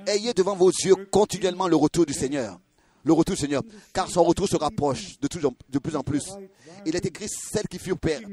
ayez 0.07 0.33
devant 0.33 0.55
vos 0.55 0.69
yeux 0.69 0.95
continuellement 1.11 1.67
le 1.67 1.75
retour 1.75 2.05
du 2.05 2.13
Seigneur. 2.13 2.59
Le 3.03 3.13
retour 3.13 3.35
du 3.35 3.41
Seigneur, 3.41 3.63
car 3.93 4.09
son 4.09 4.21
retour 4.21 4.49
se 4.49 4.57
rapproche 4.57 5.17
de, 5.21 5.79
plus 5.79 5.95
en 5.95 6.03
plus. 6.03 6.29
Il 6.85 6.93
est 6.93 7.05
écrit 7.05 7.27
celles 7.29 7.67
qui 7.67 7.79
furent 7.79 7.97
prêtes 7.97 8.23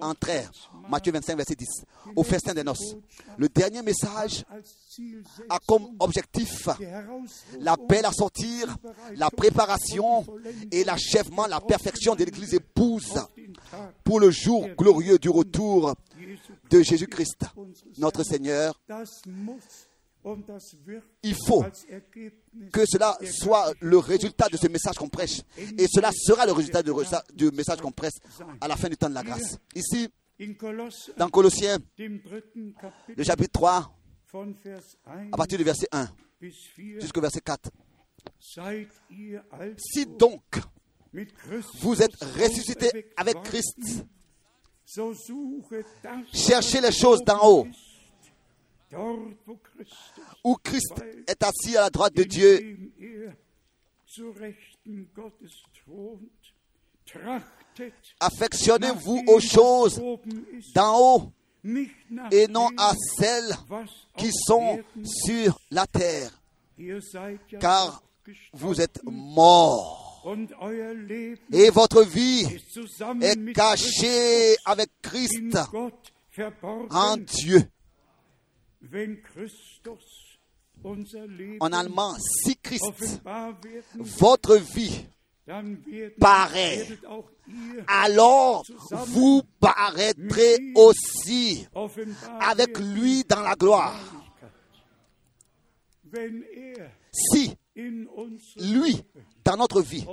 entrèrent, 0.00 0.50
Matthieu 0.88 1.12
25, 1.12 1.36
verset 1.36 1.54
10, 1.54 1.84
au 2.16 2.24
festin 2.24 2.54
des 2.54 2.64
noces. 2.64 2.96
Le 3.38 3.48
dernier 3.48 3.82
message 3.82 4.44
a 5.48 5.58
comme 5.64 5.86
objectif 6.00 6.68
la 7.60 7.76
paix 7.76 8.04
à 8.04 8.10
sortir, 8.10 8.76
la 9.14 9.30
préparation 9.30 10.26
et 10.72 10.82
l'achèvement, 10.82 11.46
la 11.46 11.60
perfection 11.60 12.16
de 12.16 12.24
l'Église 12.24 12.54
épouse 12.54 13.20
pour 14.02 14.18
le 14.18 14.30
jour 14.32 14.66
glorieux 14.76 15.18
du 15.18 15.28
retour 15.28 15.94
de 16.70 16.82
Jésus-Christ, 16.82 17.44
notre 17.98 18.22
Seigneur 18.22 18.80
il 21.22 21.34
faut 21.46 21.64
que 22.72 22.84
cela 22.86 23.18
soit 23.30 23.74
le 23.80 23.98
résultat 23.98 24.48
de 24.48 24.56
ce 24.56 24.68
message 24.68 24.96
qu'on 24.96 25.08
prêche. 25.08 25.42
Et 25.78 25.86
cela 25.86 26.10
sera 26.12 26.46
le 26.46 26.52
résultat 26.52 26.82
du 26.82 27.50
message 27.50 27.80
qu'on 27.80 27.92
prêche 27.92 28.14
à 28.60 28.68
la 28.68 28.76
fin 28.76 28.88
du 28.88 28.96
temps 28.96 29.10
de 29.10 29.14
la 29.14 29.22
grâce. 29.22 29.58
Ici, 29.74 30.08
dans 31.16 31.28
Colossiens, 31.28 31.78
le 31.98 33.22
chapitre 33.22 33.52
3, 33.52 33.96
à 35.32 35.36
partir 35.36 35.58
du 35.58 35.64
verset 35.64 35.88
1 35.92 36.08
jusqu'au 37.00 37.20
verset 37.20 37.40
4. 37.40 37.70
Si 39.76 40.06
donc 40.06 40.42
vous 41.80 42.02
êtes 42.02 42.14
ressuscité 42.22 43.12
avec 43.16 43.42
Christ, 43.42 44.06
cherchez 46.32 46.80
les 46.80 46.92
choses 46.92 47.22
d'en 47.24 47.40
haut 47.42 47.66
où 50.44 50.56
Christ 50.62 51.04
est 51.26 51.42
assis 51.42 51.76
à 51.76 51.82
la 51.82 51.90
droite 51.90 52.14
de 52.14 52.24
Dieu. 52.24 52.78
Affectionnez-vous 58.20 59.24
aux 59.26 59.40
choses 59.40 60.00
d'en 60.74 60.98
haut 60.98 61.32
et 62.30 62.46
non 62.48 62.68
à 62.76 62.92
celles 63.18 63.54
qui 64.16 64.30
sont 64.32 64.80
sur 65.04 65.58
la 65.70 65.86
terre, 65.86 66.30
car 67.58 68.02
vous 68.52 68.80
êtes 68.80 69.00
morts. 69.04 70.03
Et 71.52 71.70
votre 71.70 72.02
vie 72.04 72.46
est 73.20 73.52
cachée 73.52 74.56
avec 74.64 74.90
Christ. 75.02 75.58
En 76.90 77.16
Dieu. 77.16 77.62
En 81.60 81.72
allemand, 81.72 82.14
si 82.18 82.56
Christ, 82.56 83.22
votre 83.94 84.56
vie 84.56 85.06
paraît, 86.18 86.86
alors 87.86 88.64
vous 89.06 89.42
paraîtrez 89.60 90.72
aussi 90.74 91.66
avec 92.40 92.78
lui 92.78 93.24
dans 93.24 93.40
la 93.40 93.54
gloire. 93.54 93.98
Si 97.12 97.54
lui, 98.56 99.02
dans 99.44 99.56
notre 99.56 99.82
vie, 99.82 100.04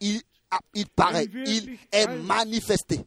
il 0.00 0.20
ah, 0.50 0.60
il 0.72 0.86
paraît, 0.86 1.28
il 1.46 1.76
est 1.92 2.06
manifesté. 2.24 3.00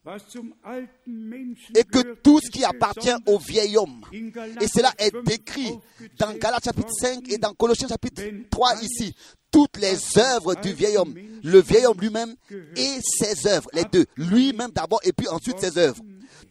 Et 1.75 1.83
que 1.83 2.13
tout 2.21 2.39
ce 2.39 2.51
qui 2.51 2.63
appartient 2.63 3.09
au 3.25 3.39
vieil 3.39 3.77
homme, 3.77 4.05
et 4.13 4.67
cela 4.67 4.93
est 4.99 5.11
décrit 5.25 5.71
dans 6.19 6.33
Galates 6.33 6.65
chapitre 6.65 6.91
5 6.91 7.31
et 7.31 7.39
dans 7.39 7.53
Colossiens 7.53 7.87
chapitre 7.87 8.21
3 8.51 8.83
ici, 8.83 9.15
toutes 9.49 9.77
les 9.77 9.97
œuvres 10.17 10.53
du 10.55 10.71
vieil 10.73 10.97
homme, 10.97 11.15
le 11.43 11.61
vieil 11.61 11.87
homme 11.87 11.99
lui-même 11.99 12.35
et 12.75 12.99
ses 13.01 13.47
œuvres, 13.47 13.69
les 13.73 13.85
deux, 13.85 14.05
lui-même 14.17 14.69
d'abord 14.69 14.99
et 15.03 15.11
puis 15.11 15.27
ensuite 15.27 15.59
ses 15.59 15.79
œuvres. 15.79 16.03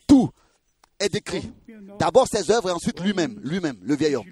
Tout 0.09 0.29
est 1.01 1.09
décrit. 1.09 1.51
D'abord 1.99 2.29
ses 2.29 2.51
œuvres 2.51 2.69
et 2.69 2.73
ensuite 2.73 3.01
lui-même, 3.01 3.41
lui-même, 3.43 3.79
le 3.83 3.97
vieil 3.97 4.15
homme, 4.15 4.27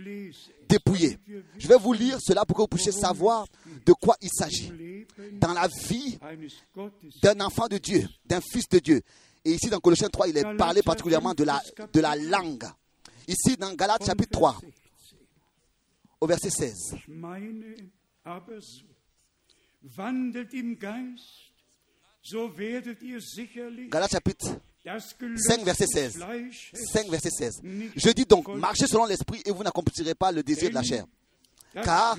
dépouillé. 0.68 1.18
Je 1.58 1.66
vais 1.66 1.78
vous 1.78 1.92
lire 1.92 2.18
cela 2.20 2.44
pour 2.44 2.56
que 2.56 2.62
vous 2.62 2.68
puissiez 2.68 2.92
savoir 2.92 3.46
de 3.84 3.92
quoi 3.94 4.16
il 4.20 4.30
s'agit 4.30 4.72
dans 5.40 5.52
la 5.52 5.66
vie 5.66 6.18
d'un 7.22 7.40
enfant 7.40 7.66
de 7.66 7.78
Dieu, 7.78 8.06
d'un 8.26 8.40
fils 8.40 8.68
de 8.68 8.78
Dieu. 8.78 9.02
Et 9.44 9.52
ici, 9.52 9.70
dans 9.70 9.80
Colossiens 9.80 10.08
3, 10.08 10.28
il 10.28 10.36
est 10.36 10.56
parlé 10.56 10.82
particulièrement 10.82 11.34
de 11.34 11.44
la, 11.44 11.60
de 11.92 12.00
la 12.00 12.16
langue. 12.16 12.64
Ici, 13.26 13.56
dans 13.56 13.72
Galates 13.74 14.04
chapitre 14.04 14.30
3, 14.30 14.60
au 16.20 16.26
verset 16.26 16.50
16. 16.50 16.96
Galates 23.90 24.10
chapitre 24.12 24.60
5, 24.84 25.64
verset 25.64 25.86
16. 25.86 26.24
5, 26.92 27.08
verset 27.08 27.30
16. 27.30 27.60
Je 27.96 28.10
dis 28.10 28.24
donc, 28.24 28.48
marchez 28.48 28.86
selon 28.86 29.04
l'esprit 29.06 29.42
et 29.44 29.50
vous 29.50 29.62
n'accomplirez 29.62 30.14
pas 30.14 30.32
le 30.32 30.42
désir 30.42 30.70
de 30.70 30.74
la 30.74 30.82
chair. 30.82 31.04
Car 31.74 32.16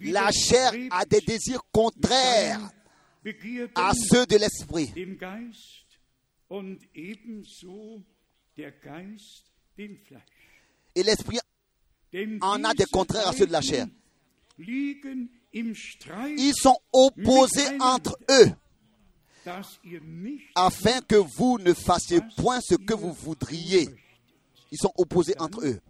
la 0.00 0.30
chair 0.30 0.72
a 0.90 1.04
des 1.04 1.20
désirs 1.20 1.62
contraires 1.72 2.70
à 3.74 3.92
ceux 3.94 4.26
de 4.26 4.36
l'esprit. 4.36 4.92
Et 10.94 11.02
l'esprit 11.02 11.38
en 12.40 12.64
a 12.64 12.74
des 12.74 12.84
contraires 12.84 13.28
à 13.28 13.32
ceux 13.32 13.46
de 13.46 13.52
la 13.52 13.60
chair. 13.60 13.86
Ils 14.58 16.52
sont 16.54 16.78
opposés 16.92 17.80
entre 17.80 18.16
eux 18.30 18.50
afin 20.54 21.00
que 21.02 21.16
vous 21.16 21.58
ne 21.58 21.72
fassiez 21.72 22.20
point 22.36 22.60
ce 22.60 22.74
que 22.74 22.94
vous 22.94 23.12
voudriez. 23.12 23.88
Ils 24.70 24.78
sont 24.78 24.92
opposés 24.96 25.34
entre 25.38 25.64
eux. 25.66 25.80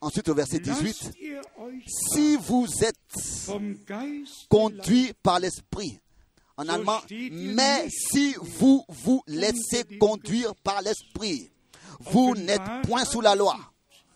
Ensuite, 0.00 0.28
au 0.28 0.34
verset 0.34 0.58
18, 0.58 1.12
si 1.86 2.36
vous 2.36 2.66
êtes 2.82 2.96
conduit 4.48 5.12
par 5.22 5.40
l'Esprit, 5.40 6.00
en 6.56 6.68
allemand, 6.68 7.00
mais 7.10 7.88
si 7.88 8.34
vous 8.40 8.84
vous 8.88 9.22
laissez 9.26 9.84
conduire 9.98 10.54
par 10.56 10.82
l'Esprit, 10.82 11.50
vous 12.00 12.34
n'êtes 12.34 12.62
point 12.82 13.04
sous 13.04 13.20
la 13.20 13.34
loi. 13.34 13.56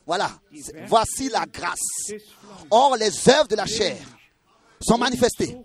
Voilà, 0.06 0.30
voici 0.86 1.28
la 1.28 1.46
grâce. 1.46 2.12
Or, 2.70 2.96
les 2.96 3.28
œuvres 3.28 3.48
de 3.48 3.56
la 3.56 3.66
chair 3.66 3.96
sont 4.82 4.98
manifestées. 4.98 5.56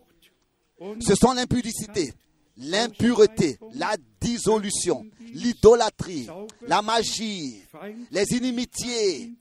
Ce 1.00 1.16
sont 1.16 1.34
l'impudicité, 1.34 2.14
l'impureté, 2.58 3.58
la 3.74 3.96
dissolution, 4.22 5.06
l'idolâtrie, 5.20 6.28
la 6.68 6.82
magie, 6.82 7.64
les 8.12 8.26
inimitiés, 8.34 9.34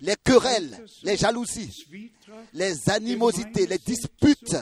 les 0.00 0.16
querelles, 0.24 0.84
les 1.02 1.16
jalousies, 1.16 1.86
les 2.52 2.90
animosités, 2.90 3.66
les 3.66 3.78
disputes, 3.78 4.56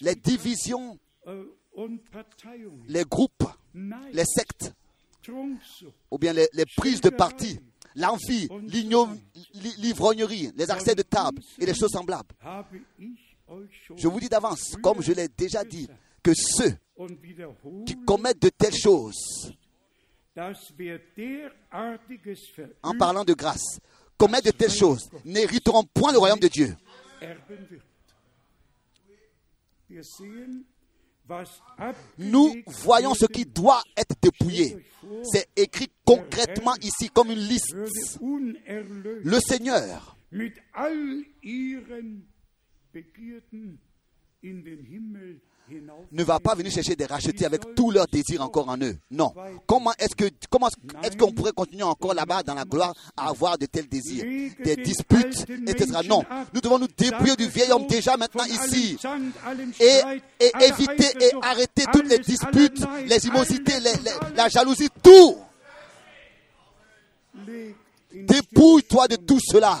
les 0.00 0.14
divisions, 0.14 0.98
les 2.88 3.04
groupes, 3.04 3.44
les 4.12 4.24
sectes, 4.24 4.72
ou 5.28 6.18
bien 6.18 6.32
les 6.32 6.66
prises 6.76 7.00
de 7.00 7.10
parti, 7.10 7.58
l'envie, 7.96 8.48
l'ivrognerie, 9.78 10.52
les 10.54 10.70
accès 10.70 10.94
de 10.94 11.02
table 11.02 11.40
et 11.58 11.66
les 11.66 11.74
choses 11.74 11.90
semblables. 11.90 12.34
Je 13.96 14.08
vous 14.08 14.20
dis 14.20 14.28
d'avance, 14.28 14.76
comme 14.82 15.02
je 15.02 15.12
l'ai 15.12 15.28
déjà 15.28 15.64
dit, 15.64 15.88
que 16.22 16.32
ceux 16.34 16.76
qui 17.86 17.96
commettent 18.04 18.42
de 18.42 18.50
telles 18.50 18.74
choses, 18.74 19.52
en 22.82 22.98
parlant 22.98 23.24
de 23.24 23.32
grâce, 23.34 23.80
commettent 24.18 24.44
de 24.46 24.50
telles 24.50 24.70
choses, 24.70 25.08
n'hériteront 25.24 25.84
point 25.84 26.12
le 26.12 26.18
royaume 26.18 26.40
de 26.40 26.48
Dieu. 26.48 26.76
Nous 32.18 32.54
voyons 32.66 33.14
ce 33.14 33.26
qui 33.26 33.44
doit 33.44 33.82
être 33.96 34.14
dépouillé. 34.20 34.76
C'est 35.24 35.48
écrit 35.56 35.90
concrètement 36.04 36.74
ici 36.82 37.10
comme 37.10 37.30
une 37.30 37.38
liste. 37.38 37.74
Le 38.20 39.40
Seigneur 39.40 40.16
ne 46.12 46.22
va 46.24 46.38
pas 46.38 46.54
venir 46.54 46.70
chercher 46.72 46.94
des 46.94 47.06
rachetés 47.06 47.44
avec 47.44 47.74
tous 47.74 47.90
leurs 47.90 48.06
désirs 48.06 48.40
encore 48.42 48.68
en 48.68 48.78
eux. 48.78 48.96
Non. 49.10 49.32
Comment 49.66 49.92
est-ce 49.98 50.14
que 50.14 50.24
comment 50.48 50.68
est-ce 51.02 51.16
qu'on 51.16 51.32
pourrait 51.32 51.52
continuer 51.52 51.82
encore 51.82 52.14
là-bas 52.14 52.42
dans 52.42 52.54
la 52.54 52.64
gloire 52.64 52.94
à 53.16 53.28
avoir 53.30 53.58
de 53.58 53.66
tels 53.66 53.88
désirs, 53.88 54.24
des 54.62 54.76
disputes, 54.76 55.48
etc. 55.66 55.86
Non. 56.08 56.22
Nous 56.54 56.60
devons 56.60 56.78
nous 56.78 56.88
dépouiller 56.88 57.36
du 57.36 57.48
vieil 57.48 57.70
homme 57.72 57.86
déjà 57.86 58.16
maintenant 58.16 58.44
ici 58.44 58.96
et, 59.80 60.00
et 60.40 60.52
éviter 60.68 61.08
et 61.24 61.30
arrêter 61.42 61.84
toutes 61.92 62.08
les 62.08 62.18
disputes, 62.20 62.84
les 63.06 63.26
immosités, 63.26 63.80
les- 63.80 63.92
les- 64.04 64.36
la 64.36 64.48
jalousie, 64.48 64.88
tout. 65.02 65.36
Dépouille-toi 68.12 69.08
de 69.08 69.16
tout 69.16 69.40
cela. 69.40 69.78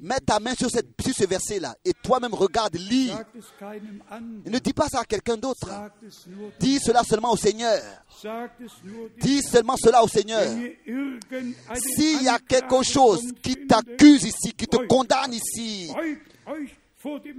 Mets 0.00 0.20
ta 0.20 0.40
main 0.40 0.54
sur, 0.54 0.70
cette, 0.70 0.88
sur 1.02 1.14
ce 1.14 1.26
verset-là 1.26 1.74
et 1.84 1.92
toi-même 1.92 2.32
regarde, 2.32 2.74
lis. 2.76 3.10
Et 4.46 4.50
ne 4.50 4.58
dis 4.58 4.72
pas 4.72 4.88
ça 4.88 5.00
à 5.00 5.04
quelqu'un 5.04 5.36
d'autre. 5.36 5.68
Dis 6.58 6.78
cela 6.78 7.02
seulement 7.04 7.32
au 7.32 7.36
Seigneur. 7.36 7.78
Dis 9.20 9.42
seulement 9.42 9.76
cela 9.76 10.02
au 10.02 10.08
Seigneur. 10.08 10.42
S'il 11.74 12.22
y 12.22 12.28
a 12.28 12.38
quelque 12.38 12.82
chose 12.82 13.32
qui 13.42 13.66
t'accuse 13.66 14.24
ici, 14.24 14.52
qui 14.56 14.66
te 14.66 14.78
condamne 14.86 15.34
ici, 15.34 15.90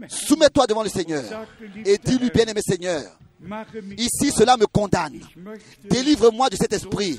soumets-toi 0.08 0.68
devant 0.68 0.84
le 0.84 0.90
Seigneur 0.90 1.24
et 1.86 1.98
dis-lui, 1.98 2.30
bien-aimé 2.30 2.62
Seigneur, 2.62 3.04
ici 3.98 4.32
cela 4.32 4.58
me 4.58 4.66
condamne. 4.68 5.20
Délivre-moi 5.84 6.50
de 6.50 6.56
cet 6.56 6.74
esprit. 6.74 7.18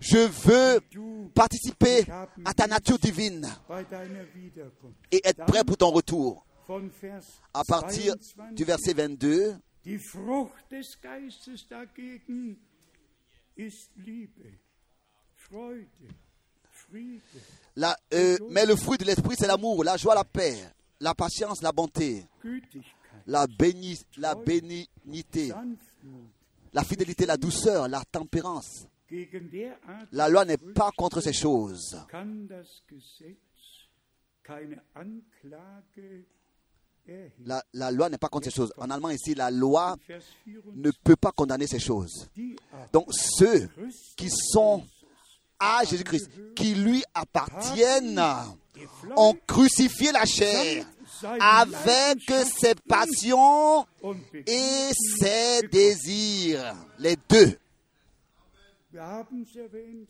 Je 0.00 0.18
veux 0.18 0.80
participer 1.34 2.04
à 2.44 2.52
ta 2.54 2.66
nature 2.66 2.98
divine 2.98 3.46
et 5.10 5.20
être 5.24 5.44
prêt 5.46 5.62
pour 5.64 5.76
ton 5.76 5.90
retour. 5.90 6.44
À 7.54 7.62
partir 7.64 8.14
22, 8.36 8.54
du 8.54 8.64
verset 8.64 8.94
22, 8.94 9.54
Die 9.84 9.98
Frucht 9.98 10.52
des 10.70 10.82
Geistes 11.02 11.66
dagegen 11.68 12.56
ist 13.56 13.90
Liebe, 13.96 14.58
Freude, 15.36 15.88
Friede, 16.70 17.20
la- 17.76 17.96
euh, 18.14 18.38
mais 18.50 18.64
le 18.64 18.76
fruit 18.76 18.96
de 18.96 19.04
l'esprit, 19.04 19.34
c'est 19.38 19.48
l'amour, 19.48 19.82
la 19.84 19.96
joie, 19.96 20.14
la 20.14 20.22
paix, 20.24 20.56
la 21.00 21.14
patience, 21.14 21.62
la 21.62 21.72
bonté, 21.72 22.24
la, 23.26 23.46
béni- 23.46 24.04
la 24.16 24.34
bénignité, 24.34 25.52
la 26.72 26.84
fidélité, 26.84 27.26
la 27.26 27.36
douceur, 27.36 27.88
la 27.88 28.02
tempérance. 28.10 28.86
La 30.12 30.28
loi 30.28 30.44
n'est 30.44 30.56
pas 30.56 30.90
contre 30.96 31.20
ces 31.20 31.32
choses. 31.34 31.96
La, 37.44 37.62
la 37.74 37.90
loi 37.90 38.08
n'est 38.08 38.18
pas 38.18 38.28
contre 38.28 38.44
ces 38.50 38.54
choses. 38.54 38.72
En 38.78 38.88
allemand 38.90 39.10
ici, 39.10 39.34
la 39.34 39.50
loi 39.50 39.96
Vers 40.08 40.20
24. 40.46 40.76
ne 40.76 40.90
peut 41.04 41.16
pas 41.16 41.32
condamner 41.32 41.66
ces 41.66 41.78
choses. 41.80 42.28
Donc 42.92 43.12
ceux 43.12 43.68
qui 44.16 44.30
sont 44.30 44.84
à 45.58 45.84
Jésus-Christ, 45.84 46.30
qui 46.54 46.74
lui 46.74 47.02
appartiennent, 47.14 48.20
ont 49.16 49.34
crucifié 49.46 50.10
la 50.12 50.24
chair 50.24 50.86
avec 51.24 52.18
ses 52.46 52.74
passions 52.74 53.86
et 54.46 54.90
ses 55.18 55.66
désirs. 55.68 56.74
Les 56.98 57.16
deux. 57.28 57.58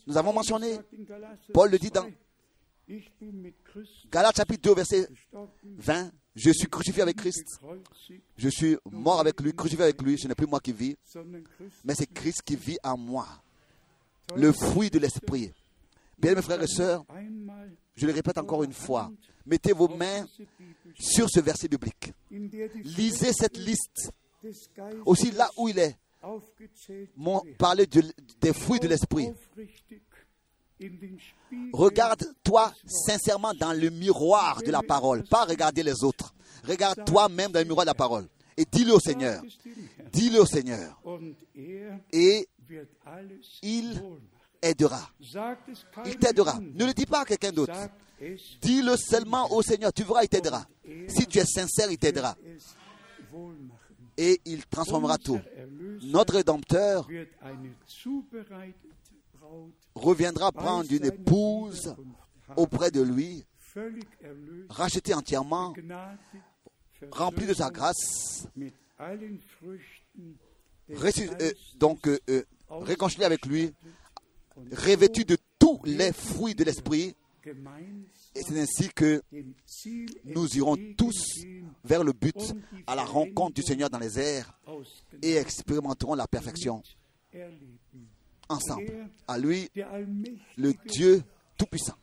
Nous 0.06 0.16
avons 0.16 0.32
mentionné, 0.32 0.78
Paul 1.52 1.70
le 1.70 1.78
dit 1.78 1.90
dans 1.90 2.04
2, 2.04 2.12
Ich 2.88 3.10
bin 3.20 3.32
mit 3.32 3.54
Christus 3.64 4.06
Galates 4.10 4.36
chapitre 4.36 4.62
2, 4.62 4.74
verset 4.74 5.08
gestorben, 5.14 5.48
20. 5.78 6.12
Je 6.34 6.50
suis 6.50 6.68
crucifié 6.68 7.02
avec 7.02 7.16
Christ. 7.16 7.46
Je 8.36 8.48
suis 8.48 8.76
mort 8.90 9.20
avec 9.20 9.40
lui, 9.40 9.54
crucifié 9.54 9.84
avec 9.84 10.02
lui. 10.02 10.18
Ce 10.18 10.26
n'est 10.26 10.34
plus 10.34 10.46
moi 10.46 10.60
qui 10.60 10.72
vis, 10.72 10.96
mais 11.84 11.94
c'est 11.94 12.12
Christ 12.12 12.42
qui 12.42 12.56
vit 12.56 12.78
en 12.82 12.96
moi. 12.96 13.26
Le 14.36 14.52
fruit 14.52 14.90
de 14.90 14.98
l'esprit. 14.98 15.52
Bien, 16.18 16.34
mes 16.34 16.42
frères 16.42 16.62
et 16.62 16.66
sœurs, 16.66 17.04
je 17.94 18.06
le 18.06 18.12
répète 18.12 18.38
encore 18.38 18.62
une 18.64 18.72
fois, 18.72 19.10
mettez 19.46 19.72
vos 19.72 19.88
mains 19.88 20.26
sur 20.98 21.28
ce 21.30 21.40
verset 21.40 21.68
biblique. 21.68 22.12
Lisez 22.30 23.32
cette 23.32 23.56
liste. 23.56 24.10
Aussi 25.06 25.30
là 25.30 25.48
où 25.56 25.68
il 25.68 25.78
est, 25.78 25.96
parler 27.58 27.86
de- 27.86 28.02
des 28.40 28.52
fruits 28.52 28.80
de 28.80 28.88
l'esprit. 28.88 29.28
Regarde-toi 31.72 32.72
sincèrement 32.86 33.52
dans 33.54 33.72
le 33.72 33.90
miroir 33.90 34.62
de 34.62 34.70
la 34.70 34.82
parole, 34.82 35.22
pas 35.24 35.44
regarder 35.44 35.82
les 35.82 36.02
autres. 36.04 36.34
Regarde 36.66 37.04
toi-même 37.04 37.52
dans 37.52 37.58
le 37.60 37.64
miroir 37.64 37.84
de 37.84 37.90
la 37.90 37.94
parole 37.94 38.26
et 38.56 38.64
dis-le 38.70 38.92
au 38.94 39.00
Seigneur. 39.00 39.42
Dis-le 40.12 40.40
au 40.40 40.46
Seigneur 40.46 41.00
et 42.12 42.48
il. 43.62 44.02
Aidera. 44.62 45.10
Il 46.06 46.16
t'aidera. 46.16 46.58
Ne 46.60 46.86
le 46.86 46.94
dis 46.94 47.06
pas 47.06 47.20
à 47.20 47.24
quelqu'un 47.24 47.52
d'autre. 47.52 47.74
Dis-le 48.60 48.96
seulement 48.96 49.52
au 49.52 49.62
Seigneur. 49.62 49.92
Tu 49.92 50.04
verras, 50.04 50.22
il 50.22 50.28
t'aidera. 50.28 50.64
Si 51.08 51.26
tu 51.26 51.38
es 51.38 51.44
sincère, 51.44 51.90
il 51.90 51.98
t'aidera. 51.98 52.36
Et 54.16 54.40
il 54.44 54.64
transformera 54.66 55.18
tout. 55.18 55.40
Notre 56.04 56.34
Rédempteur 56.34 57.08
reviendra 59.94 60.52
prendre 60.52 60.92
une 60.92 61.04
épouse 61.04 61.94
auprès 62.56 62.90
de 62.90 63.02
lui, 63.02 63.44
rachetée 64.68 65.14
entièrement, 65.14 65.74
remplie 67.10 67.46
de 67.46 67.54
sa 67.54 67.70
grâce, 67.70 68.46
euh, 70.90 71.52
donc 71.76 72.06
euh, 72.06 72.18
euh, 72.28 72.42
réconciliée 72.70 73.24
avec 73.24 73.46
lui, 73.46 73.72
revêtue 74.72 75.24
de 75.24 75.36
tous 75.58 75.80
les 75.84 76.12
fruits 76.12 76.54
de 76.54 76.64
l'esprit. 76.64 77.14
Et 78.34 78.42
c'est 78.42 78.60
ainsi 78.60 78.88
que 78.94 79.20
nous 80.24 80.46
irons 80.56 80.76
tous 80.96 81.44
vers 81.84 82.04
le 82.04 82.12
but, 82.12 82.54
à 82.86 82.94
la 82.94 83.04
rencontre 83.04 83.54
du 83.54 83.62
Seigneur 83.62 83.90
dans 83.90 83.98
les 83.98 84.18
airs 84.18 84.58
et 85.20 85.34
expérimenterons 85.34 86.14
la 86.14 86.26
perfection 86.26 86.82
ensemble. 88.48 89.08
À 89.26 89.38
lui, 89.38 89.68
le 90.56 90.72
Dieu 90.86 91.22
Tout-Puissant, 91.58 91.96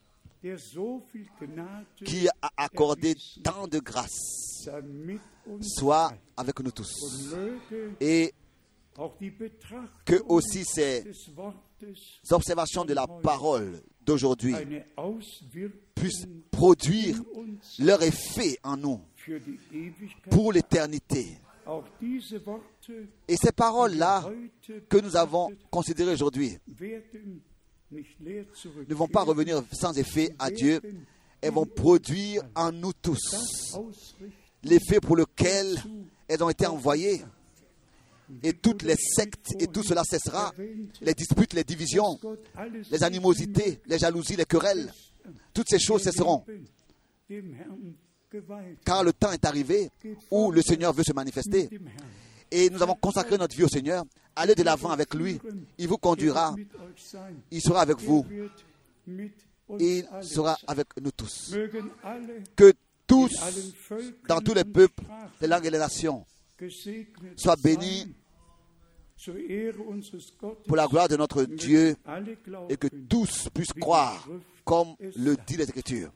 qui 2.04 2.28
a 2.28 2.50
accordé 2.56 3.14
tant 3.42 3.66
de 3.66 3.78
grâce, 3.78 4.68
soit 5.62 6.12
avec 6.36 6.60
nous 6.60 6.70
tous. 6.70 7.34
Et 8.00 8.34
que 10.04 10.22
aussi 10.28 10.64
ces 10.64 11.04
observations 12.30 12.84
de 12.84 12.94
la 12.94 13.06
parole 13.06 13.82
d'aujourd'hui 14.04 14.54
puissent 15.94 16.26
produire 16.50 17.16
leur 17.78 18.02
effet 18.02 18.58
en 18.62 18.76
nous 18.76 19.00
pour 20.30 20.52
l'éternité. 20.52 21.38
Et 23.28 23.36
ces 23.36 23.52
paroles-là 23.52 24.28
que 24.88 24.98
nous 24.98 25.16
avons 25.16 25.50
considérées 25.70 26.12
aujourd'hui 26.12 26.56
ne 27.92 28.94
vont 28.94 29.08
pas 29.08 29.22
revenir 29.22 29.62
sans 29.72 29.96
effet 29.98 30.34
à 30.38 30.50
Dieu. 30.50 30.80
Elles 31.40 31.52
vont 31.52 31.66
produire 31.66 32.42
en 32.54 32.72
nous 32.72 32.92
tous 32.92 33.76
l'effet 34.62 35.00
pour 35.00 35.16
lequel 35.16 35.82
elles 36.28 36.42
ont 36.42 36.50
été 36.50 36.66
envoyées. 36.66 37.22
Et 38.42 38.52
toutes 38.52 38.82
les 38.82 38.96
sectes 38.96 39.52
et 39.58 39.66
tout 39.66 39.82
cela 39.82 40.02
cessera. 40.04 40.52
Les 41.00 41.14
disputes, 41.14 41.52
les 41.52 41.64
divisions, 41.64 42.18
les 42.90 43.02
animosités, 43.02 43.80
les 43.86 43.98
jalousies, 43.98 44.36
les 44.36 44.44
querelles. 44.44 44.92
Toutes 45.52 45.68
ces 45.68 45.78
choses 45.78 46.02
cesseront. 46.02 46.44
Car 48.84 49.04
le 49.04 49.12
temps 49.12 49.32
est 49.32 49.44
arrivé 49.44 49.90
où 50.30 50.50
le 50.52 50.62
Seigneur 50.62 50.92
veut 50.92 51.04
se 51.04 51.12
manifester. 51.12 51.68
Et 52.50 52.70
nous 52.70 52.82
avons 52.82 52.94
consacré 52.94 53.38
notre 53.38 53.56
vie 53.56 53.64
au 53.64 53.68
Seigneur. 53.68 54.04
Allez 54.34 54.54
de 54.54 54.62
l'avant 54.62 54.90
avec 54.90 55.14
lui. 55.14 55.40
Il 55.78 55.88
vous 55.88 55.98
conduira. 55.98 56.54
Il 57.50 57.60
sera 57.60 57.82
avec 57.82 57.98
vous. 58.00 58.24
Il 59.78 60.08
sera 60.22 60.56
avec 60.66 60.88
nous 61.00 61.12
tous. 61.12 61.54
Que 62.56 62.72
tous, 63.06 63.32
dans 64.28 64.40
tous 64.40 64.54
les 64.54 64.64
peuples, 64.64 65.02
les 65.40 65.48
langues 65.48 65.66
et 65.66 65.70
les 65.70 65.78
nations, 65.78 66.24
soient 67.36 67.56
bénis 67.56 68.14
pour 70.66 70.76
la 70.76 70.86
gloire 70.86 71.08
de 71.08 71.16
notre 71.16 71.44
Dieu 71.44 71.96
et 72.68 72.76
que 72.76 72.88
tous 73.08 73.48
puissent 73.52 73.72
croire 73.72 74.26
comme 74.64 74.94
le 75.16 75.36
dit 75.46 75.56
les 75.56 75.68
Écritures. 75.68 76.10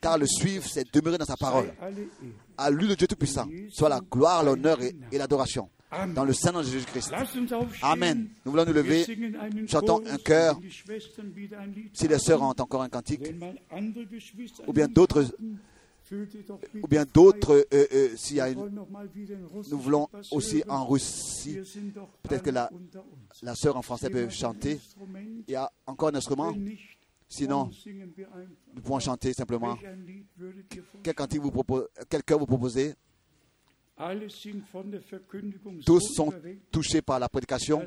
Car 0.00 0.18
le 0.18 0.26
suivre, 0.26 0.64
c'est 0.66 0.92
demeurer 0.92 1.18
dans 1.18 1.24
sa 1.24 1.36
parole. 1.36 1.72
À 2.56 2.70
lui, 2.70 2.88
le 2.88 2.96
Dieu 2.96 3.06
Tout-Puissant, 3.06 3.46
soit 3.70 3.88
la 3.88 4.00
gloire, 4.00 4.42
l'honneur 4.42 4.78
et, 4.80 5.18
l'adoration. 5.18 5.68
Dans 6.14 6.24
le 6.24 6.32
Saint 6.32 6.52
nom 6.52 6.60
de 6.60 6.64
Jésus-Christ. 6.64 7.12
Amen. 7.82 8.28
Nous 8.44 8.52
voulons 8.52 8.64
nous 8.64 8.72
lever. 8.72 9.04
Chantons 9.68 10.02
un 10.06 10.16
chœur. 10.16 10.58
Si 11.92 12.08
les 12.08 12.18
sœurs 12.18 12.42
ont 12.42 12.54
encore 12.58 12.82
un 12.82 12.88
cantique, 12.88 13.34
ou 14.66 14.72
bien 14.72 14.88
d'autres, 14.88 15.26
ou 16.82 16.86
bien 16.86 17.04
d'autres, 17.04 17.66
euh, 17.72 17.86
euh, 17.92 18.16
s'il 18.16 18.36
y 18.36 18.40
a 18.40 18.48
une, 18.48 18.84
nous 19.70 19.78
voulons 19.78 20.08
aussi 20.30 20.62
en 20.68 20.84
Russie. 20.86 21.58
Peut-être 22.22 22.42
que 22.42 22.50
la, 22.50 22.70
la 23.42 23.54
sœur 23.54 23.76
en 23.76 23.82
français 23.82 24.10
peut 24.10 24.28
chanter. 24.28 24.80
Il 25.48 25.52
y 25.52 25.56
a 25.56 25.70
encore 25.86 26.08
un 26.08 26.14
instrument. 26.14 26.54
Sinon, 27.28 27.70
nous 28.74 28.82
pouvons 28.82 28.98
chanter 29.00 29.32
simplement. 29.32 29.78
Quel 31.02 31.14
cantique 31.14 31.40
vous 31.40 31.50
proposez, 31.50 31.86
quel 32.08 32.22
cœur 32.22 32.38
vous 32.38 32.46
proposez? 32.46 32.94
Tous 35.86 36.00
sont 36.14 36.32
touchés 36.70 37.00
par 37.02 37.18
la 37.18 37.28
prédication. 37.28 37.84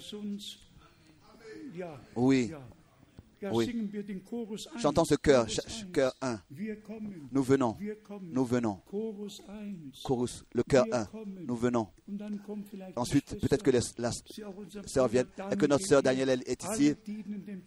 Oui. 2.15 2.51
Oui. 3.53 3.89
Chantons 4.81 5.05
ce 5.05 5.15
cœur, 5.15 5.45
cœur 5.93 6.13
1. 6.21 6.39
Nous 7.31 7.43
venons, 7.43 7.77
nous 8.21 8.45
venons. 8.45 8.79
Chorus, 10.03 10.45
le 10.53 10.63
cœur 10.63 10.85
1. 10.91 11.07
Nous 11.47 11.55
venons. 11.55 11.87
Ensuite, 12.95 13.39
peut-être 13.39 13.63
que 13.63 13.71
les, 13.71 13.79
la 13.97 14.11
sœur 14.85 15.07
vienne 15.07 15.27
et 15.51 15.55
que 15.55 15.65
notre 15.65 15.85
sœur 15.85 16.01
Danielle 16.03 16.41
est 16.45 16.63
ici. 16.63 16.95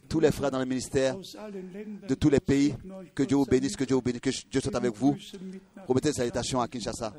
Tous 0.09 0.21
les 0.21 0.31
frères 0.31 0.51
dans 0.51 0.59
le 0.59 0.67
ministère 0.67 1.17
de 1.17 2.15
tous 2.15 2.31
les 2.31 2.41
pays, 2.41 2.75
que 3.15 3.23
Dieu 3.23 3.37
vous 3.37 3.47
bénisse, 3.47 3.77
que 3.77 3.85
Dieu 3.85 3.97
vous 3.97 4.03
bénisse, 4.03 4.21
que 4.21 4.31
Dieu 4.51 4.61
soit 4.61 4.77
avec 4.77 4.95
vous. 4.95 5.17
Remettez 5.87 6.09
des 6.09 6.15
salutations 6.15 6.61
à 6.61 6.69
Kinshasa. 6.69 7.15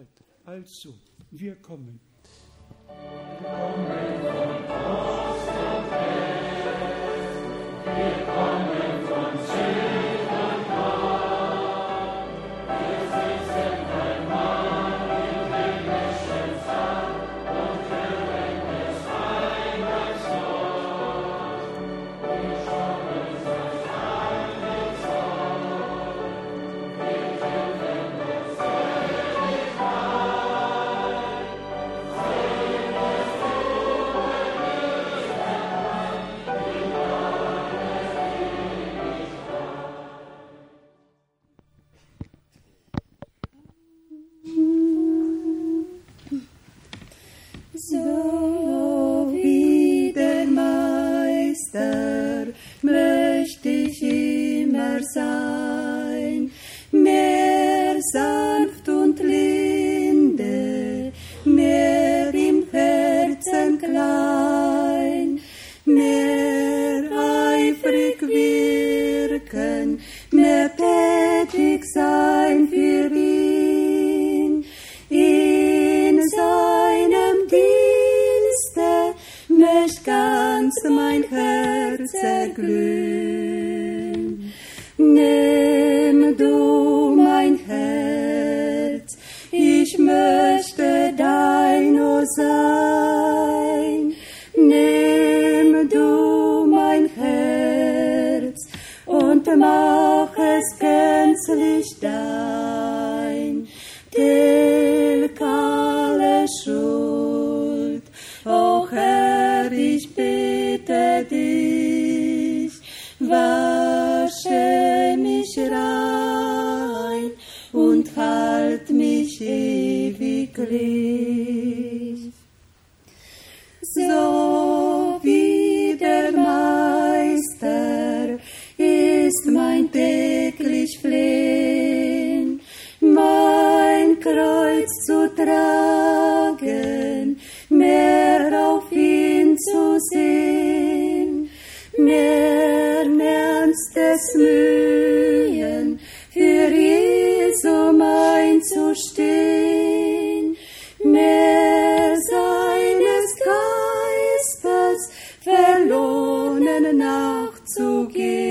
nachzugehen. 156.93 158.48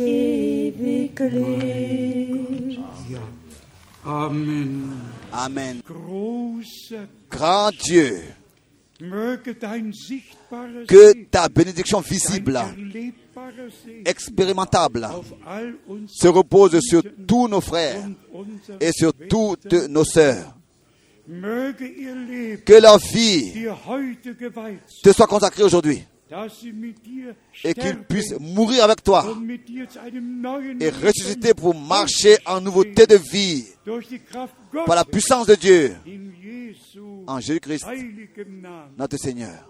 Ewiglich. 0.00 1.50
Amen. 4.04 4.92
Amen. 5.32 5.82
Grand 7.30 7.70
Dieu, 7.84 8.22
que 10.88 11.12
ta 11.30 11.48
bénédiction 11.48 12.00
visible, 12.00 12.58
expérimentable, 14.04 15.08
se 16.08 16.28
repose 16.28 16.80
sur 16.80 17.02
tous 17.26 17.48
nos 17.48 17.60
frères 17.60 18.08
et 18.80 18.92
sur 18.92 19.12
toutes 19.28 19.72
nos 19.88 20.04
sœurs. 20.04 20.54
Que 21.28 22.80
leur 22.80 22.98
vie 22.98 23.52
te 25.02 25.12
soit 25.12 25.26
consacrée 25.26 25.62
aujourd'hui 25.62 26.02
et 26.32 27.74
qu'ils 27.74 27.82
sterben 27.82 28.04
puissent 28.04 28.34
mourir 28.38 28.84
avec 28.84 29.02
toi 29.02 29.24
et 30.80 30.90
ressusciter 30.90 31.54
pour 31.54 31.74
marcher 31.74 32.36
en 32.46 32.60
nouveauté 32.60 33.06
de 33.06 33.16
vie 33.16 33.64
par 34.86 34.94
la 34.96 35.04
puissance 35.04 35.46
de 35.46 35.54
Dieu 35.54 35.96
en 37.26 37.40
Jésus-Christ, 37.40 37.86
notre 38.96 39.16
Seigneur. 39.16 39.68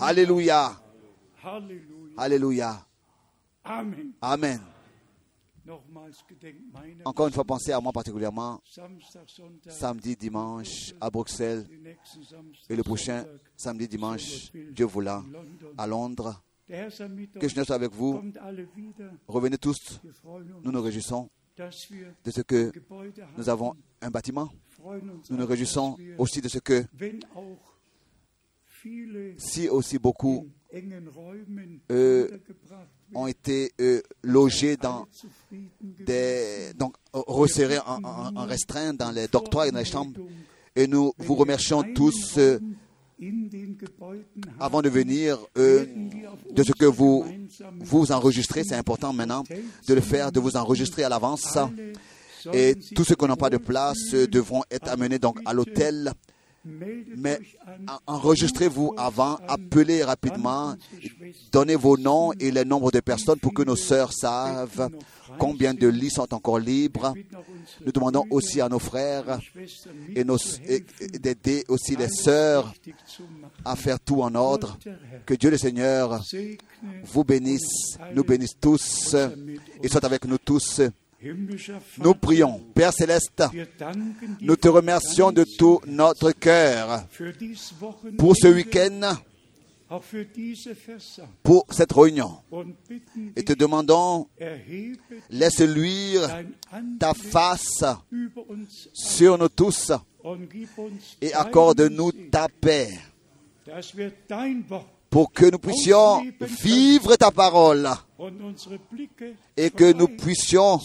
Alléluia, 0.00 0.80
Halleluja. 1.44 2.16
Alléluia, 2.16 2.86
Amen. 3.64 4.12
Amen. 4.22 4.60
Encore 7.04 7.26
une 7.26 7.32
fois, 7.32 7.44
pensez 7.44 7.72
à 7.72 7.80
moi 7.80 7.92
particulièrement 7.92 8.60
samedi, 9.68 10.16
dimanche 10.16 10.94
à 11.00 11.10
Bruxelles 11.10 11.66
et 12.68 12.76
le 12.76 12.82
prochain 12.82 13.24
samedi, 13.56 13.88
dimanche, 13.88 14.50
Dieu 14.52 14.86
voulant, 14.86 15.24
à 15.76 15.86
Londres. 15.86 16.42
Que 16.68 17.48
je 17.48 17.62
sois 17.62 17.76
avec 17.76 17.92
vous. 17.92 18.22
Revenez 19.28 19.58
tous. 19.58 20.00
Nous 20.64 20.72
nous 20.72 20.82
réjouissons 20.82 21.30
de 21.56 22.30
ce 22.30 22.40
que 22.42 22.72
nous 23.36 23.48
avons 23.48 23.76
un 24.00 24.10
bâtiment. 24.10 24.50
Nous 25.30 25.36
nous 25.36 25.46
réjouissons 25.46 25.96
aussi 26.18 26.40
de 26.40 26.48
ce 26.48 26.58
que 26.58 26.84
si 29.38 29.68
aussi 29.68 29.98
beaucoup 29.98 30.48
untergebracht 31.88 32.88
ont 33.14 33.26
été 33.28 33.72
euh, 33.80 34.00
logés 34.22 34.76
dans 34.76 35.06
des 35.82 36.72
donc 36.76 36.94
euh, 37.14 37.20
resserrés 37.26 37.78
en, 37.78 38.02
en- 38.04 38.36
en 38.36 38.44
restreint 38.46 38.92
dans 38.94 39.10
les 39.10 39.28
dortoirs 39.28 39.66
et 39.66 39.70
dans 39.70 39.78
les 39.78 39.84
chambres. 39.84 40.20
Et 40.74 40.86
nous 40.86 41.12
vous 41.18 41.34
remercions 41.36 41.82
tous 41.94 42.36
euh, 42.38 42.58
avant 44.60 44.82
de 44.82 44.88
venir 44.88 45.38
euh, 45.56 45.86
de 46.52 46.62
ce 46.62 46.72
que 46.72 46.84
vous 46.84 47.24
vous 47.80 48.12
enregistrez. 48.12 48.62
C'est 48.64 48.74
important 48.74 49.12
maintenant 49.12 49.44
de 49.88 49.94
le 49.94 50.00
faire, 50.00 50.30
de 50.32 50.40
vous 50.40 50.56
enregistrer 50.56 51.04
à 51.04 51.08
l'avance. 51.08 51.56
Et 52.52 52.76
tous 52.94 53.04
ceux 53.04 53.14
qui 53.16 53.24
n'ont 53.24 53.36
pas 53.36 53.50
de 53.50 53.56
place 53.56 53.98
euh, 54.14 54.26
devront 54.26 54.62
être 54.70 54.88
amenés 54.88 55.18
donc 55.18 55.38
à 55.44 55.52
l'hôtel. 55.52 56.12
Mais 57.16 57.38
enregistrez-vous 58.06 58.94
avant, 58.96 59.38
appelez 59.48 60.02
rapidement, 60.02 60.74
donnez 61.52 61.76
vos 61.76 61.96
noms 61.96 62.32
et 62.40 62.50
le 62.50 62.64
nombre 62.64 62.90
de 62.90 63.00
personnes 63.00 63.38
pour 63.38 63.54
que 63.54 63.62
nos 63.62 63.76
sœurs 63.76 64.12
savent 64.12 64.90
combien 65.38 65.74
de 65.74 65.86
lits 65.88 66.10
sont 66.10 66.32
encore 66.34 66.58
libres. 66.58 67.14
Nous 67.84 67.92
demandons 67.92 68.24
aussi 68.30 68.60
à 68.60 68.68
nos 68.68 68.78
frères 68.78 69.38
et 70.14 70.24
et- 70.68 71.18
d'aider 71.18 71.64
aussi 71.68 71.96
les 71.96 72.08
sœurs 72.08 72.72
à 73.64 73.76
faire 73.76 74.00
tout 74.00 74.22
en 74.22 74.34
ordre. 74.34 74.78
Que 75.24 75.34
Dieu 75.34 75.50
le 75.50 75.58
Seigneur 75.58 76.20
vous 77.04 77.24
bénisse, 77.24 77.96
nous 78.14 78.24
bénisse 78.24 78.56
tous 78.60 79.14
et 79.82 79.88
soit 79.88 80.04
avec 80.04 80.24
nous 80.24 80.38
tous. 80.38 80.80
Nous 81.98 82.14
prions. 82.14 82.60
Père 82.74 82.92
céleste, 82.92 83.42
nous 84.40 84.56
te 84.56 84.68
remercions 84.68 85.32
de 85.32 85.44
tout 85.58 85.80
notre 85.86 86.32
cœur 86.32 87.04
pour 88.18 88.36
ce 88.36 88.48
week-end, 88.48 89.16
pour 91.42 91.66
cette 91.70 91.92
réunion. 91.92 92.38
Et 93.34 93.44
te 93.44 93.52
demandons, 93.54 94.28
laisse 95.30 95.60
luire 95.60 96.28
ta 96.98 97.14
face 97.14 97.84
sur 98.92 99.38
nous 99.38 99.48
tous 99.48 99.92
et 101.20 101.32
accorde-nous 101.32 102.12
ta 102.30 102.48
paix 102.60 102.90
pour 105.16 105.32
que 105.32 105.50
nous 105.50 105.58
puissions 105.58 106.30
vivre 106.62 107.16
ta 107.16 107.30
parole 107.30 107.88
et 109.56 109.70
que 109.70 109.90
nous 109.94 110.08
puissions 110.08 110.78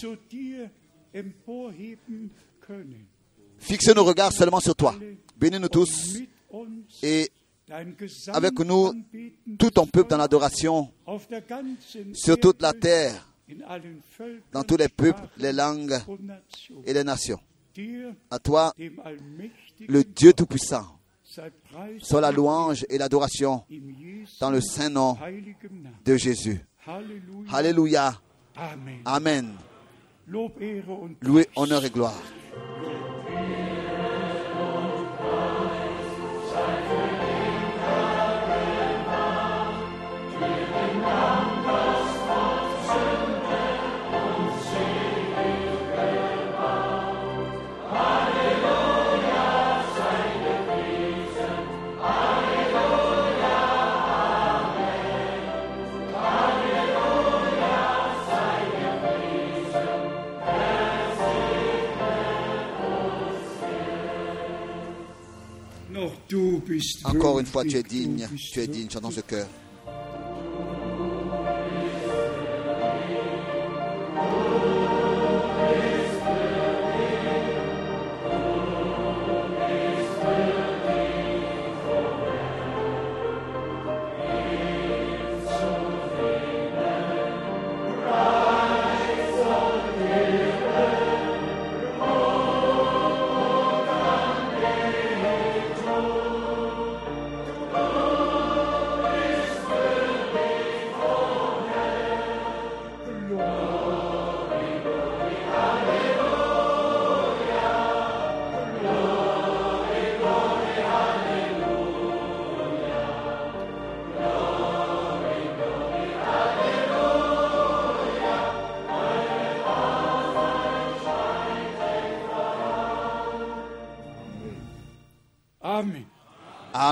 fixer 3.58 3.94
nos 3.94 4.06
regards 4.06 4.32
seulement 4.32 4.62
sur 4.62 4.74
toi. 4.74 4.96
Bénis-nous 5.36 5.68
tous 5.68 6.18
et 7.04 7.30
avec 8.30 8.58
nous 8.60 8.94
tout 9.60 9.70
ton 9.70 9.86
peuple 9.86 10.12
dans 10.12 10.18
l'adoration 10.18 10.90
sur 12.14 12.40
toute 12.40 12.62
la 12.62 12.72
terre, 12.72 13.28
dans 14.54 14.64
tous 14.64 14.78
les 14.78 14.88
peuples, 14.88 15.28
les 15.40 15.52
langues 15.52 16.00
et 16.86 16.94
les 16.94 17.04
nations. 17.04 17.42
À 18.30 18.40
toi, 18.40 18.74
le 18.78 20.04
Dieu 20.06 20.32
Tout-Puissant, 20.32 21.01
soit 22.02 22.22
la 22.22 22.32
louange 22.32 22.86
et 22.90 22.98
l'adoration 22.98 23.64
dans 24.40 24.50
le 24.50 24.62
saint 24.62 24.90
nom 24.90 25.18
de 26.06 26.18
Jésus. 26.18 26.60
Alléluia. 27.52 28.14
Amen. 29.06 29.56
Loué, 30.28 31.48
honneur 31.56 31.86
et 31.86 31.90
gloire. 31.90 32.22
Encore 67.04 67.40
une 67.40 67.46
fois, 67.46 67.64
tu 67.64 67.78
es 67.78 67.84
digne, 67.84 68.28
tu 68.52 68.60
es 68.60 68.68
digne, 68.68 68.90
chantons 68.90 69.12
ce 69.12 69.22
cœur. 69.22 69.48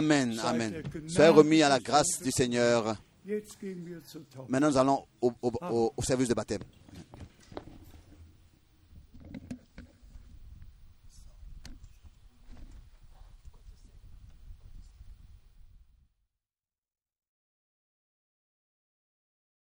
Amen, 0.09 0.33
Amen. 0.49 0.73
Soyez 1.07 1.29
remis 1.37 1.61
à 1.63 1.69
la 1.69 1.79
grâce 1.79 2.21
du 2.23 2.31
Seigneur. 2.31 2.95
Maintenant, 4.49 4.69
nous 4.69 4.77
allons 4.77 5.05
au, 5.21 5.31
au- 5.41 5.51
au- 5.69 5.93
au 5.95 6.01
service 6.03 6.27
de 6.29 6.33
baptême. 6.33 6.61